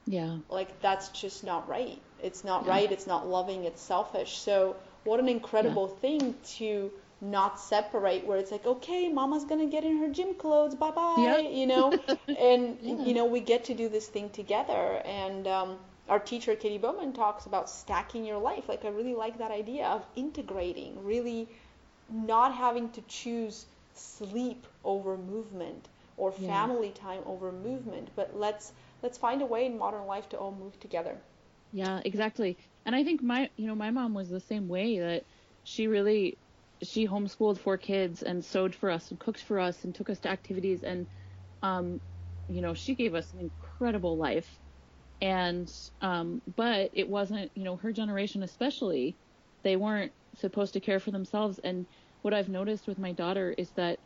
Yeah. 0.05 0.37
like 0.49 0.79
that's 0.81 1.09
just 1.09 1.43
not 1.43 1.67
right. 1.67 2.01
It's 2.19 2.43
not 2.43 2.65
Yeah. 2.65 2.67
right. 2.67 2.91
It's 2.91 3.07
not 3.07 3.27
loving. 3.27 3.65
It's 3.65 3.81
selfish. 3.81 4.37
So 4.37 4.77
what 5.03 5.19
an 5.19 5.27
incredible 5.29 5.87
thing 5.87 6.35
to 6.57 6.91
not 7.21 7.59
separate 7.59 8.25
where 8.25 8.37
it's 8.37 8.51
like, 8.51 8.65
okay, 8.65 9.07
mama's 9.09 9.45
gonna 9.45 9.65
get 9.67 9.83
in 9.83 9.97
her 9.97 10.07
gym 10.09 10.35
clothes, 10.35 10.75
bye 10.75 10.91
bye, 10.91 11.37
Yep. 11.37 11.41
you 11.51 11.65
know, 11.67 11.97
and 12.35 12.77
Yeah. 12.81 13.07
you 13.07 13.13
know 13.13 13.25
we 13.25 13.39
get 13.41 13.63
to 13.65 13.73
do 13.73 13.87
this 13.89 14.07
thing 14.07 14.29
together. 14.29 15.01
And 15.05 15.47
um, 15.47 15.79
our 16.09 16.19
teacher 16.19 16.55
Katy 16.55 16.77
Bowman 16.77 17.13
talks 17.13 17.45
about 17.45 17.69
stacking 17.69 18.25
your 18.25 18.37
life. 18.39 18.67
Like 18.69 18.85
I 18.85 18.89
really 18.89 19.15
like 19.15 19.37
that 19.39 19.51
idea 19.51 19.87
of 19.87 20.05
integrating, 20.15 21.03
really 21.03 21.49
not 22.09 22.53
having 22.53 22.89
to 22.91 23.01
choose 23.01 23.67
sleep 23.93 24.67
over 24.83 25.17
movement 25.17 25.89
or 26.17 26.31
Yeah. 26.35 26.69
family 26.69 26.91
time 26.91 27.21
over 27.25 27.51
movement, 27.51 28.09
but 28.15 28.35
let's 28.35 28.73
let's 29.01 29.17
find 29.17 29.41
a 29.41 29.45
way 29.45 29.65
in 29.65 29.77
modern 29.77 30.05
life 30.07 30.29
to 30.29 30.37
all 30.37 30.51
move 30.51 30.79
together. 30.79 31.19
Yeah, 31.71 32.01
exactly. 32.05 32.57
And 32.85 32.95
I 32.95 33.03
think 33.03 33.21
my, 33.21 33.49
you 33.57 33.67
know, 33.67 33.75
my 33.75 33.91
mom 33.91 34.13
was 34.13 34.29
the 34.29 34.39
same 34.39 34.67
way 34.67 34.99
that 34.99 35.25
she 35.63 35.87
really, 35.87 36.39
she 36.83 37.07
homeschooled 37.07 37.59
four 37.59 37.77
kids 37.77 38.23
and 38.23 38.43
sewed 38.43 38.75
for 38.75 38.89
us 38.89 39.11
and 39.11 39.19
cooked 39.19 39.41
for 39.41 39.59
us 39.59 39.83
and 39.83 39.95
took 39.95 40.09
us 40.09 40.19
to 40.21 40.29
activities 40.29 40.83
and, 40.83 41.07
um, 41.61 41.99
you 42.47 42.61
know, 42.61 42.73
she 42.73 42.95
gave 42.95 43.15
us 43.15 43.33
an 43.33 43.39
incredible 43.39 44.17
life. 44.17 44.59
And, 45.21 45.69
um, 46.01 46.41
but 46.55 46.91
it 46.93 47.09
wasn't, 47.09 47.51
you 47.55 47.63
know, 47.63 47.77
her 47.77 47.93
generation 47.93 48.43
especially, 48.43 49.17
they 49.63 49.75
weren't 49.75 50.13
supposed 50.35 50.73
to 50.73 50.81
care 50.81 50.99
for 50.99 51.11
themselves. 51.11 51.59
And 51.59 51.87
what 52.21 52.33
I've 52.33 52.49
noticed 52.49 52.87
with 52.87 52.99
my 52.99 53.13
daughter 53.13 53.53
is 53.57 53.71
that 53.73 53.99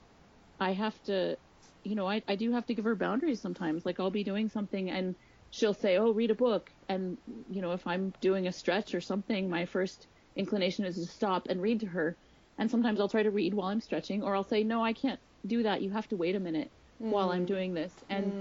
I 0.60 0.74
have 0.74 1.02
to, 1.04 1.38
you 1.84 1.96
know, 1.96 2.08
I, 2.08 2.24
I 2.28 2.36
do 2.36 2.52
have 2.54 2.66
to 2.68 2.76
give 2.76 2.86
her 2.86 2.96
boundaries 2.96 3.42
sometimes. 3.42 3.86
Like 3.86 4.00
I'll 4.00 4.12
be 4.12 4.24
doing 4.24 4.50
something 4.50 4.90
and 4.90 5.16
she'll 5.52 5.74
say, 5.74 5.98
"Oh, 5.98 6.12
read 6.12 6.32
a 6.32 6.36
book." 6.36 6.72
And 6.88 7.18
you 7.50 7.62
know, 7.62 7.72
if 7.74 7.88
I'm 7.88 8.14
doing 8.22 8.48
a 8.48 8.52
stretch 8.52 8.94
or 8.94 9.02
something, 9.02 9.50
my 9.50 9.66
first 9.66 10.08
inclination 10.36 10.86
is 10.86 10.96
to 10.96 11.06
stop 11.08 11.48
and 11.50 11.62
read 11.62 11.82
to 11.82 11.88
her. 11.88 12.18
And 12.60 12.72
sometimes 12.72 13.02
I'll 13.02 13.10
try 13.10 13.24
to 13.24 13.32
read 13.32 13.56
while 13.56 13.70
I'm 13.70 13.82
stretching, 13.82 14.24
or 14.24 14.36
I'll 14.36 14.44
say, 14.46 14.64
"No, 14.66 14.84
I 14.84 14.94
can't 14.94 15.22
do 15.48 15.64
that. 15.64 15.82
You 15.84 15.92
have 15.92 16.10
to 16.10 16.18
wait 16.18 16.36
a 16.36 16.42
minute 16.42 16.72
while 17.10 17.32
I'm 17.32 17.46
doing 17.48 17.74
this." 17.76 18.04
And 18.10 18.36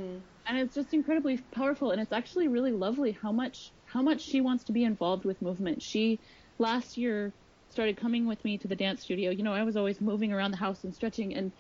and 0.46 0.58
it's 0.58 0.74
just 0.74 0.94
incredibly 0.94 1.38
powerful. 1.54 1.92
And 1.92 2.00
it's 2.02 2.12
actually 2.12 2.48
really 2.48 2.72
lovely 2.72 3.12
how 3.12 3.32
much 3.32 3.72
how 3.86 4.02
much 4.02 4.22
she 4.22 4.40
wants 4.42 4.64
to 4.66 4.72
be 4.74 4.84
involved 4.84 5.24
with 5.26 5.42
movement. 5.42 5.82
She 5.82 6.20
last 6.58 6.96
year 6.98 7.36
started 7.70 7.98
coming 7.98 8.26
with 8.26 8.44
me 8.44 8.58
to 8.58 8.68
the 8.68 8.76
dance 8.76 9.02
studio. 9.02 9.30
You 9.30 9.44
know, 9.44 9.54
I 9.54 9.64
was 9.64 9.76
always 9.76 10.00
moving 10.00 10.32
around 10.32 10.52
the 10.52 10.58
house 10.58 10.84
and 10.84 10.94
stretching, 10.94 11.34
and 11.34 11.52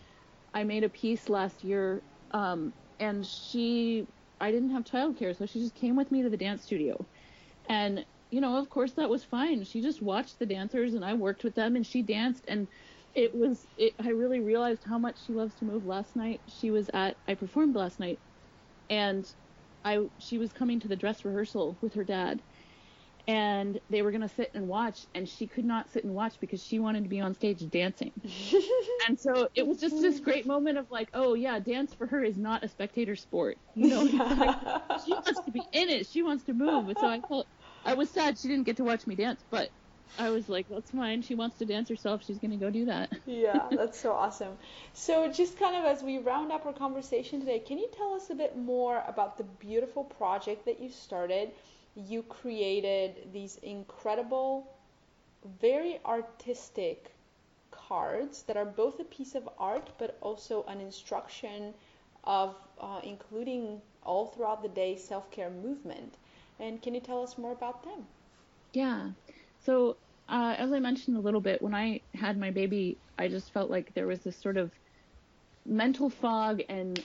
I 0.54 0.64
made 0.64 0.84
a 0.84 0.90
piece 0.90 1.28
last 1.28 1.64
year, 1.64 2.04
um, 2.32 2.74
and 3.00 3.26
she, 3.26 4.06
I 4.40 4.50
didn't 4.52 4.70
have 4.70 4.84
childcare, 4.84 5.36
so 5.36 5.46
she 5.46 5.60
just 5.60 5.74
came 5.74 5.96
with 5.96 6.10
me 6.12 6.22
to 6.22 6.30
the 6.30 6.36
dance 6.38 6.64
studio. 6.64 7.08
And, 7.68 8.06
you 8.30 8.40
know, 8.40 8.56
of 8.56 8.68
course 8.68 8.92
that 8.92 9.08
was 9.08 9.24
fine. 9.24 9.64
She 9.64 9.80
just 9.80 10.02
watched 10.02 10.38
the 10.38 10.46
dancers 10.46 10.94
and 10.94 11.04
I 11.04 11.14
worked 11.14 11.44
with 11.44 11.54
them 11.54 11.76
and 11.76 11.86
she 11.86 12.02
danced 12.02 12.44
and 12.48 12.68
it 13.14 13.34
was, 13.34 13.66
it, 13.76 13.94
I 13.98 14.10
really 14.10 14.40
realized 14.40 14.84
how 14.84 14.98
much 14.98 15.24
she 15.24 15.32
loves 15.32 15.54
to 15.56 15.64
move 15.64 15.86
last 15.86 16.14
night. 16.14 16.42
She 16.46 16.70
was 16.70 16.90
at, 16.92 17.16
I 17.26 17.34
performed 17.34 17.74
last 17.74 17.98
night 17.98 18.20
and 18.90 19.24
I, 19.84 20.00
she 20.18 20.38
was 20.38 20.52
coming 20.52 20.80
to 20.80 20.88
the 20.88 20.96
dress 20.96 21.24
rehearsal 21.24 21.78
with 21.80 21.94
her 21.94 22.04
dad 22.04 22.42
and 23.28 23.78
they 23.90 24.00
were 24.00 24.10
going 24.10 24.22
to 24.22 24.28
sit 24.28 24.50
and 24.54 24.66
watch 24.66 25.06
and 25.14 25.28
she 25.28 25.46
could 25.46 25.64
not 25.64 25.90
sit 25.90 26.02
and 26.02 26.14
watch 26.14 26.40
because 26.40 26.62
she 26.62 26.78
wanted 26.78 27.02
to 27.04 27.10
be 27.10 27.20
on 27.20 27.34
stage 27.34 27.62
dancing 27.70 28.10
and 29.06 29.20
so 29.20 29.48
it 29.54 29.66
was 29.66 29.78
just 29.78 30.00
this 30.00 30.18
great 30.18 30.46
moment 30.46 30.78
of 30.78 30.86
like 30.90 31.10
oh 31.12 31.34
yeah 31.34 31.58
dance 31.60 31.94
for 31.94 32.06
her 32.06 32.24
is 32.24 32.38
not 32.38 32.64
a 32.64 32.68
spectator 32.68 33.14
sport 33.14 33.58
you 33.74 33.88
know 33.88 34.02
like, 34.02 34.56
she 35.04 35.12
wants 35.12 35.40
to 35.44 35.52
be 35.52 35.62
in 35.72 35.90
it 35.90 36.06
she 36.06 36.22
wants 36.22 36.42
to 36.44 36.54
move 36.54 36.88
and 36.88 36.96
so 36.98 37.06
i 37.06 37.20
felt 37.28 37.46
i 37.88 37.94
was 37.94 38.10
sad 38.10 38.38
she 38.38 38.48
didn't 38.48 38.64
get 38.64 38.76
to 38.76 38.84
watch 38.84 39.06
me 39.06 39.14
dance 39.16 39.44
but 39.50 39.70
i 40.18 40.30
was 40.30 40.48
like 40.48 40.66
that's 40.68 40.90
fine 40.90 41.22
she 41.22 41.34
wants 41.34 41.58
to 41.58 41.64
dance 41.64 41.88
herself 41.88 42.22
she's 42.24 42.38
going 42.38 42.50
to 42.50 42.56
go 42.56 42.70
do 42.70 42.86
that 42.86 43.10
yeah, 43.26 43.68
that's 43.74 43.98
so 43.98 44.12
awesome. 44.12 44.58
So, 44.92 45.30
just 45.30 45.58
kind 45.58 45.76
of 45.76 45.84
as 45.84 46.02
we 46.02 46.18
round 46.18 46.52
up 46.52 46.66
our 46.66 46.72
conversation 46.72 47.40
today, 47.40 47.60
can 47.60 47.78
you 47.78 47.88
tell 47.96 48.14
us 48.14 48.30
a 48.30 48.34
bit 48.34 48.56
more 48.56 49.02
about 49.06 49.36
the 49.38 49.44
beautiful 49.44 50.04
project 50.04 50.64
that 50.66 50.80
you 50.80 50.90
started? 50.90 51.50
You 51.94 52.22
created 52.22 53.32
these 53.32 53.56
incredible, 53.62 54.72
very 55.60 56.00
artistic 56.04 57.12
cards 57.70 58.42
that 58.44 58.56
are 58.56 58.64
both 58.66 59.00
a 59.00 59.04
piece 59.04 59.34
of 59.34 59.48
art 59.58 59.90
but 59.98 60.16
also 60.20 60.64
an 60.68 60.80
instruction 60.80 61.74
of 62.24 62.54
uh, 62.80 63.00
including 63.02 63.80
all 64.04 64.26
throughout 64.26 64.62
the 64.62 64.68
day 64.68 64.96
self 64.96 65.30
care 65.30 65.50
movement. 65.50 66.16
And 66.58 66.82
can 66.82 66.94
you 66.94 67.00
tell 67.00 67.22
us 67.22 67.38
more 67.38 67.52
about 67.52 67.84
them? 67.84 68.08
Yeah. 68.72 69.12
So, 69.58 70.00
uh, 70.28 70.54
as 70.58 70.72
I 70.72 70.80
mentioned 70.80 71.16
a 71.16 71.20
little 71.20 71.40
bit, 71.40 71.62
when 71.62 71.74
I 71.74 72.02
had 72.14 72.38
my 72.38 72.50
baby, 72.50 73.00
I 73.16 73.28
just 73.28 73.52
felt 73.52 73.70
like 73.70 73.92
there 73.94 74.06
was 74.06 74.22
this 74.22 74.40
sort 74.40 74.56
of 74.56 74.72
mental 75.66 76.10
fog 76.10 76.62
and 76.68 77.04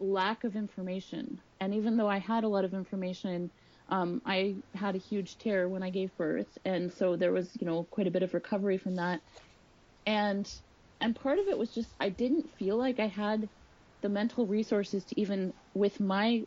lack 0.00 0.44
of 0.44 0.56
information. 0.56 1.42
And 1.60 1.74
even 1.74 1.96
though 1.96 2.08
I 2.08 2.18
had 2.18 2.44
a 2.44 2.48
lot 2.48 2.64
of 2.64 2.74
information, 2.74 3.52
um, 3.88 4.22
I 4.26 4.62
had 4.74 4.96
a 4.96 5.00
huge 5.00 5.38
tear 5.38 5.68
when 5.68 5.82
I 5.82 5.90
gave 5.90 6.16
birth, 6.16 6.48
and 6.64 6.92
so 6.92 7.16
there 7.16 7.32
was, 7.32 7.56
you 7.60 7.66
know, 7.66 7.84
quite 7.84 8.06
a 8.08 8.10
bit 8.12 8.22
of 8.24 8.34
recovery 8.34 8.78
from 8.78 8.96
that. 8.96 9.22
And 10.06 10.50
and 11.00 11.16
part 11.16 11.38
of 11.38 11.48
it 11.48 11.58
was 11.58 11.72
just 11.72 11.94
I 12.00 12.08
didn't 12.10 12.50
feel 12.50 12.76
like 12.78 12.98
I 13.00 13.08
had 13.08 13.48
the 14.02 14.08
mental 14.08 14.46
resources 14.46 15.06
to 15.06 15.20
even 15.20 15.54
with 15.74 16.00
my 16.00 16.44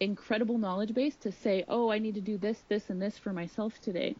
incredible 0.00 0.58
knowledge 0.58 0.94
base 0.94 1.16
to 1.16 1.32
say, 1.32 1.64
oh, 1.68 1.90
I 1.90 1.98
need 1.98 2.14
to 2.14 2.20
do 2.20 2.38
this, 2.38 2.62
this, 2.68 2.90
and 2.90 3.00
this 3.00 3.18
for 3.18 3.32
myself 3.32 3.80
today. 3.80 4.16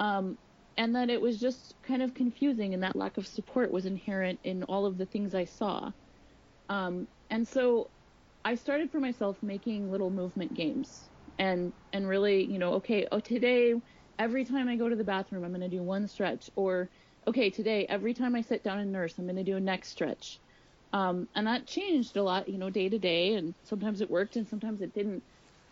Um, 0.00 0.38
and 0.76 0.94
that 0.94 1.08
it 1.08 1.20
was 1.20 1.40
just 1.40 1.74
kind 1.82 2.02
of 2.02 2.14
confusing, 2.14 2.74
and 2.74 2.82
that 2.82 2.96
lack 2.96 3.16
of 3.16 3.26
support 3.26 3.70
was 3.70 3.86
inherent 3.86 4.40
in 4.44 4.62
all 4.64 4.84
of 4.84 4.98
the 4.98 5.06
things 5.06 5.34
I 5.34 5.44
saw. 5.44 5.90
Um, 6.68 7.08
and 7.30 7.46
so 7.48 7.90
I 8.44 8.54
started 8.56 8.90
for 8.90 9.00
myself 9.00 9.42
making 9.42 9.90
little 9.90 10.10
movement 10.10 10.54
games, 10.54 11.10
and 11.38 11.72
and 11.92 12.06
really, 12.06 12.44
you 12.44 12.58
know, 12.58 12.74
okay, 12.74 13.06
oh 13.10 13.20
today, 13.20 13.74
every 14.18 14.44
time 14.44 14.68
I 14.68 14.76
go 14.76 14.88
to 14.88 14.96
the 14.96 15.04
bathroom, 15.04 15.44
I'm 15.44 15.50
going 15.50 15.62
to 15.62 15.68
do 15.68 15.82
one 15.82 16.08
stretch, 16.08 16.50
or 16.56 16.90
okay, 17.26 17.50
today, 17.50 17.86
every 17.88 18.14
time 18.14 18.36
I 18.36 18.42
sit 18.42 18.62
down 18.62 18.78
and 18.78 18.92
nurse, 18.92 19.18
I'm 19.18 19.24
going 19.24 19.36
to 19.36 19.44
do 19.44 19.56
a 19.56 19.60
neck 19.60 19.84
stretch. 19.84 20.40
Um, 20.96 21.28
and 21.34 21.46
that 21.46 21.66
changed 21.66 22.16
a 22.16 22.22
lot, 22.22 22.48
you 22.48 22.56
know, 22.56 22.70
day 22.70 22.88
to 22.88 22.98
day, 22.98 23.34
and 23.34 23.52
sometimes 23.64 24.00
it 24.00 24.10
worked 24.10 24.36
and 24.36 24.48
sometimes 24.48 24.80
it 24.80 24.94
didn't. 24.94 25.22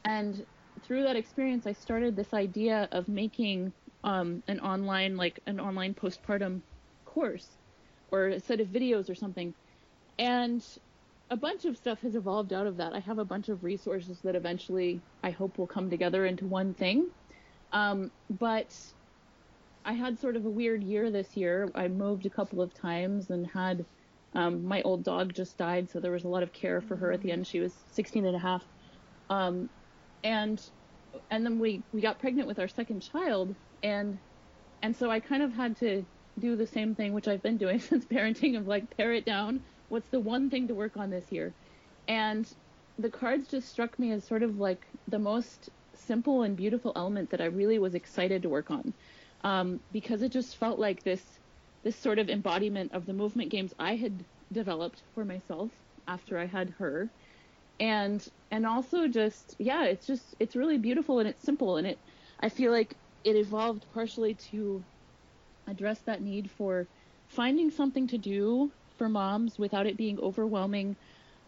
And 0.05 0.45
through 0.83 1.03
that 1.05 1.17
experience, 1.17 1.67
I 1.67 1.73
started 1.73 2.15
this 2.15 2.35
idea 2.35 2.91
of 2.93 3.09
making 3.09 3.73
um, 4.03 4.43
an 4.49 4.61
online, 4.61 5.17
like 5.17 5.41
an 5.47 5.61
online 5.61 5.95
postpartum 5.95 6.61
course 7.07 7.49
or 8.11 8.27
a 8.27 8.41
set 8.41 8.61
of 8.61 8.67
videos 8.67 9.09
or 9.09 9.15
something. 9.15 9.55
And 10.19 10.63
a 11.31 11.37
bunch 11.39 11.65
of 11.65 11.79
stuff 11.79 12.03
has 12.03 12.17
evolved 12.17 12.53
out 12.53 12.67
of 12.67 12.77
that. 12.77 12.93
I 12.93 12.99
have 12.99 13.19
a 13.19 13.25
bunch 13.25 13.49
of 13.49 13.65
resources 13.65 14.19
that 14.25 14.37
eventually 14.37 15.01
I 15.23 15.31
hope 15.31 15.57
will 15.57 15.67
come 15.67 15.89
together 15.89 16.27
into 16.27 16.45
one 16.45 16.75
thing. 16.75 17.07
Um, 17.73 18.11
but 18.29 18.77
I 19.87 19.95
had 19.95 20.21
sort 20.21 20.37
of 20.37 20.45
a 20.45 20.51
weird 20.51 20.85
year 20.85 21.11
this 21.11 21.35
year. 21.35 21.71
I 21.75 21.89
moved 21.89 22.27
a 22.27 22.31
couple 22.31 22.61
of 22.61 22.75
times 22.75 23.31
and 23.31 23.47
had 23.47 23.87
um, 24.35 24.65
my 24.65 24.83
old 24.83 25.05
dog 25.05 25.33
just 25.33 25.57
died, 25.57 25.91
so 25.91 26.01
there 26.01 26.13
was 26.13 26.25
a 26.25 26.29
lot 26.29 26.43
of 26.43 26.53
care 26.53 26.81
for 26.81 26.97
her 26.97 27.13
at 27.13 27.23
the 27.23 27.31
end. 27.31 27.47
She 27.47 27.61
was 27.61 27.73
16 27.93 28.27
and 28.27 28.37
a 28.37 28.39
half. 28.39 28.65
Um, 29.31 29.69
and 30.23 30.61
and 31.31 31.45
then 31.45 31.59
we 31.59 31.83
we 31.93 32.01
got 32.01 32.19
pregnant 32.19 32.49
with 32.49 32.59
our 32.59 32.69
second 32.69 33.01
child 33.01 33.55
and 33.83 34.19
and 34.83 34.97
so 34.97 35.11
I 35.11 35.21
kind 35.21 35.43
of 35.43 35.53
had 35.53 35.77
to 35.79 36.05
do 36.39 36.57
the 36.57 36.67
same 36.67 36.95
thing 36.95 37.13
which 37.13 37.29
I've 37.29 37.43
been 37.43 37.57
doing 37.57 37.79
since 37.91 38.05
parenting 38.05 38.59
of 38.59 38.67
like 38.67 38.97
pare 38.97 39.13
it 39.13 39.25
down. 39.25 39.61
What's 39.89 40.09
the 40.09 40.21
one 40.21 40.51
thing 40.51 40.69
to 40.69 40.75
work 40.75 40.97
on 40.97 41.11
this 41.11 41.31
year? 41.31 41.53
And 42.09 42.51
the 42.99 43.11
cards 43.11 43.49
just 43.49 43.69
struck 43.69 43.99
me 43.99 44.13
as 44.13 44.25
sort 44.25 44.43
of 44.43 44.59
like 44.59 44.87
the 45.09 45.19
most 45.19 45.71
simple 45.95 46.43
and 46.43 46.57
beautiful 46.57 46.93
element 46.97 47.31
that 47.31 47.41
I 47.41 47.47
really 47.47 47.79
was 47.79 47.95
excited 47.95 48.43
to 48.43 48.49
work 48.49 48.71
on 48.71 48.93
um, 49.43 49.81
because 49.93 50.23
it 50.23 50.33
just 50.33 50.57
felt 50.57 50.79
like 50.79 51.03
this 51.03 51.23
this 51.85 51.97
sort 51.97 52.19
of 52.19 52.29
embodiment 52.31 52.93
of 52.93 53.07
the 53.07 53.13
movement 53.13 53.51
games 53.51 53.75
I 53.79 53.97
had 53.97 54.25
developed 54.53 55.03
for 55.15 55.25
myself 55.25 55.71
after 56.09 56.39
I 56.39 56.47
had 56.47 56.71
her. 56.79 57.11
And 57.81 58.27
and 58.51 58.67
also 58.67 59.09
just 59.09 59.57
yeah 59.59 59.85
it's 59.85 60.07
just 60.07 60.35
it's 60.41 60.57
really 60.57 60.79
beautiful 60.79 61.19
and 61.19 61.29
it's 61.29 61.45
simple 61.45 61.77
and 61.77 61.87
it 61.87 61.99
I 62.41 62.49
feel 62.49 62.73
like 62.73 62.97
it 63.25 63.37
evolved 63.37 63.87
partially 63.95 64.35
to 64.53 64.85
address 65.67 66.01
that 66.01 66.23
need 66.23 66.51
for 66.51 66.87
finding 67.29 67.71
something 67.71 68.07
to 68.09 68.19
do 68.19 68.73
for 68.97 69.09
moms 69.09 69.59
without 69.59 69.87
it 69.87 69.97
being 69.97 70.21
overwhelming 70.21 70.97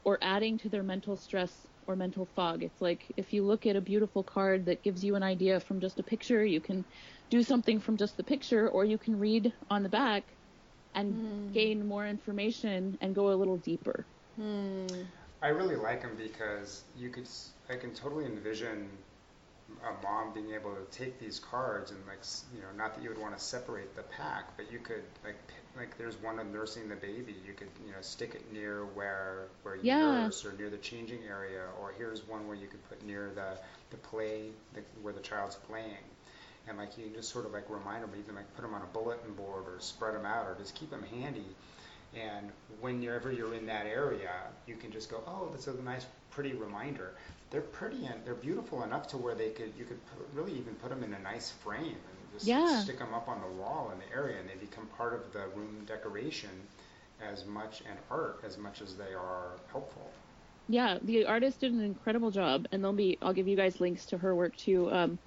or 0.04 0.18
adding 0.22 0.58
to 0.58 0.68
their 0.68 0.82
mental 0.82 1.16
stress 1.16 1.66
or 1.86 1.96
mental 1.96 2.26
fog. 2.26 2.62
It's 2.62 2.80
like 2.80 3.12
if 3.16 3.32
you 3.32 3.44
look 3.44 3.66
at 3.66 3.76
a 3.76 3.80
beautiful 3.80 4.24
card 4.24 4.66
that 4.66 4.82
gives 4.82 5.04
you 5.04 5.14
an 5.16 5.22
idea 5.22 5.60
from 5.60 5.80
just 5.80 5.98
a 6.00 6.04
picture, 6.04 6.44
you 6.44 6.60
can 6.60 6.84
do 7.30 7.42
something 7.42 7.80
from 7.80 7.96
just 7.96 8.16
the 8.16 8.24
picture, 8.24 8.68
or 8.68 8.84
you 8.84 8.98
can 8.98 9.16
read 9.18 9.54
on 9.70 9.82
the 9.82 9.88
back 9.88 10.38
and 10.94 11.20
hmm. 11.20 11.52
gain 11.52 11.86
more 11.86 12.06
information 12.06 12.96
and 13.00 13.14
go 13.14 13.30
a 13.32 13.36
little 13.36 13.58
deeper. 13.58 14.08
Hmm. 14.36 15.04
I 15.42 15.48
really 15.48 15.76
like 15.76 16.02
them 16.02 16.16
because 16.16 16.90
you 16.94 17.10
could, 17.10 17.24
s- 17.26 17.54
I 17.68 17.76
can 17.76 17.92
totally 17.94 18.24
envision 18.26 19.04
a 19.84 20.02
mom 20.02 20.32
being 20.32 20.52
able 20.52 20.74
to 20.74 20.84
take 20.96 21.18
these 21.18 21.38
cards 21.38 21.90
and 21.90 22.00
like, 22.06 22.20
you 22.54 22.60
know, 22.62 22.68
not 22.76 22.94
that 22.94 23.02
you 23.02 23.08
would 23.10 23.18
want 23.18 23.36
to 23.36 23.42
separate 23.42 23.94
the 23.94 24.02
pack, 24.02 24.56
but 24.56 24.70
you 24.70 24.78
could 24.78 25.02
like, 25.24 25.38
like 25.76 25.96
there's 25.98 26.16
one 26.20 26.38
of 26.38 26.46
nursing 26.46 26.88
the 26.88 26.96
baby. 26.96 27.34
You 27.46 27.52
could, 27.54 27.68
you 27.84 27.92
know, 27.92 28.00
stick 28.00 28.34
it 28.34 28.52
near 28.52 28.84
where 28.84 29.48
where 29.62 29.76
you 29.76 29.92
Yeah. 29.92 29.98
nurse 29.98 30.44
or 30.44 30.52
near 30.52 30.70
the 30.70 30.78
changing 30.78 31.24
area, 31.24 31.62
or 31.80 31.92
here's 31.96 32.26
one 32.26 32.46
where 32.46 32.56
you 32.56 32.68
could 32.68 32.82
put 32.88 33.02
near 33.04 33.30
the 33.34 33.58
the 33.90 33.96
play, 33.98 34.52
the, 34.74 34.82
where 35.02 35.12
the 35.12 35.20
child's 35.20 35.56
playing. 35.56 36.04
and 36.68 36.78
like 36.78 36.96
you 36.98 37.04
can 37.04 37.14
just 37.14 37.30
sort 37.30 37.46
of 37.46 37.52
like 37.52 37.68
remind 37.70 38.02
them, 38.02 38.12
even 38.18 38.34
like 38.34 38.52
put 38.54 38.62
them 38.62 38.74
on 38.74 38.82
a 38.82 38.86
bulletin 38.86 39.34
board 39.34 39.64
or 39.68 39.78
spread 39.80 40.14
them 40.14 40.26
out 40.26 40.46
or 40.46 40.54
just 40.54 40.74
keep 40.74 40.90
them 40.90 41.02
handy. 41.02 41.56
And 42.14 42.50
whenever 42.80 43.30
you're 43.30 43.54
in 43.54 43.66
that 43.66 43.86
area, 43.86 44.32
you 44.66 44.76
can 44.76 44.90
just 44.90 45.10
go, 45.10 45.22
oh, 45.26 45.48
that's 45.50 45.66
a 45.66 45.74
nice, 45.82 46.06
pretty 46.30 46.54
reminder. 46.54 47.14
They're 47.50 47.60
pretty 47.62 48.06
and 48.06 48.24
they're 48.24 48.34
beautiful 48.34 48.82
enough 48.84 49.08
to 49.08 49.16
where 49.16 49.34
they 49.34 49.50
could 49.50 49.74
you 49.76 49.84
could 49.84 50.04
put, 50.06 50.28
really 50.32 50.52
even 50.52 50.74
put 50.76 50.90
them 50.90 51.02
in 51.02 51.12
a 51.12 51.18
nice 51.18 51.50
frame 51.50 51.96
and 52.08 52.30
just 52.32 52.46
Yeah. 52.46 52.82
stick 52.82 52.98
them 52.98 53.12
up 53.14 53.28
on 53.28 53.40
the 53.40 53.48
wall 53.48 53.90
in 53.90 53.98
the 53.98 54.10
area, 54.14 54.38
and 54.40 54.48
they 54.48 54.54
become 54.54 54.86
part 54.88 55.12
of 55.14 55.32
the 55.32 55.48
room 55.48 55.84
decoration 55.84 56.68
as 57.20 57.44
much 57.46 57.82
and 57.82 57.98
art 58.10 58.40
as 58.44 58.58
much 58.58 58.80
as 58.80 58.96
they 58.96 59.14
are 59.14 59.58
helpful. 59.72 60.12
yeah 60.68 60.98
the 61.02 61.24
artist 61.26 61.60
did 61.60 61.72
an 61.72 61.80
incredible 61.80 62.30
job 62.30 62.66
and 62.72 62.82
they'll 62.82 62.92
be 62.92 63.18
i'll 63.22 63.32
give 63.32 63.48
you 63.48 63.56
guys 63.56 63.80
links 63.80 64.06
to 64.06 64.18
her 64.18 64.34
work 64.34 64.56
too 64.56 64.90
um, 64.90 65.18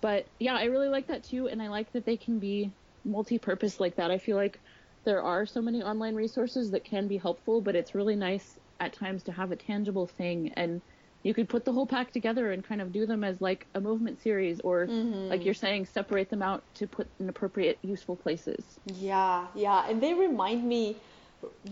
but 0.00 0.26
yeah 0.38 0.54
i 0.54 0.64
really 0.64 0.88
like 0.88 1.08
that 1.08 1.24
too 1.24 1.48
and 1.48 1.62
i 1.62 1.68
like 1.68 1.92
that 1.92 2.04
they 2.06 2.16
can 2.16 2.38
be 2.38 2.72
multi-purpose 3.04 3.80
like 3.80 3.96
that 3.96 4.10
i 4.10 4.18
feel 4.18 4.36
like 4.36 4.60
there 5.04 5.22
are 5.22 5.46
so 5.46 5.60
many 5.62 5.82
online 5.82 6.14
resources 6.14 6.70
that 6.70 6.84
can 6.84 7.08
be 7.08 7.18
helpful 7.18 7.60
but 7.62 7.76
it's 7.76 7.94
really 7.94 8.16
nice 8.16 8.58
at 8.80 8.92
times 8.94 9.24
to 9.24 9.32
have 9.32 9.52
a 9.52 9.56
tangible 9.56 10.06
thing 10.06 10.52
and 10.56 10.82
you 11.22 11.34
could 11.34 11.48
put 11.48 11.64
the 11.64 11.72
whole 11.72 11.86
pack 11.86 12.12
together 12.12 12.52
and 12.52 12.64
kind 12.64 12.80
of 12.80 12.92
do 12.92 13.06
them 13.06 13.22
as 13.22 13.40
like 13.40 13.66
a 13.74 13.80
movement 13.80 14.20
series 14.22 14.60
or 14.60 14.86
like 14.86 15.44
you're 15.44 15.54
saying 15.54 15.86
separate 15.86 16.30
them 16.30 16.42
out 16.42 16.62
to 16.74 16.86
put 16.86 17.06
in 17.20 17.28
appropriate 17.28 17.78
useful 17.82 18.16
places. 18.16 18.64
Yeah, 18.86 19.46
yeah, 19.54 19.88
and 19.88 20.02
they 20.02 20.14
remind 20.14 20.64
me 20.64 20.96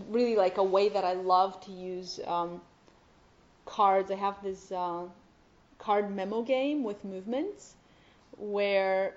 really 0.09 0.35
like 0.35 0.57
a 0.57 0.63
way 0.63 0.89
that 0.89 1.03
I 1.03 1.13
love 1.13 1.59
to 1.65 1.71
use 1.71 2.19
um, 2.25 2.61
cards. 3.65 4.09
I 4.09 4.15
have 4.15 4.41
this 4.41 4.71
uh, 4.71 5.03
card 5.79 6.15
memo 6.15 6.41
game 6.43 6.83
with 6.83 7.03
movements 7.03 7.75
where 8.37 9.15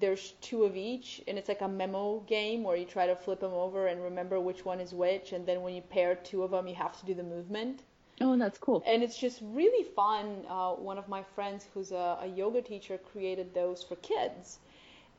there's 0.00 0.32
two 0.40 0.64
of 0.64 0.76
each, 0.76 1.22
and 1.28 1.38
it's 1.38 1.48
like 1.48 1.60
a 1.60 1.68
memo 1.68 2.20
game 2.20 2.62
where 2.62 2.76
you 2.76 2.84
try 2.84 3.06
to 3.06 3.16
flip 3.16 3.40
them 3.40 3.52
over 3.52 3.86
and 3.86 4.02
remember 4.02 4.40
which 4.40 4.64
one 4.64 4.80
is 4.80 4.92
which, 4.92 5.32
and 5.32 5.46
then 5.46 5.62
when 5.62 5.74
you 5.74 5.80
pair 5.82 6.14
two 6.14 6.42
of 6.42 6.50
them, 6.50 6.66
you 6.66 6.74
have 6.74 6.98
to 7.00 7.06
do 7.06 7.14
the 7.14 7.22
movement 7.22 7.82
oh 8.20 8.36
that's 8.36 8.58
cool 8.58 8.82
and 8.86 9.02
it's 9.02 9.18
just 9.18 9.40
really 9.42 9.84
fun. 9.84 10.44
Uh, 10.48 10.72
one 10.72 10.98
of 10.98 11.08
my 11.08 11.22
friends 11.34 11.66
who's 11.74 11.92
a, 11.92 12.18
a 12.22 12.26
yoga 12.26 12.62
teacher 12.62 12.98
created 12.98 13.54
those 13.54 13.82
for 13.82 13.96
kids, 13.96 14.58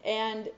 and 0.03 0.49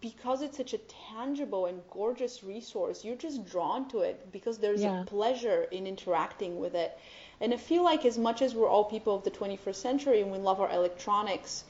because 0.00 0.42
it's 0.42 0.56
such 0.56 0.74
a 0.74 0.78
tangible 1.14 1.66
and 1.66 1.80
gorgeous 1.90 2.42
resource, 2.44 3.04
you're 3.04 3.16
just 3.16 3.46
drawn 3.46 3.88
to 3.88 4.00
it 4.00 4.30
because 4.32 4.58
there's 4.58 4.82
Yeah. 4.82 5.02
a 5.02 5.04
pleasure 5.06 5.62
in 5.70 5.86
interacting 5.86 6.58
with 6.60 6.74
it. 6.74 6.98
And 7.40 7.54
I 7.54 7.56
feel 7.56 7.82
like 7.82 8.04
as 8.04 8.18
much 8.18 8.42
as 8.42 8.54
we're 8.54 8.68
all 8.68 8.84
people 8.84 9.14
of 9.14 9.24
the 9.24 9.30
21st 9.30 9.80
century 9.80 10.20
and 10.20 10.30
we 10.30 10.38
love 10.38 10.60
our 10.60 10.70
electronics, 10.70 11.64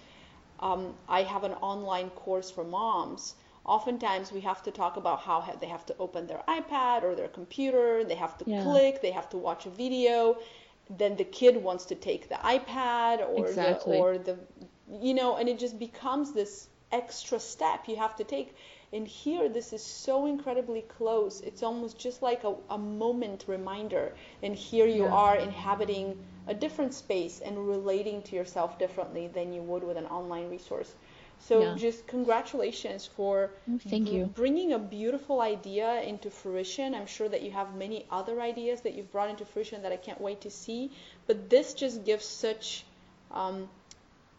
um, 0.61 0.95
I 1.09 1.23
have 1.23 1.45
an 1.45 1.53
online 1.55 2.11
course 2.11 2.51
for 2.51 2.65
moms. 2.65 3.35
Oftentimes 3.77 4.33
we 4.33 4.41
have 4.51 4.63
to 4.65 4.71
talk 4.73 4.97
about 4.97 5.21
how 5.21 5.39
they 5.61 5.69
have 5.69 5.87
to 5.87 5.95
open 5.99 6.27
their 6.27 6.43
iPad 6.49 7.05
or 7.05 7.15
their 7.15 7.29
computer, 7.29 8.05
they 8.05 8.17
have 8.17 8.37
to 8.39 8.45
Yeah. 8.45 8.63
click, 8.65 9.01
they 9.01 9.13
have 9.13 9.29
to 9.31 9.39
watch 9.39 9.67
a 9.67 9.71
video. 9.71 10.39
Then 10.91 11.17
the 11.17 11.25
kid 11.25 11.57
wants 11.69 11.85
to 11.87 11.95
take 11.95 12.29
the 12.29 12.35
iPad 12.57 13.17
or 13.37 13.47
Exactly. 13.49 13.97
the 13.97 14.03
or 14.03 14.19
the 14.19 14.37
you 15.01 15.15
know, 15.15 15.37
and 15.37 15.49
it 15.49 15.59
just 15.59 15.79
becomes 15.79 16.33
this 16.33 16.69
extra 16.93 17.39
step 17.39 17.89
you 17.89 17.97
have 17.97 18.17
to 18.17 18.25
take. 18.25 18.55
And 18.93 19.07
here, 19.07 19.49
this 19.49 19.73
is 19.73 19.85
so 19.85 20.27
incredibly 20.27 20.83
close. 20.83 21.41
It's 21.41 21.63
almost 21.63 21.99
just 21.99 22.23
like 22.23 22.43
a, 22.45 22.55
a 22.71 22.79
moment 22.79 23.45
reminder. 23.47 24.15
And 24.43 24.55
here 24.57 24.87
you 24.87 25.05
Yeah. 25.05 25.15
are 25.25 25.37
inhabiting 25.37 26.17
a 26.49 26.55
different 26.55 26.93
space 26.95 27.41
and 27.41 27.69
relating 27.69 28.23
to 28.23 28.37
yourself 28.37 28.79
differently 28.79 29.29
than 29.29 29.53
you 29.53 29.63
would 29.63 29.85
with 29.85 29.97
an 29.97 30.07
online 30.07 30.51
resource. 30.51 30.95
So, 31.41 31.61
Yeah. 31.63 31.75
just 31.75 32.07
congratulations 32.07 33.07
for 33.07 33.51
Oh, 33.69 33.79
thank 33.79 34.09
br- 34.09 34.17
you. 34.17 34.27
bringing 34.27 34.73
a 34.73 34.79
beautiful 34.79 35.41
idea 35.41 36.01
into 36.03 36.31
fruition. 36.31 36.95
I'm 36.95 37.07
sure 37.07 37.29
that 37.29 37.43
you 37.43 37.51
have 37.51 37.75
many 37.75 38.07
other 38.11 38.41
ideas 38.41 38.83
that 38.83 38.95
you've 38.95 39.11
brought 39.11 39.31
into 39.31 39.45
fruition 39.45 39.83
that 39.83 39.93
I 39.93 39.97
can't 39.97 40.21
wait 40.21 40.41
to 40.43 40.51
see. 40.51 40.91
But 41.27 41.51
this 41.51 41.75
just 41.75 42.05
gives 42.05 42.25
such 42.25 42.85
um, 43.31 43.69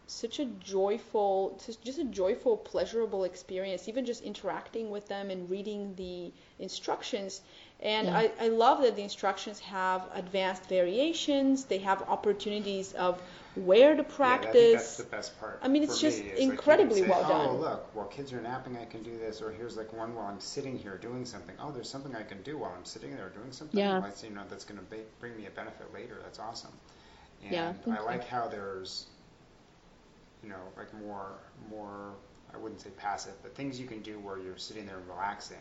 such 0.06 0.38
a 0.40 0.44
joyful, 0.44 1.58
just 1.64 1.82
just 1.82 1.98
a 1.98 2.04
joyful, 2.04 2.56
pleasurable 2.56 3.24
experience. 3.24 3.88
Even 3.88 4.04
just 4.04 4.22
interacting 4.22 4.90
with 4.90 5.08
them 5.08 5.30
and 5.30 5.48
reading 5.50 5.94
the 5.96 6.32
instructions. 6.58 7.40
And 7.82 8.06
Yeah. 8.06 8.16
I, 8.16 8.30
I 8.40 8.48
love 8.48 8.82
that 8.82 8.96
the 8.96 9.02
instructions 9.02 9.58
have 9.60 10.02
advanced 10.14 10.68
variations. 10.68 11.64
They 11.64 11.78
have 11.78 12.02
opportunities 12.02 12.92
of 12.92 13.20
where 13.54 13.96
to 13.96 14.04
Yeah, 14.24 14.38
I 14.42 14.52
think 14.52 14.72
practice. 14.72 14.72
that's 14.72 14.96
the 14.96 15.04
best 15.04 15.38
part. 15.40 15.58
I 15.62 15.68
mean, 15.68 15.82
it's 15.82 15.98
for 15.98 16.00
just 16.00 16.24
me, 16.24 16.30
is, 16.30 16.48
like, 16.48 16.58
you 16.60 16.62
can 16.68 16.88
incredibly 16.88 17.00
say, 17.00 17.08
well 17.08 17.28
done. 17.28 17.48
Oh, 17.50 17.56
look, 17.56 17.94
while 17.94 18.06
kids 18.06 18.32
are 18.32 18.40
napping, 18.40 18.76
I 18.76 18.84
can 18.84 19.02
do 19.02 19.16
this. 19.18 19.42
Or 19.42 19.50
here's 19.50 19.76
like 19.76 19.92
one 19.92 20.14
while 20.14 20.26
I'm 20.26 20.40
sitting 20.40 20.78
here 20.78 20.96
doing 20.96 21.24
something. 21.24 21.54
Oh, 21.60 21.70
there's 21.72 21.88
something 21.88 22.14
I 22.14 22.22
can 22.22 22.42
do 22.42 22.56
while 22.58 22.72
I'm 22.76 22.84
sitting 22.84 23.16
there 23.16 23.30
doing 23.30 23.52
something. 23.52 23.78
Yeah. 23.78 23.98
Well, 23.98 24.04
I- 24.04 24.26
you 24.26 24.32
know, 24.34 24.42
that's 24.48 24.64
going 24.64 24.80
to 24.80 24.96
bring 25.20 25.36
me 25.36 25.46
a 25.46 25.50
benefit 25.50 25.92
later. 25.92 26.18
That's 26.22 26.38
awesome. 26.38 26.72
And 27.44 27.52
Yeah, 27.52 27.72
thank 27.84 27.98
I 27.98 28.00
you. 28.00 28.06
like 28.06 28.26
how 28.26 28.48
there's, 28.48 29.06
you 30.42 30.48
know, 30.48 30.60
like 30.76 30.92
more, 30.94 31.32
more. 31.70 32.14
I 32.54 32.58
wouldn't 32.58 32.80
say 32.80 32.90
passive, 32.90 33.32
but 33.42 33.54
things 33.54 33.80
you 33.80 33.86
can 33.86 34.02
do 34.02 34.18
where 34.18 34.38
you're 34.38 34.58
sitting 34.58 34.86
there 34.86 34.96
and 34.98 35.08
relaxing. 35.08 35.56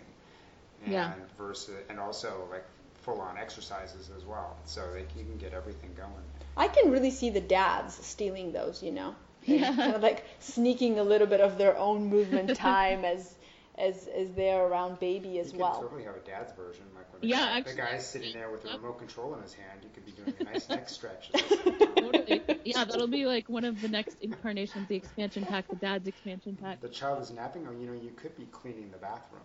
And 0.83 0.93
Yeah. 0.93 1.13
versus, 1.37 1.75
and 1.89 1.99
also 1.99 2.47
like 2.51 2.65
full-on 3.03 3.37
exercises 3.37 4.09
as 4.15 4.25
well. 4.25 4.57
So 4.65 4.81
like 4.95 5.09
you 5.17 5.23
can 5.23 5.37
get 5.37 5.53
everything 5.53 5.91
going. 5.95 6.11
I 6.57 6.67
can 6.67 6.91
really 6.91 7.11
see 7.11 7.29
the 7.29 7.41
dads 7.41 7.93
stealing 8.05 8.51
those, 8.51 8.83
you 8.83 8.91
know, 8.91 9.15
Yeah. 9.45 9.73
kind 9.75 9.95
of 9.95 10.01
like 10.01 10.23
sneaking 10.39 10.99
a 10.99 11.03
little 11.03 11.27
bit 11.27 11.41
of 11.41 11.57
their 11.57 11.77
own 11.77 12.07
movement 12.07 12.55
time 12.55 13.05
as 13.05 13.35
as 13.77 14.07
as 14.07 14.31
they're 14.33 14.65
around 14.67 14.99
baby 14.99 15.39
as 15.39 15.53
you 15.53 15.59
well. 15.59 15.73
could 15.73 15.83
totally 15.83 16.03
have 16.03 16.15
a 16.15 16.19
dad's 16.19 16.53
version, 16.53 16.83
like 16.95 17.11
when 17.13 17.21
the, 17.21 17.27
Yeah, 17.27 17.37
guy, 17.37 17.57
actually, 17.57 17.71
the 17.73 17.77
guy's 17.81 18.07
sitting 18.07 18.33
there 18.33 18.51
with 18.51 18.65
a 18.65 18.67
Yep. 18.67 18.77
remote 18.77 18.99
control 18.99 19.33
in 19.35 19.41
his 19.41 19.53
hand. 19.53 19.79
You 19.83 19.89
could 19.93 20.05
be 20.05 20.11
doing 20.11 20.33
a 20.39 20.43
nice 20.43 20.69
neck 20.69 20.89
stretch. 20.97 21.31
at 21.33 21.41
the 21.41 21.55
same 21.55 21.65
time. 21.79 21.95
totally. 21.99 22.43
Yeah, 22.65 22.85
that'll 22.85 23.07
be 23.07 23.25
like 23.25 23.49
one 23.49 23.63
of 23.65 23.81
the 23.81 23.87
next 23.87 24.17
incarnations, 24.21 24.87
the 24.87 24.95
expansion 24.95 25.45
pack, 25.45 25.69
the 25.69 25.77
dad's 25.77 26.07
expansion 26.07 26.57
pack. 26.61 26.81
The 26.81 26.89
child 26.89 27.21
is 27.21 27.31
napping, 27.31 27.65
or 27.65 27.73
you 27.73 27.87
know, 27.87 27.93
you 27.93 28.11
could 28.15 28.35
be 28.35 28.45
cleaning 28.45 28.91
the 28.91 28.97
bathroom. 28.97 29.41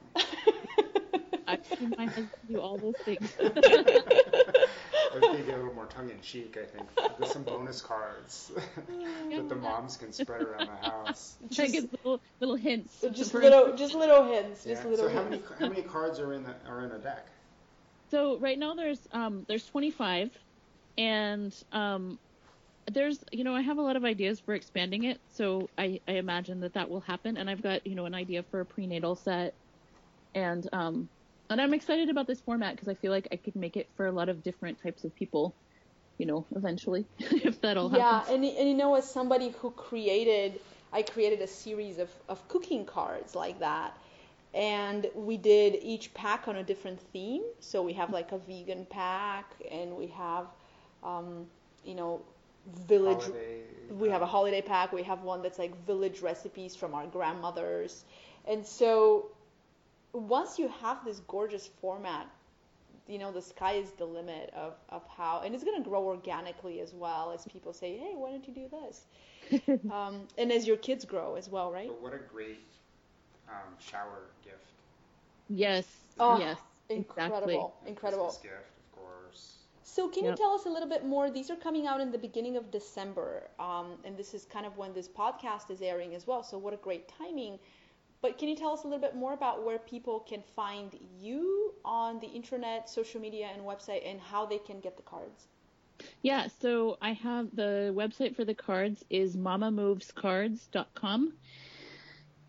I've 1.58 1.66
seen 1.78 1.94
my 1.96 2.06
husband 2.06 2.30
do 2.46 2.60
all 2.60 2.78
those 2.78 2.98
things. 3.04 3.36
Or 5.12 5.20
maybe 5.20 5.50
a 5.52 5.56
little 5.56 5.72
more 5.72 5.86
tongue 5.86 6.10
in 6.10 6.20
cheek, 6.20 6.56
I 6.56 6.64
think. 6.66 6.88
With 7.18 7.28
some 7.28 7.44
bonus 7.44 7.80
cards 7.80 8.52
that 9.36 9.48
the 9.48 9.54
moms 9.54 9.96
can 9.96 10.12
spread 10.12 10.42
around 10.42 10.66
the 10.66 10.76
house. 10.76 11.36
Try 11.52 11.66
to 11.66 11.72
give 11.72 11.84
little 11.92 12.20
little 12.40 12.56
hints. 12.56 13.00
So 13.00 13.08
just 13.08 13.34
little 13.34 13.76
just 13.76 13.94
little 13.94 14.24
hints, 14.24 14.66
Yeah. 14.66 14.82
little 14.84 15.08
So 15.08 15.08
how 15.08 15.22
many 15.22 15.40
how 15.58 15.68
many 15.68 15.82
cards 15.82 16.20
are 16.20 16.32
in 16.32 16.42
the 16.44 16.54
are 16.66 16.84
in 16.84 16.92
a 16.92 16.98
deck? 16.98 17.28
So 18.10 18.38
right 18.38 18.58
now 18.58 18.74
there's 18.74 19.06
um 19.12 19.44
there's 19.48 19.66
25, 19.66 20.36
and 20.98 21.54
um 21.72 22.18
there's 22.90 23.24
you 23.32 23.44
know 23.44 23.54
I 23.54 23.62
have 23.62 23.78
a 23.78 23.82
lot 23.82 23.96
of 23.96 24.04
ideas 24.04 24.40
for 24.40 24.54
expanding 24.54 25.04
it. 25.04 25.20
So 25.28 25.70
I 25.78 26.00
I 26.08 26.12
imagine 26.14 26.60
that 26.60 26.74
that 26.74 26.90
will 26.90 27.00
happen, 27.00 27.36
and 27.36 27.48
I've 27.48 27.62
got 27.62 27.86
you 27.86 27.94
know 27.94 28.06
an 28.06 28.14
idea 28.14 28.42
for 28.42 28.60
a 28.60 28.66
prenatal 28.66 29.16
set, 29.16 29.56
and 30.34 30.66
um 30.72 31.10
and 31.50 31.60
I'm 31.60 31.74
excited 31.74 32.08
about 32.10 32.26
this 32.26 32.40
format 32.40 32.74
because 32.74 32.88
I 32.88 32.94
feel 32.94 33.12
like 33.12 33.28
I 33.32 33.36
could 33.36 33.56
make 33.56 33.76
it 33.76 33.88
for 33.96 34.06
a 34.06 34.12
lot 34.12 34.28
of 34.28 34.42
different 34.42 34.80
types 34.82 35.04
of 35.04 35.14
people, 35.14 35.56
you 36.18 36.26
know, 36.26 36.46
eventually 36.56 37.08
if 37.18 37.60
that 37.62 37.76
all 37.76 37.90
Yeah, 37.90 38.22
happens. 38.22 38.28
and 38.28 38.44
and 38.44 38.68
you 38.68 38.74
know, 38.74 38.94
as 38.94 39.08
somebody 39.10 39.50
who 39.50 39.70
created, 39.70 40.60
I 40.92 41.02
created 41.02 41.40
a 41.42 41.46
series 41.46 41.98
of 41.98 42.10
of 42.28 42.46
cooking 42.48 42.84
cards 42.86 43.34
like 43.34 43.58
that, 43.60 43.96
and 44.54 45.10
we 45.14 45.36
did 45.36 45.76
each 45.82 46.14
pack 46.14 46.48
on 46.48 46.56
a 46.56 46.62
different 46.64 47.00
theme. 47.00 47.42
So 47.60 47.82
we 47.82 47.92
have 47.94 48.12
like 48.12 48.32
a 48.32 48.38
vegan 48.38 48.86
pack, 48.86 49.54
and 49.70 49.96
we 49.96 50.08
have, 50.08 50.46
um, 51.02 51.46
you 51.84 51.94
know, 51.94 52.22
village. 52.66 53.26
Holiday. 53.26 53.62
We 53.90 54.08
have 54.10 54.22
a 54.22 54.26
holiday 54.26 54.62
pack. 54.62 54.92
We 54.92 55.02
have 55.04 55.22
one 55.22 55.42
that's 55.42 55.58
like 55.58 55.76
village 55.86 56.20
recipes 56.20 56.74
from 56.76 56.94
our 56.94 57.06
grandmothers, 57.06 58.04
and 58.46 58.66
so 58.66 59.26
once 60.20 60.58
you 60.58 60.68
have 60.68 61.04
this 61.04 61.20
gorgeous 61.20 61.66
format 61.66 62.26
you 63.08 63.18
know 63.18 63.30
the 63.32 63.42
sky 63.42 63.72
is 63.72 63.92
the 63.92 64.04
limit 64.04 64.50
of, 64.54 64.74
of 64.88 65.02
how 65.16 65.40
and 65.44 65.54
it's 65.54 65.64
going 65.64 65.82
to 65.82 65.88
grow 65.88 66.04
organically 66.04 66.80
as 66.80 66.92
well 66.94 67.32
as 67.32 67.44
people 67.46 67.72
say 67.72 67.96
hey 67.96 68.12
why 68.14 68.30
don't 68.30 68.46
you 68.46 68.54
do 68.54 68.68
this 68.68 69.06
um, 69.90 70.28
and 70.38 70.52
as 70.52 70.66
your 70.66 70.76
kids 70.76 71.04
grow 71.04 71.34
as 71.34 71.48
well 71.48 71.70
right 71.72 71.88
But 71.88 72.00
what 72.00 72.12
a 72.14 72.18
great 72.18 72.66
um, 73.48 73.74
shower 73.78 74.30
gift. 74.42 74.72
Yes. 75.48 75.86
Oh, 76.18 76.38
yes. 76.38 76.60
incredible 76.88 77.74
Exactly. 77.84 77.86
incredible 77.86 78.38
gift, 78.42 78.78
of 78.78 78.92
course. 78.92 79.58
so 79.82 80.08
can 80.08 80.24
Yep. 80.24 80.26
you 80.26 80.34
tell 80.34 80.52
us 80.52 80.66
a 80.66 80.68
little 80.68 80.88
bit 80.88 81.04
more 81.04 81.30
these 81.30 81.50
are 81.50 81.56
coming 81.56 81.86
out 81.86 82.00
in 82.00 82.10
the 82.12 82.18
beginning 82.18 82.56
of 82.56 82.70
december 82.70 83.48
um, 83.58 83.98
and 84.04 84.16
this 84.16 84.34
is 84.34 84.44
kind 84.44 84.66
of 84.66 84.76
when 84.76 84.92
this 84.92 85.08
podcast 85.08 85.70
is 85.70 85.80
airing 85.82 86.14
as 86.14 86.26
well 86.26 86.42
so 86.42 86.58
what 86.58 86.72
a 86.74 86.76
great 86.76 87.08
timing 87.08 87.58
but 88.22 88.38
can 88.38 88.48
you 88.48 88.56
tell 88.56 88.72
us 88.72 88.84
a 88.84 88.86
little 88.86 89.00
bit 89.00 89.14
more 89.14 89.32
about 89.32 89.64
where 89.64 89.78
people 89.78 90.20
can 90.20 90.42
find 90.54 90.98
you 91.20 91.74
on 91.84 92.18
the 92.20 92.26
internet 92.26 92.88
social 92.88 93.20
media 93.20 93.48
and 93.54 93.62
website 93.62 94.08
and 94.08 94.20
how 94.20 94.46
they 94.46 94.58
can 94.58 94.80
get 94.80 94.96
the 94.96 95.02
cards 95.02 95.46
Yeah, 96.22 96.48
so 96.60 96.98
I 97.00 97.12
have 97.12 97.54
the 97.54 97.92
website 97.96 98.36
for 98.36 98.44
the 98.44 98.54
cards 98.54 99.04
is 99.08 99.36
mamamovescards.com. 99.36 101.32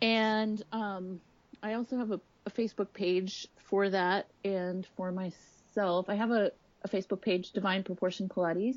And 0.00 0.62
um, 0.72 1.20
I 1.62 1.74
also 1.74 1.96
have 1.96 2.10
a, 2.12 2.20
a, 2.46 2.50
Facebook 2.50 2.92
page 2.92 3.48
for 3.56 3.90
that 3.90 4.28
and 4.44 4.86
for 4.96 5.10
myself. 5.10 6.08
I 6.08 6.14
have 6.14 6.30
a, 6.30 6.52
a 6.82 6.88
Facebook 6.88 7.20
page, 7.20 7.52
Divine 7.52 7.82
Proportion 7.82 8.28
Pilates. 8.28 8.76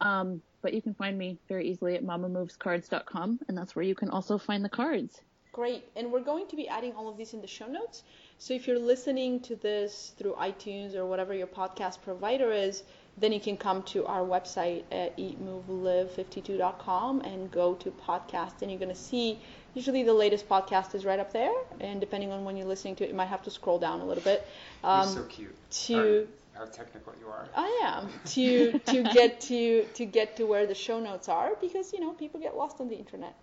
Um, 0.00 0.42
but 0.62 0.74
you 0.74 0.82
can 0.82 0.94
find 0.94 1.16
me 1.16 1.38
very 1.48 1.68
easily 1.68 1.94
at 1.94 2.04
mamamovescards.com, 2.04 3.40
and 3.48 3.56
that's 3.56 3.76
where 3.76 3.84
you 3.84 3.94
can 3.94 4.10
also 4.10 4.38
find 4.38 4.64
the 4.64 4.68
cards. 4.68 5.20
Great. 5.52 5.84
And 5.96 6.12
we're 6.12 6.20
going 6.20 6.46
to 6.48 6.56
be 6.56 6.68
adding 6.68 6.92
all 6.92 7.08
of 7.08 7.16
these 7.16 7.34
in 7.34 7.40
the 7.40 7.46
show 7.48 7.66
notes. 7.66 8.04
So 8.38 8.54
if 8.54 8.68
you're 8.68 8.78
listening 8.78 9.40
to 9.40 9.56
this 9.56 10.12
through 10.16 10.34
iTunes 10.34 10.94
or 10.94 11.06
whatever 11.06 11.34
your 11.34 11.48
podcast 11.48 12.02
provider 12.02 12.52
is, 12.52 12.84
then 13.18 13.32
you 13.32 13.40
can 13.40 13.56
come 13.56 13.82
to 13.82 14.06
our 14.06 14.20
website 14.20 14.84
at 14.92 15.16
eatmovelive52.com 15.18 17.20
and 17.22 17.50
go 17.50 17.74
to 17.74 17.90
podcast 17.90 18.62
and 18.62 18.70
you're 18.70 18.78
going 18.78 18.88
to 18.88 18.94
see 18.94 19.40
usually 19.74 20.04
the 20.04 20.14
latest 20.14 20.48
podcast 20.48 20.94
is 20.94 21.04
right 21.04 21.18
up 21.18 21.32
there 21.32 21.52
and 21.80 22.00
depending 22.00 22.30
on 22.30 22.44
when 22.44 22.56
you're 22.56 22.66
listening 22.66 22.94
to 22.96 23.04
it 23.04 23.10
you 23.10 23.16
might 23.16 23.26
have 23.26 23.42
to 23.42 23.50
scroll 23.50 23.78
down 23.78 24.00
a 24.00 24.06
little 24.06 24.22
bit. 24.22 24.46
Um, 24.84 25.08
you're 25.08 25.16
so 25.16 25.24
cute. 25.24 25.54
to 25.70 26.28
how 26.54 26.64
technical 26.66 27.12
you 27.20 27.26
are. 27.26 27.48
I 27.56 27.80
am. 27.84 28.08
To 28.26 28.78
to 28.78 29.02
get 29.02 29.40
to 29.42 29.84
to 29.94 30.04
get 30.06 30.36
to 30.36 30.44
where 30.44 30.66
the 30.66 30.74
show 30.74 31.00
notes 31.00 31.28
are 31.28 31.56
because 31.60 31.92
you 31.92 32.00
know 32.00 32.12
people 32.12 32.38
get 32.40 32.56
lost 32.56 32.80
on 32.80 32.88
the 32.88 32.96
internet. 32.96 33.34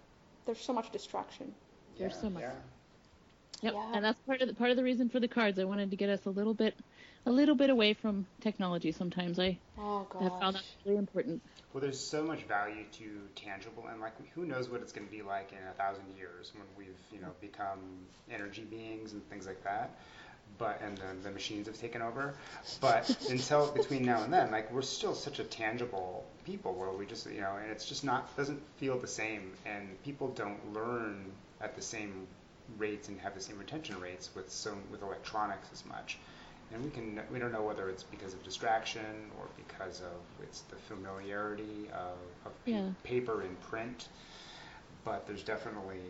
There's 0.45 0.61
so 0.61 0.73
much 0.73 0.91
distraction 0.91 1.53
there's 1.97 2.19
so 2.19 2.29
much 2.29 2.43
yeah. 2.43 2.51
Yep, 3.61 3.73
yeah. 3.73 3.91
and 3.95 4.05
that's 4.05 4.19
part 4.21 4.41
of 4.41 4.47
the 4.47 4.53
part 4.53 4.69
of 4.69 4.77
the 4.77 4.83
reason 4.83 5.09
for 5.09 5.19
the 5.19 5.27
cards. 5.27 5.57
I 5.57 5.63
wanted 5.63 5.89
to 5.89 5.97
get 5.97 6.09
us 6.09 6.25
a 6.25 6.29
little 6.29 6.53
bit, 6.53 6.75
a 7.25 7.31
little 7.31 7.55
bit 7.55 7.69
away 7.69 7.93
from 7.93 8.27
technology. 8.39 8.91
Sometimes 8.91 9.39
I 9.39 9.57
oh, 9.79 10.05
have 10.19 10.39
found 10.39 10.55
that 10.57 10.63
really 10.85 10.97
important. 10.97 11.41
Well, 11.73 11.81
there's 11.81 11.99
so 11.99 12.23
much 12.23 12.43
value 12.43 12.85
to 12.93 13.05
tangible, 13.35 13.85
and 13.91 13.99
like 13.99 14.13
who 14.33 14.45
knows 14.45 14.69
what 14.69 14.81
it's 14.81 14.91
going 14.91 15.07
to 15.07 15.11
be 15.11 15.23
like 15.23 15.51
in 15.51 15.67
a 15.67 15.73
thousand 15.73 16.05
years 16.17 16.51
when 16.53 16.65
we've 16.77 16.97
you 17.11 17.19
know 17.19 17.31
become 17.41 17.79
energy 18.31 18.63
beings 18.63 19.13
and 19.13 19.27
things 19.29 19.47
like 19.47 19.63
that. 19.63 19.89
But 20.59 20.79
and 20.83 20.95
then 20.97 21.21
the 21.23 21.31
machines 21.31 21.65
have 21.65 21.79
taken 21.79 22.03
over. 22.03 22.35
But 22.79 23.09
until 23.29 23.71
between 23.71 24.05
now 24.05 24.21
and 24.21 24.31
then, 24.31 24.51
like 24.51 24.71
we're 24.71 24.83
still 24.83 25.15
such 25.15 25.39
a 25.39 25.43
tangible 25.43 26.25
people 26.45 26.75
where 26.75 26.91
we 26.91 27.07
just 27.07 27.25
you 27.25 27.41
know, 27.41 27.55
and 27.59 27.71
it's 27.71 27.85
just 27.85 28.03
not 28.03 28.37
doesn't 28.37 28.61
feel 28.77 28.99
the 28.99 29.07
same, 29.07 29.53
and 29.65 30.01
people 30.03 30.27
don't 30.27 30.73
learn 30.73 31.31
at 31.61 31.75
the 31.75 31.81
same 31.81 32.27
rates 32.77 33.07
and 33.07 33.19
have 33.19 33.33
the 33.33 33.41
same 33.41 33.57
retention 33.57 33.99
rates 33.99 34.29
with 34.35 34.51
so 34.51 34.75
with 34.91 35.01
electronics 35.01 35.69
as 35.71 35.85
much. 35.85 36.17
And 36.73 36.83
we 36.83 36.89
can 36.89 37.19
we 37.31 37.39
don't 37.39 37.51
know 37.51 37.63
whether 37.63 37.89
it's 37.89 38.03
because 38.03 38.33
of 38.33 38.43
distraction 38.43 39.31
or 39.39 39.47
because 39.55 40.01
of 40.01 40.43
it's 40.43 40.61
the 40.61 40.75
familiarity 40.75 41.89
of, 41.93 42.17
of 42.45 42.51
yeah. 42.65 42.89
paper 43.03 43.41
and 43.41 43.59
print. 43.61 44.09
But 45.05 45.25
there's 45.25 45.43
definitely 45.43 46.01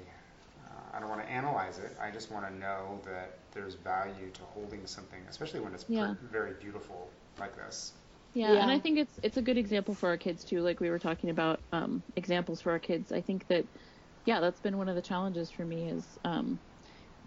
uh, 0.66 0.98
I 0.98 1.00
don't 1.00 1.10
want 1.10 1.22
to 1.22 1.30
analyze 1.30 1.78
it. 1.78 1.96
I 2.02 2.10
just 2.10 2.32
want 2.32 2.48
to 2.48 2.56
know 2.58 3.00
that 3.06 3.38
there's 3.54 3.76
value 3.76 4.32
to 4.34 4.42
holding 4.54 4.86
something, 4.86 5.20
especially 5.30 5.60
when 5.60 5.74
it's 5.74 5.86
yeah. 5.88 6.16
very 6.32 6.54
beautiful 6.60 7.10
like 7.40 7.56
this. 7.56 7.94
Yeah, 8.34 8.54
yeah, 8.54 8.62
and 8.62 8.72
I 8.72 8.80
think 8.80 8.98
it's 9.00 9.20
it's 9.24 9.38
a 9.38 9.42
good 9.42 9.58
example 9.58 9.94
for 9.94 10.10
our 10.10 10.18
kids 10.18 10.44
too. 10.44 10.62
Like 10.62 10.80
we 10.80 10.90
were 10.90 11.00
talking 11.00 11.30
about 11.30 11.60
um, 11.72 12.04
examples 12.16 12.62
for 12.62 12.72
our 12.72 12.80
kids. 12.80 13.12
I 13.12 13.22
think 13.22 13.48
that 13.48 13.66
yeah, 14.28 14.42
that's 14.42 14.60
been 14.60 14.78
one 14.78 14.90
of 14.90 14.96
the 14.96 15.02
challenges 15.02 15.50
for 15.50 15.66
me 15.66 15.90
is 15.90 16.18
um, 16.26 16.60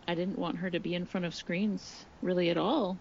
I 0.07 0.15
didn't 0.15 0.39
want 0.39 0.59
her 0.59 0.71
to 0.71 0.81
be 0.81 0.95
in 0.95 1.07
front 1.07 1.25
of 1.25 1.35
screens 1.35 2.05
really 2.21 2.51
at 2.51 2.59
all 2.59 3.01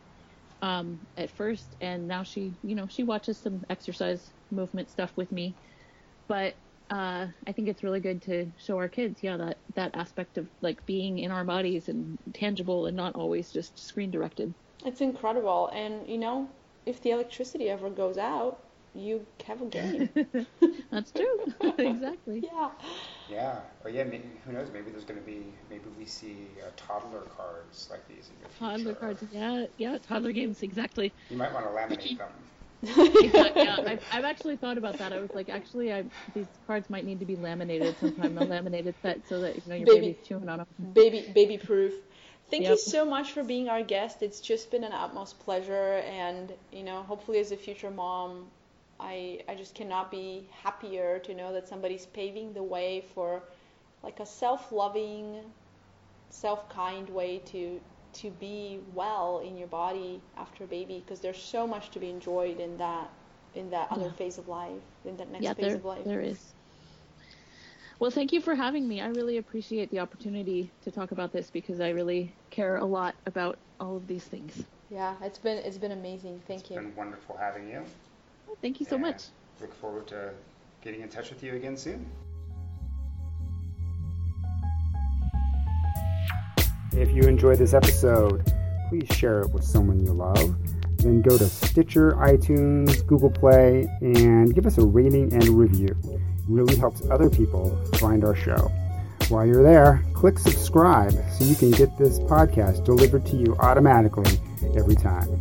um, 0.62 1.00
at 1.18 1.36
first, 1.36 1.76
and 1.82 2.08
now 2.08 2.24
she, 2.24 2.58
you 2.64 2.76
know, 2.76 2.88
she 2.88 3.04
watches 3.04 3.42
some 3.42 3.62
exercise 3.70 4.32
movement 4.52 4.90
stuff 4.90 5.12
with 5.18 5.32
me, 5.34 5.58
but 6.30 6.56
uh, 6.90 7.28
I 7.46 7.52
think 7.52 7.68
it's 7.68 7.84
really 7.84 8.00
good 8.00 8.22
to 8.24 8.52
show 8.58 8.78
our 8.78 8.88
kids, 8.88 9.20
yeah, 9.22 9.36
that 9.36 9.58
that 9.76 9.92
aspect 9.96 10.38
of 10.38 10.48
like 10.62 10.86
being 10.86 11.20
in 11.20 11.30
our 11.30 11.44
bodies 11.44 11.90
and 11.90 12.18
tangible 12.34 12.86
and 12.86 12.96
not 12.96 13.16
always 13.16 13.52
just 13.52 13.86
screen 13.86 14.12
directed. 14.12 14.56
It's 14.86 15.02
incredible, 15.02 15.70
and 15.74 16.08
you 16.08 16.18
know, 16.18 16.50
if 16.86 17.02
the 17.02 17.12
electricity 17.12 17.70
ever 17.70 17.90
goes 17.90 18.18
out, 18.18 18.69
you 18.94 19.26
have 19.46 19.62
a 19.62 19.66
game. 19.68 20.10
That's 20.92 21.12
true. 21.12 21.54
exactly. 21.78 22.44
Yeah. 22.44 22.70
Yeah. 23.30 23.60
Oh, 23.86 23.90
yeah. 23.90 24.04
Maybe, 24.04 24.30
who 24.46 24.54
knows? 24.54 24.70
Maybe 24.74 24.92
there's 24.92 25.06
going 25.06 25.20
to 25.20 25.26
be. 25.26 25.46
Maybe 25.70 25.86
we 25.98 26.06
see 26.06 26.48
uh, 26.62 26.70
toddler 26.76 27.22
cards 27.38 27.88
like 27.92 28.08
these 28.08 28.30
in 28.30 28.40
your 28.40 28.50
future. 28.50 28.60
Toddler 28.60 28.96
cards. 28.96 29.24
Yeah. 29.32 29.66
Yeah. 29.78 29.98
Toddler 30.00 30.32
games. 30.32 30.62
Exactly. 30.64 31.14
You 31.30 31.38
might 31.38 31.54
want 31.54 31.66
to 31.66 31.72
laminate 31.72 32.18
them. 32.18 32.30
exactly, 32.84 33.64
yeah, 33.64 33.76
I've, 33.86 34.02
I've, 34.10 34.24
actually 34.24 34.56
thought 34.56 34.78
about 34.78 34.98
that. 35.00 35.12
I 35.12 35.20
was 35.20 35.32
like, 35.34 35.50
actually, 35.50 35.92
I, 35.92 36.06
these 36.34 36.46
cards 36.66 36.90
might 36.90 37.04
need 37.04 37.20
to 37.20 37.26
be 37.26 37.36
laminated 37.36 37.98
sometime, 38.00 38.38
a 38.38 38.46
laminated 38.46 38.96
set, 39.02 39.20
so 39.28 39.42
that 39.42 39.56
you 39.58 39.62
know 39.68 39.76
your 39.76 39.86
baby, 39.86 40.00
baby's 40.00 40.26
chewing 40.26 40.48
on 40.48 40.60
them. 40.60 40.68
Baby, 40.94 41.30
baby 41.36 41.58
proof. 41.58 41.94
Thank 42.50 42.64
yep. 42.64 42.72
you 42.72 42.78
so 42.78 43.04
much 43.04 43.34
for 43.34 43.44
being 43.44 43.68
our 43.68 43.84
guest. 43.84 44.24
It's 44.24 44.40
just 44.40 44.72
been 44.72 44.86
an 44.86 44.94
utmost 44.94 45.40
pleasure, 45.40 46.02
and 46.06 46.54
you 46.72 46.84
know, 46.84 47.04
hopefully, 47.04 47.40
as 47.40 47.52
a 47.52 47.58
future 47.58 47.92
mom, 47.92 48.46
I, 49.00 49.42
I 49.48 49.56
just 49.56 49.76
cannot 49.76 50.12
be 50.12 50.50
happier 50.52 51.20
to 51.20 51.34
know 51.34 51.54
that 51.54 51.68
somebody's 51.68 52.06
paving 52.08 52.54
the 52.54 52.64
way 52.64 53.06
for 53.14 53.44
like 54.04 54.20
a 54.20 54.26
self-loving, 54.26 55.40
self-kind 56.30 57.10
way 57.10 57.40
to 57.46 57.80
to 58.12 58.32
be 58.32 58.80
well 58.96 59.40
in 59.46 59.56
your 59.56 59.68
body 59.68 60.20
after 60.36 60.64
a 60.64 60.68
baby 60.68 61.04
because 61.06 61.20
there's 61.20 61.42
so 61.42 61.68
much 61.68 61.92
to 61.92 62.00
be 62.00 62.10
enjoyed 62.10 62.60
in 62.60 62.76
that 62.78 63.10
in 63.56 63.70
that 63.70 63.88
yeah. 63.92 63.98
other 63.98 64.10
phase 64.12 64.38
of 64.38 64.48
life, 64.48 64.82
in 65.06 65.16
that 65.18 65.32
next 65.32 65.44
yeah, 65.44 65.54
phase 65.54 65.66
there, 65.68 65.76
of 65.76 65.86
life. 65.86 66.04
There 66.06 66.22
is. 66.22 66.54
Well, 68.00 68.12
thank 68.12 68.32
you 68.32 68.42
for 68.42 68.56
having 68.56 68.88
me. 68.88 69.02
I 69.02 69.08
really 69.08 69.38
appreciate 69.38 69.92
the 69.92 70.00
opportunity 70.00 70.72
to 70.84 70.92
talk 70.92 71.12
about 71.12 71.34
this 71.34 71.50
because 71.50 71.82
I 71.82 71.90
really 71.90 72.34
care 72.50 72.78
a 72.78 72.86
lot 72.86 73.16
about 73.26 73.58
all 73.80 73.98
of 73.98 74.08
these 74.08 74.24
things. 74.24 74.64
Yeah, 74.90 75.16
it's 75.22 75.38
been 75.38 75.58
it's 75.58 75.78
been 75.78 75.92
amazing. 75.92 76.42
Thank 76.48 76.62
it's 76.62 76.72
you. 76.72 76.78
It's 76.78 76.86
been 76.86 76.96
wonderful 76.96 77.38
having 77.38 77.70
you. 77.70 77.84
Thank 78.62 78.80
you 78.80 78.86
so 78.86 78.98
much. 78.98 79.24
Look 79.62 79.74
forward 79.74 80.08
to 80.08 80.32
getting 80.82 81.02
in 81.02 81.10
touch 81.10 81.30
with 81.30 81.44
you 81.44 81.56
again 81.56 81.78
soon. 81.78 82.06
If 86.94 87.12
you 87.12 87.24
enjoyed 87.24 87.60
this 87.60 87.74
episode, 87.74 88.52
please 88.90 89.08
share 89.16 89.42
it 89.42 89.52
with 89.52 89.64
someone 89.64 90.04
you 90.04 90.12
love. 90.12 90.56
Then 90.98 91.22
go 91.22 91.38
to 91.38 91.46
Stitcher, 91.46 92.12
iTunes, 92.14 93.06
Google 93.08 93.30
Play, 93.30 93.88
and 94.02 94.54
give 94.54 94.66
us 94.66 94.78
a 94.78 94.86
rating 94.86 95.32
and 95.34 95.48
review. 95.50 95.96
It 96.04 96.20
really 96.48 96.76
helps 96.76 97.02
other 97.10 97.30
people 97.30 97.82
find 97.96 98.26
our 98.26 98.36
show. 98.36 98.72
While 99.30 99.46
you're 99.46 99.64
there, 99.64 100.04
click 100.14 100.40
subscribe 100.40 101.14
so 101.32 101.46
you 101.46 101.56
can 101.56 101.72
get 101.72 101.98
this 101.98 102.20
podcast 102.20 102.84
delivered 102.84 103.26
to 103.28 103.38
you 103.38 103.56
automatically 103.60 104.40
every 104.76 104.96
time. 104.96 105.40